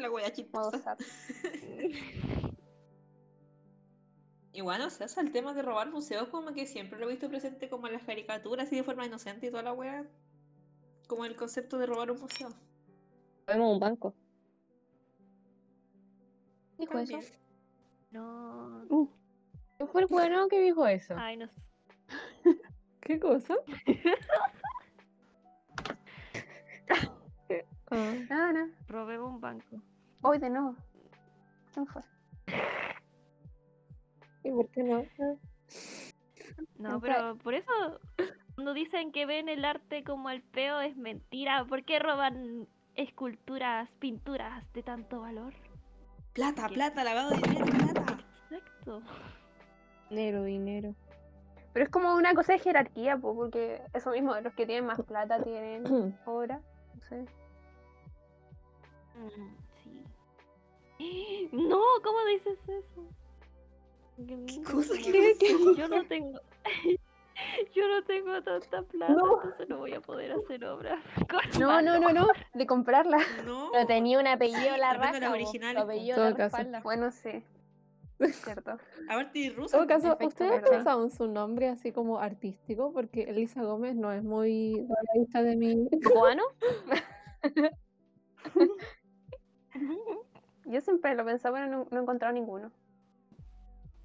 La 0.00 0.08
Modo 0.08 0.30
chistosa. 0.30 0.96
Igual, 4.52 4.80
o 4.80 4.90
sea, 4.90 5.06
el 5.22 5.30
tema 5.30 5.52
de 5.52 5.62
robar 5.62 5.90
museos 5.90 6.28
como 6.30 6.54
que 6.54 6.66
siempre 6.66 6.98
lo 6.98 7.06
he 7.06 7.10
visto 7.10 7.28
presente 7.28 7.68
como 7.68 7.86
en 7.86 7.92
las 7.92 8.02
caricaturas 8.02 8.72
y 8.72 8.76
de 8.76 8.82
forma 8.82 9.04
inocente 9.06 9.46
y 9.46 9.50
toda 9.50 9.62
la 9.62 9.74
weá. 9.74 10.06
Como 11.06 11.26
el 11.26 11.36
concepto 11.36 11.76
de 11.78 11.84
robar 11.86 12.10
un 12.10 12.20
museo. 12.20 12.48
Vemos 13.46 13.74
un 13.74 13.78
banco. 13.78 14.14
¿Dijo 16.78 16.98
eso? 16.98 17.18
No. 18.10 19.08
¿Qué 19.78 19.86
fue 19.86 20.00
el 20.00 20.06
bueno 20.08 20.48
que 20.48 20.60
dijo 20.60 20.86
eso? 20.86 21.14
Ay, 21.16 21.36
no 21.36 21.46
sé. 21.46 21.60
¿Qué 23.02 23.20
cosa? 23.20 23.54
Ah, 27.90 28.52
no. 28.52 28.68
Robé 28.88 29.18
un 29.18 29.40
banco. 29.40 29.80
Hoy 30.22 30.38
de 30.38 30.50
nuevo. 30.50 30.76
¿Quién 31.72 31.86
fue? 31.86 32.02
¿Y 34.44 34.50
por 34.50 34.68
qué 34.70 34.82
no? 34.82 35.04
No, 36.78 37.00
pero 37.00 37.36
por 37.38 37.54
eso 37.54 37.72
cuando 38.54 38.74
dicen 38.74 39.12
que 39.12 39.26
ven 39.26 39.48
el 39.48 39.64
arte 39.64 40.04
como 40.04 40.30
el 40.30 40.42
peo 40.42 40.80
es 40.80 40.96
mentira. 40.96 41.64
¿Por 41.64 41.84
qué 41.84 41.98
roban 41.98 42.68
esculturas, 42.94 43.88
pinturas 43.98 44.70
de 44.72 44.82
tanto 44.82 45.20
valor? 45.20 45.54
Plata, 46.32 46.68
¿Qué? 46.68 46.74
plata, 46.74 47.04
lavado 47.04 47.30
de 47.30 47.36
dinero, 47.36 47.66
plata. 47.66 48.18
Exacto. 48.50 49.02
Dinero, 50.10 50.44
dinero. 50.44 50.94
Pero 51.72 51.84
es 51.84 51.90
como 51.90 52.14
una 52.14 52.34
cosa 52.34 52.52
de 52.52 52.58
jerarquía, 52.58 53.16
po, 53.16 53.34
porque 53.34 53.82
eso 53.94 54.10
mismo, 54.10 54.34
los 54.40 54.54
que 54.54 54.66
tienen 54.66 54.86
más 54.86 55.00
plata 55.02 55.42
tienen 55.42 55.84
obra. 56.26 56.60
No 56.94 57.02
sé. 57.08 57.26
Mm, 59.20 59.56
sí. 60.98 61.48
No, 61.52 61.80
¿cómo 62.02 62.24
dices 62.26 62.58
eso? 62.66 63.08
Que 64.26 64.36
no 64.36 64.70
cosa? 64.70 64.94
¿Qué- 65.02 65.36
qué- 65.38 65.74
Yo 65.76 65.88
no 65.88 66.04
tengo. 66.06 66.40
Yo 67.74 67.88
no 67.88 68.02
tengo 68.04 68.42
tanta 68.42 68.82
plata, 68.82 69.12
entonces 69.12 69.68
no 69.68 69.78
voy 69.78 69.94
a 69.94 70.00
poder 70.00 70.32
hacer 70.32 70.64
obras. 70.64 71.02
con 71.30 71.60
No, 71.60 71.80
no, 71.80 71.98
no, 71.98 72.12
no, 72.12 72.28
de 72.54 72.66
comprarla. 72.66 73.18
No. 73.46 73.70
Pero 73.72 73.86
tenía 73.86 74.18
un 74.18 74.26
apellido 74.26 74.76
la 74.76 74.92
de 74.92 74.98
raja. 74.98 75.20
po. 75.74 75.80
apellido 75.80 76.16
Todo 76.16 76.30
la 76.30 76.36
caso. 76.36 76.56
respalda. 76.56 76.80
Bueno, 76.82 77.10
sí. 77.10 77.42
Cierto. 78.44 78.72
Aparte 79.08 79.38
de 79.38 79.46
En 79.46 79.56
ruso. 79.56 79.76
todo 79.78 79.86
caso, 79.86 80.08
Efecto 80.08 80.26
¿ustedes 80.26 80.50
verdad. 80.50 80.70
pensaban 80.70 81.10
su 81.10 81.26
nombre 81.26 81.70
así 81.70 81.90
como 81.92 82.18
artístico? 82.18 82.92
Porque 82.92 83.22
Elisa 83.22 83.62
Gómez 83.62 83.96
no 83.96 84.12
es 84.12 84.22
muy 84.22 84.74
a 84.74 85.02
la 85.14 85.20
vista 85.20 85.42
de 85.42 85.56
mi... 85.56 85.88
¿Cubano? 86.04 86.42
Yo 90.70 90.80
siempre 90.80 91.14
lo 91.14 91.24
pensaba, 91.24 91.58
pero 91.58 91.70
no, 91.70 91.88
no 91.90 91.98
he 91.98 92.02
encontrado 92.02 92.32
ninguno. 92.32 92.70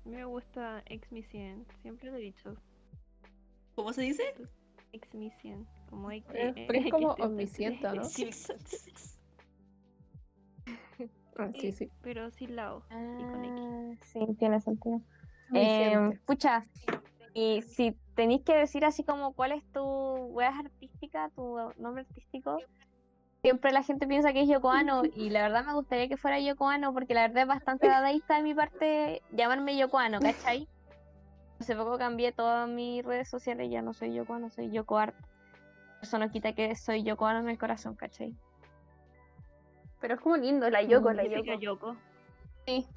Me 0.03 0.26
gusta 0.26 0.84
Exmicien, 0.88 1.66
siempre 1.82 2.09
lo 2.11 2.18
he 2.18 2.22
dicho. 2.22 2.55
¿Cómo 3.76 3.93
se 3.93 4.01
dice? 4.01 4.24
Exmicien, 4.93 5.68
como 5.89 6.11
X. 6.11 6.30
Eh, 6.34 6.53
eh, 6.55 6.66
pero 6.68 6.80
es 6.80 6.91
como 6.91 7.11
omnisciente, 7.13 7.88
¿no? 7.93 8.03
Sí. 8.03 8.30
Ah, 11.38 11.51
sí, 11.53 11.74
sí. 11.74 11.91
Pero 12.01 12.32
sin 12.32 12.55
la 12.55 12.76
O. 12.76 12.84
Y 12.89 13.24
con 13.26 13.43
X. 13.43 13.61
Ah, 13.61 14.05
sí, 14.05 14.36
tiene 14.39 14.61
sentido. 14.61 15.01
Eh, 15.53 16.18
pucha, 16.26 16.66
y 17.34 17.61
si 17.61 17.91
tenéis 18.16 18.43
que 18.43 18.55
decir 18.55 18.86
así 18.86 19.03
como 19.03 19.34
cuál 19.34 19.51
es 19.51 19.61
tu 19.74 19.82
weas 19.82 20.57
artística, 20.57 21.30
tu 21.36 21.57
nombre 21.78 22.05
artístico, 22.07 22.57
siempre 23.46 23.72
la 23.72 23.84
gente 23.84 24.08
piensa 24.08 24.34
que 24.34 24.41
es 24.41 24.48
Yoko 24.48 24.72
Ano 24.72 25.04
y 25.16 25.30
la 25.30 25.43
verdad 25.43 25.64
me 25.64 25.74
gustaría 25.74 26.08
que 26.08 26.18
fuera 26.18 26.39
Yoko 26.39 26.68
Ano 26.68 26.93
porque 26.93 27.14
la 27.14 27.28
verdad 27.28 27.43
es 27.43 27.48
bastante 27.48 27.88
dadaísta 27.88 28.38
de 28.38 28.41
mi 28.41 28.56
parte 28.56 29.22
llamarme 29.32 29.78
Yoko 29.78 30.00
Ano, 30.00 30.20
¿cachai? 30.20 30.68
Hace 31.60 31.76
poco 31.76 32.00
cambié 32.00 32.32
todas 32.32 32.68
mis 32.68 33.06
redes 33.06 33.30
sociales, 33.30 33.70
ya 33.70 33.84
no 33.84 33.93
soy 33.93 34.16
Yoko 34.16 34.34
Ano, 34.34 34.50
soy 34.50 34.72
Yoko 34.72 34.98
Art. 34.98 35.16
Eso 36.02 36.18
no 36.18 36.32
quita 36.32 36.54
que 36.54 36.76
soy 36.76 37.04
Yoko 37.04 37.28
Ano 37.28 37.39
en 37.41 37.50
el 37.50 37.60
corazón, 37.60 37.96
¿cachai? 37.96 38.36
Pero 40.02 40.16
es 40.16 40.22
como 40.22 40.38
lindo, 40.38 40.68
la 40.72 40.82
Yoko, 40.82 41.12
Mm, 41.12 41.16
la 41.16 41.22
Significa 41.24 41.56
Yoko. 41.56 41.93
Yoko. 41.93 41.96
Sí. 42.66 42.88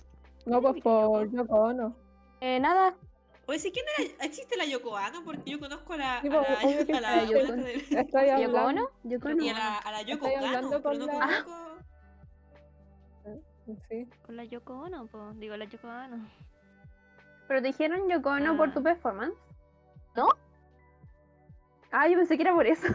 No, 0.47 0.63
pues 0.63 0.83
por 0.83 1.31
Yoko 1.31 1.57
Ono. 1.57 1.95
Eh, 2.41 2.59
nada, 2.59 2.95
Oye, 3.49 3.59
¿sí 3.59 3.73
quién 3.73 3.87
era? 3.97 4.25
¿Existe 4.27 4.57
la 4.59 4.67
Yoko 4.67 4.95
Ano? 4.97 5.25
Porque 5.25 5.51
yo 5.51 5.59
conozco 5.59 5.95
a 5.95 5.97
la, 5.97 6.21
Sí, 6.21 6.29
a 6.29 6.31
pues, 6.31 6.89
la, 6.89 6.99
a 6.99 7.01
la, 7.01 7.23
está 7.23 7.33
Yoko. 7.33 7.55
Estoy 7.65 8.27
¿Yoko 8.43 8.59
hablando... 8.59 8.65
Ono? 8.67 8.91
Y 9.05 9.09
no. 9.17 9.51
a 9.51 9.59
la, 9.59 9.79
a 9.79 9.93
la 9.93 10.03
Yoko 10.03 10.27
hablando 10.27 10.83
pero 10.83 10.95
no 10.99 11.07
con 11.07 11.19
la- 11.19 11.27
conozco. 11.45 11.79
Sí. 13.89 14.09
Con 14.25 14.37
la 14.37 14.45
Yoko 14.45 14.75
Ono, 14.81 15.07
po. 15.07 15.33
Digo, 15.35 15.57
la 15.57 15.65
Yoko 15.65 15.89
Ono. 15.89 16.29
Pero 17.49 17.63
te 17.63 17.69
dijeron 17.69 18.09
Yoko 18.09 18.29
Ono 18.31 18.57
por 18.57 18.69
Ah. 18.69 18.75
tu 18.75 18.83
performance. 18.83 19.37
¿No? 20.15 20.29
Ah, 21.91 22.07
yo 22.07 22.17
pensé 22.19 22.37
que 22.37 22.43
era 22.43 22.53
por 22.55 22.67
eso. 22.67 22.87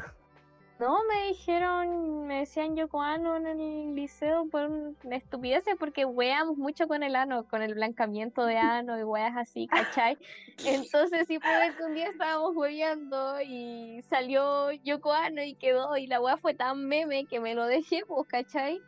No, 0.84 1.00
me 1.06 1.28
dijeron, 1.30 2.28
me 2.28 2.40
decían 2.40 2.76
Yoko 2.76 3.02
Ano 3.02 3.38
en 3.38 3.48
el 3.48 3.96
liceo 3.96 4.50
por 4.50 4.70
estupideces 5.10 5.78
porque 5.80 6.04
weamos 6.04 6.58
mucho 6.58 6.90
con 6.90 7.04
el 7.04 7.16
ano, 7.16 7.48
con 7.48 7.62
el 7.62 7.74
blancamiento 7.74 8.46
de 8.46 8.58
ano 8.82 9.00
y 9.00 9.04
weas 9.04 9.38
así, 9.38 9.66
¿cachai? 9.68 10.18
Entonces 10.66 11.26
sí 11.26 11.40
fue 11.40 11.74
que 11.78 11.84
un 11.86 11.94
día 11.94 12.10
estábamos 12.10 12.54
hueveando 12.54 13.40
y 13.40 14.02
salió 14.10 14.74
Yoko 14.74 15.14
Ano 15.14 15.42
y 15.42 15.56
quedó 15.56 15.96
y 15.96 16.06
la 16.06 16.20
wea 16.20 16.36
fue 16.36 16.54
tan 16.54 16.86
meme 16.86 17.28
que 17.28 17.40
me 17.40 17.56
lo 17.56 17.66
dejé, 17.66 18.04
pues, 18.06 18.28
¿cachai? 18.28 18.82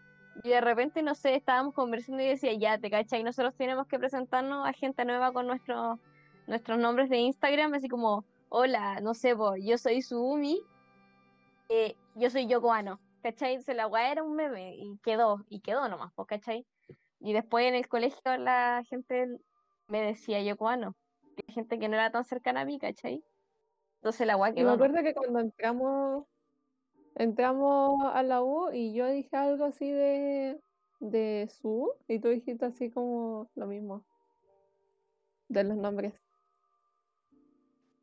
Y 0.43 0.49
de 0.49 0.59
repente, 0.59 1.01
no 1.01 1.15
sé, 1.15 1.35
estábamos 1.35 1.73
conversando 1.73 2.21
y 2.21 2.27
decía, 2.27 2.51
ya, 2.55 2.77
te 2.77 2.91
cachai, 2.91 3.23
nosotros 3.23 3.55
tenemos 3.55 3.87
que 3.87 3.97
presentarnos 3.97 4.67
a 4.67 4.73
gente 4.73 5.05
nueva 5.05 5.31
con 5.31 5.47
nuestros 5.47 5.97
nuestros 6.45 6.77
nombres 6.77 7.09
de 7.09 7.19
Instagram, 7.19 7.73
así 7.73 7.87
como, 7.87 8.25
hola, 8.49 8.99
no 8.99 9.13
sé, 9.13 9.33
yo 9.61 9.77
soy 9.77 10.01
Suumi 10.01 10.61
eh, 11.69 11.95
yo 12.15 12.29
soy 12.29 12.47
Yoko 12.47 12.71
Ano, 12.73 13.01
¿cachai? 13.21 13.53
Entonces 13.53 13.75
la 13.75 13.87
weá 13.87 14.11
era 14.11 14.23
un 14.23 14.35
meme 14.35 14.75
y 14.77 14.99
quedó, 15.03 15.45
y 15.49 15.61
quedó 15.61 15.87
nomás, 15.89 16.11
pues, 16.15 16.27
¿cachai? 16.27 16.67
Y 17.19 17.33
después 17.33 17.65
en 17.67 17.75
el 17.75 17.87
colegio 17.87 18.37
la 18.37 18.83
gente 18.89 19.27
me 19.87 20.01
decía 20.01 20.41
Yoko 20.43 20.69
Ano, 20.69 20.95
que 21.35 21.51
gente 21.51 21.79
que 21.79 21.89
no 21.89 21.95
era 21.95 22.11
tan 22.11 22.25
cercana 22.25 22.61
a 22.61 22.65
mí, 22.65 22.79
¿cachai? 22.79 23.23
Entonces 24.01 24.27
la 24.27 24.37
weá 24.37 24.53
Y 24.53 24.63
me 24.63 24.71
quedó. 24.71 24.71
acuerdo 24.71 25.03
que 25.03 25.13
cuando 25.13 25.39
entramos, 25.39 26.25
entramos 27.15 28.05
a 28.13 28.23
la 28.23 28.43
U 28.43 28.71
y 28.73 28.93
yo 28.95 29.07
dije 29.07 29.35
algo 29.37 29.65
así 29.65 29.91
de, 29.91 30.59
de 30.99 31.49
su 31.49 31.93
y 32.07 32.19
tú 32.19 32.29
dijiste 32.29 32.65
así 32.65 32.91
como 32.91 33.51
lo 33.55 33.67
mismo 33.67 34.05
de 35.47 35.63
los 35.63 35.77
nombres. 35.77 36.13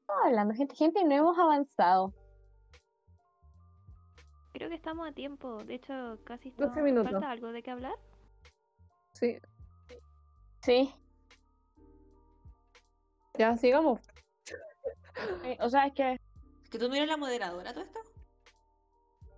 Estamos 0.06 0.26
hablando, 0.26 0.54
gente, 0.54 0.76
gente, 0.76 1.04
no 1.04 1.12
hemos 1.14 1.38
avanzado. 1.38 2.14
Creo 4.62 4.70
que 4.70 4.76
estamos 4.76 5.08
a 5.08 5.12
tiempo. 5.12 5.64
De 5.64 5.74
hecho, 5.74 6.20
casi 6.22 6.50
12 6.52 6.62
estamos... 6.66 6.84
minutos. 6.84 7.10
¿Falta 7.10 7.30
algo 7.32 7.50
de 7.50 7.64
qué 7.64 7.72
hablar? 7.72 7.96
Sí, 9.12 9.36
Sí. 10.60 10.94
ya 13.36 13.56
sigamos. 13.56 14.00
Eh, 15.44 15.58
o 15.60 15.68
sea, 15.68 15.86
es 15.86 15.94
que 15.94 16.16
¿Que 16.70 16.78
tú 16.78 16.88
no 16.88 16.94
eres 16.94 17.08
la 17.08 17.16
moderadora 17.16 17.72
todo 17.74 17.82
esto? 17.82 17.98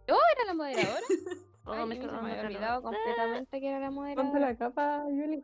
yo 0.06 0.14
era 0.36 0.44
la 0.46 0.52
moderadora. 0.54 1.00
Oh, 1.66 1.72
Ay, 1.72 1.86
me 1.86 1.96
me 1.98 2.06
había 2.32 2.42
olvidado 2.42 2.82
completamente 2.82 3.58
que 3.60 3.66
era 3.70 3.80
la 3.80 3.86
Ponte 3.90 4.00
moderadora. 4.00 4.38
la 4.40 4.56
capa, 4.58 5.04
Yuli. 5.08 5.42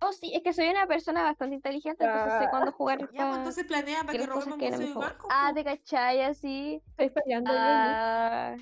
Oh, 0.00 0.12
sí, 0.12 0.32
es 0.34 0.42
que 0.42 0.54
soy 0.54 0.68
una 0.70 0.86
persona 0.86 1.22
bastante 1.22 1.56
inteligente, 1.56 2.04
entonces 2.04 2.32
sé 2.38 2.44
Ah. 2.46 2.50
cuándo 2.50 2.72
jugar 2.72 2.98
Ya, 3.00 3.06
pues 3.06 3.12
esta- 3.20 3.36
entonces 3.36 3.64
planea 3.66 4.00
para 4.04 4.12
que 4.18 4.26
robemos 4.26 4.58
que 4.58 4.70
banco. 4.94 5.28
Ah, 5.30 5.52
te 5.54 5.62
cachai, 5.62 6.22
así. 6.22 6.80
Estáis 6.96 7.12
fallando, 7.12 7.50
Yuli. 7.52 7.62
Ah, 7.62 8.56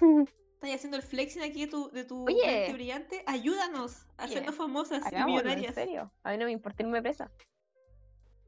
Estás 0.00 0.74
haciendo 0.74 0.96
el 0.96 1.02
flexing 1.02 1.42
aquí 1.42 1.66
de 1.66 1.70
tu, 1.70 1.90
de 1.90 2.04
tu 2.04 2.24
Oye. 2.26 2.34
mente 2.44 2.72
brillante. 2.72 3.22
Ayúdanos 3.26 4.06
a 4.16 4.24
hacernos 4.24 4.54
famosas 4.56 5.02
y 5.10 5.14
en 5.14 5.24
millonarias. 5.26 5.74
serio. 5.74 6.12
A 6.24 6.32
mí 6.32 6.38
no 6.38 6.46
me 6.46 6.52
importa 6.52 6.82
irme 6.82 7.00
presa. 7.00 7.30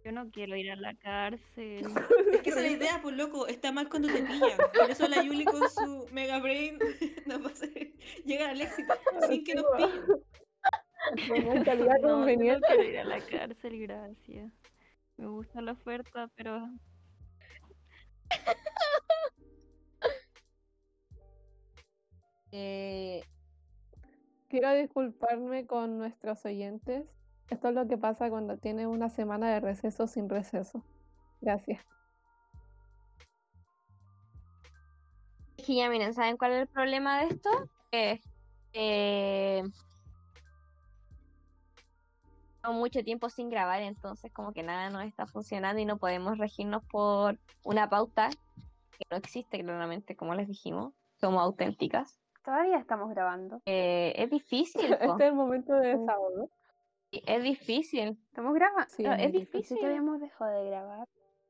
Yo 0.05 0.13
no 0.13 0.31
quiero 0.31 0.57
ir 0.57 0.71
a 0.73 0.77
la 0.77 0.95
cárcel. 0.95 1.85
Es 2.33 2.43
que 2.43 2.51
esa 2.51 2.61
es 2.61 2.71
la 2.71 2.77
idea, 2.77 3.01
pues 3.03 3.15
loco, 3.17 3.47
está 3.47 3.71
mal 3.71 3.89
cuando 3.89 4.09
te 4.09 4.23
pillan. 4.23 4.59
Por 4.75 4.91
eso 4.91 5.07
la 5.09 5.23
Yuli 5.23 5.45
con 5.45 5.61
su 5.69 6.07
mega 6.11 6.39
brain 6.41 6.79
nos 7.27 7.43
va 7.45 7.49
a 7.49 7.53
hacer 7.53 7.93
llegar 8.25 8.51
al 8.51 8.61
éxito 8.61 8.95
sin 9.29 9.45
que 9.45 9.55
nos 9.55 9.67
pillen. 9.77 10.03
No, 11.29 11.75
no 11.99 12.01
conveniente. 12.03 12.67
quiero 12.67 12.83
ir 12.83 12.99
a 12.99 13.05
la 13.05 13.21
cárcel, 13.25 13.81
gracias. 13.81 14.53
Me 15.17 15.27
gusta 15.29 15.63
la 15.63 15.73
oferta, 15.73 16.29
pero 16.37 16.69
Eh, 22.53 23.23
Quiero 24.51 24.73
disculparme 24.75 25.65
con 25.65 25.97
nuestros 25.97 26.45
oyentes. 26.45 27.07
Esto 27.51 27.69
es 27.69 27.75
lo 27.75 27.87
que 27.87 27.97
pasa 27.97 28.31
cuando 28.31 28.59
tienes 28.59 28.89
una 28.89 29.09
semana 29.09 29.49
de 29.49 29.61
receso 29.61 30.09
sin 30.09 30.29
receso. 30.29 30.85
Gracias. 31.41 31.87
es 35.57 35.67
que 35.67 35.75
ya 35.77 35.89
miren, 35.89 36.15
¿saben 36.15 36.37
cuál 36.37 36.53
es 36.53 36.63
el 36.63 36.67
problema 36.67 37.21
de 37.21 37.29
esto? 37.29 37.51
Que 37.93 38.21
eh, 38.73 39.63
mucho 42.73 43.05
tiempo 43.05 43.29
sin 43.31 43.51
grabar, 43.51 43.83
entonces 43.83 44.33
como 44.33 44.53
que 44.53 44.65
nada 44.65 44.91
nos 44.91 45.05
está 45.05 45.27
funcionando 45.27 45.81
y 45.81 45.85
no 45.85 45.99
podemos 45.99 46.39
regirnos 46.39 46.83
por 46.87 47.39
una 47.63 47.89
pauta 47.89 48.31
que 48.91 49.05
no 49.11 49.17
existe 49.17 49.63
claramente, 49.63 50.17
como 50.17 50.35
les 50.35 50.49
dijimos. 50.49 50.93
Somos 51.21 51.43
auténticas. 51.43 52.20
Todavía 52.43 52.79
estamos 52.79 53.11
grabando. 53.11 53.61
Eh, 53.67 54.15
es 54.17 54.31
difícil, 54.31 54.89
po. 54.99 55.13
Este 55.13 55.25
es 55.25 55.31
el 55.31 55.35
momento 55.35 55.75
de 55.75 55.99
desahogo. 55.99 56.51
es 57.11 57.43
difícil. 57.43 58.19
¿Estamos 58.29 58.55
grabando? 58.55 58.89
Sí, 58.89 59.05
es 59.05 59.33
difícil. 59.33 59.53
Difícil. 59.53 59.79
que 59.79 59.87
habíamos 59.87 60.21
dejado 60.21 60.51
de 60.51 60.71
grabar. 60.71 61.09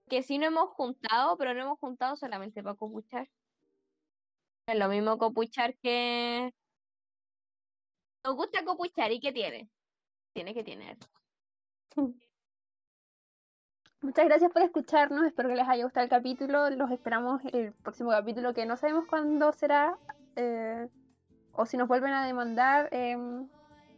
que 0.09 0.22
sí 0.22 0.38
no 0.38 0.47
hemos 0.47 0.70
juntado, 0.70 1.36
pero 1.36 1.55
no 1.55 1.61
hemos 1.62 1.78
juntado 1.78 2.16
solamente 2.16 2.62
para 2.62 2.74
copuchar. 2.74 3.28
Es 4.66 4.78
lo 4.78 4.88
mismo 4.88 5.18
copuchar 5.18 5.76
que... 5.78 6.53
Nos 8.24 8.36
gusta 8.36 8.64
copuchar, 8.64 9.11
¿y 9.12 9.20
qué 9.20 9.32
tiene? 9.32 9.70
Tiene 10.32 10.53
que 10.55 10.62
tener. 10.62 10.99
Muchas 14.03 14.24
gracias 14.24 14.51
por 14.51 14.62
escucharnos. 14.62 15.26
Espero 15.26 15.49
que 15.51 15.57
les 15.57 15.68
haya 15.68 15.84
gustado 15.84 16.05
el 16.05 16.11
capítulo. 16.11 16.70
Los 16.70 16.91
esperamos 16.91 17.43
el 17.53 17.74
próximo 17.74 18.11
capítulo 18.11 18.55
que 18.55 18.64
no 18.64 18.76
sabemos 18.76 19.07
cuándo 19.07 19.53
será. 19.53 19.99
Eh, 20.37 20.89
o 21.53 21.66
si 21.66 21.76
nos 21.76 21.89
vuelven 21.89 22.12
a 22.12 22.26
demandar, 22.26 22.89
em, 22.93 23.49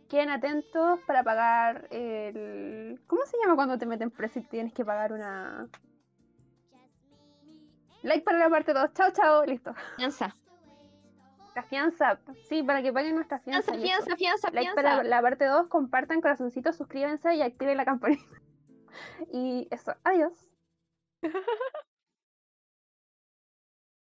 queden 0.09 0.31
atentos 0.31 1.01
para 1.07 1.23
pagar 1.23 1.87
el... 1.91 3.01
¿Cómo 3.07 3.25
se 3.25 3.37
llama 3.39 3.57
cuando 3.57 3.79
te 3.79 3.87
meten 3.87 4.11
preso 4.11 4.41
y 4.41 4.43
tienes 4.43 4.73
que 4.73 4.85
pagar 4.85 5.13
una... 5.13 5.69
Like 8.03 8.25
para 8.25 8.39
la 8.39 8.51
parte 8.51 8.75
2. 8.75 8.93
Chao, 8.95 9.11
chao. 9.13 9.45
Listo. 9.45 9.75
Fianza. 9.97 10.37
La 11.55 11.63
fianza. 11.63 12.19
Sí, 12.49 12.63
para 12.63 12.83
que 12.83 12.93
paguen 12.93 13.15
nuestra 13.15 13.39
fianza. 13.39 13.73
Fianza, 13.73 13.87
y 13.87 13.91
eso. 13.91 14.17
fianza, 14.17 14.17
fianza, 14.17 14.51
Like 14.51 14.75
para 14.75 15.03
la 15.03 15.23
parte 15.23 15.45
2. 15.45 15.69
Compartan 15.69 16.21
corazoncitos, 16.21 16.77
suscríbanse 16.77 17.35
y 17.35 17.43
activen 17.43 17.77
la 17.77 17.85
campanita. 17.85 18.25
Y 19.33 19.69
eso. 19.71 19.95
Adiós. 20.05 20.33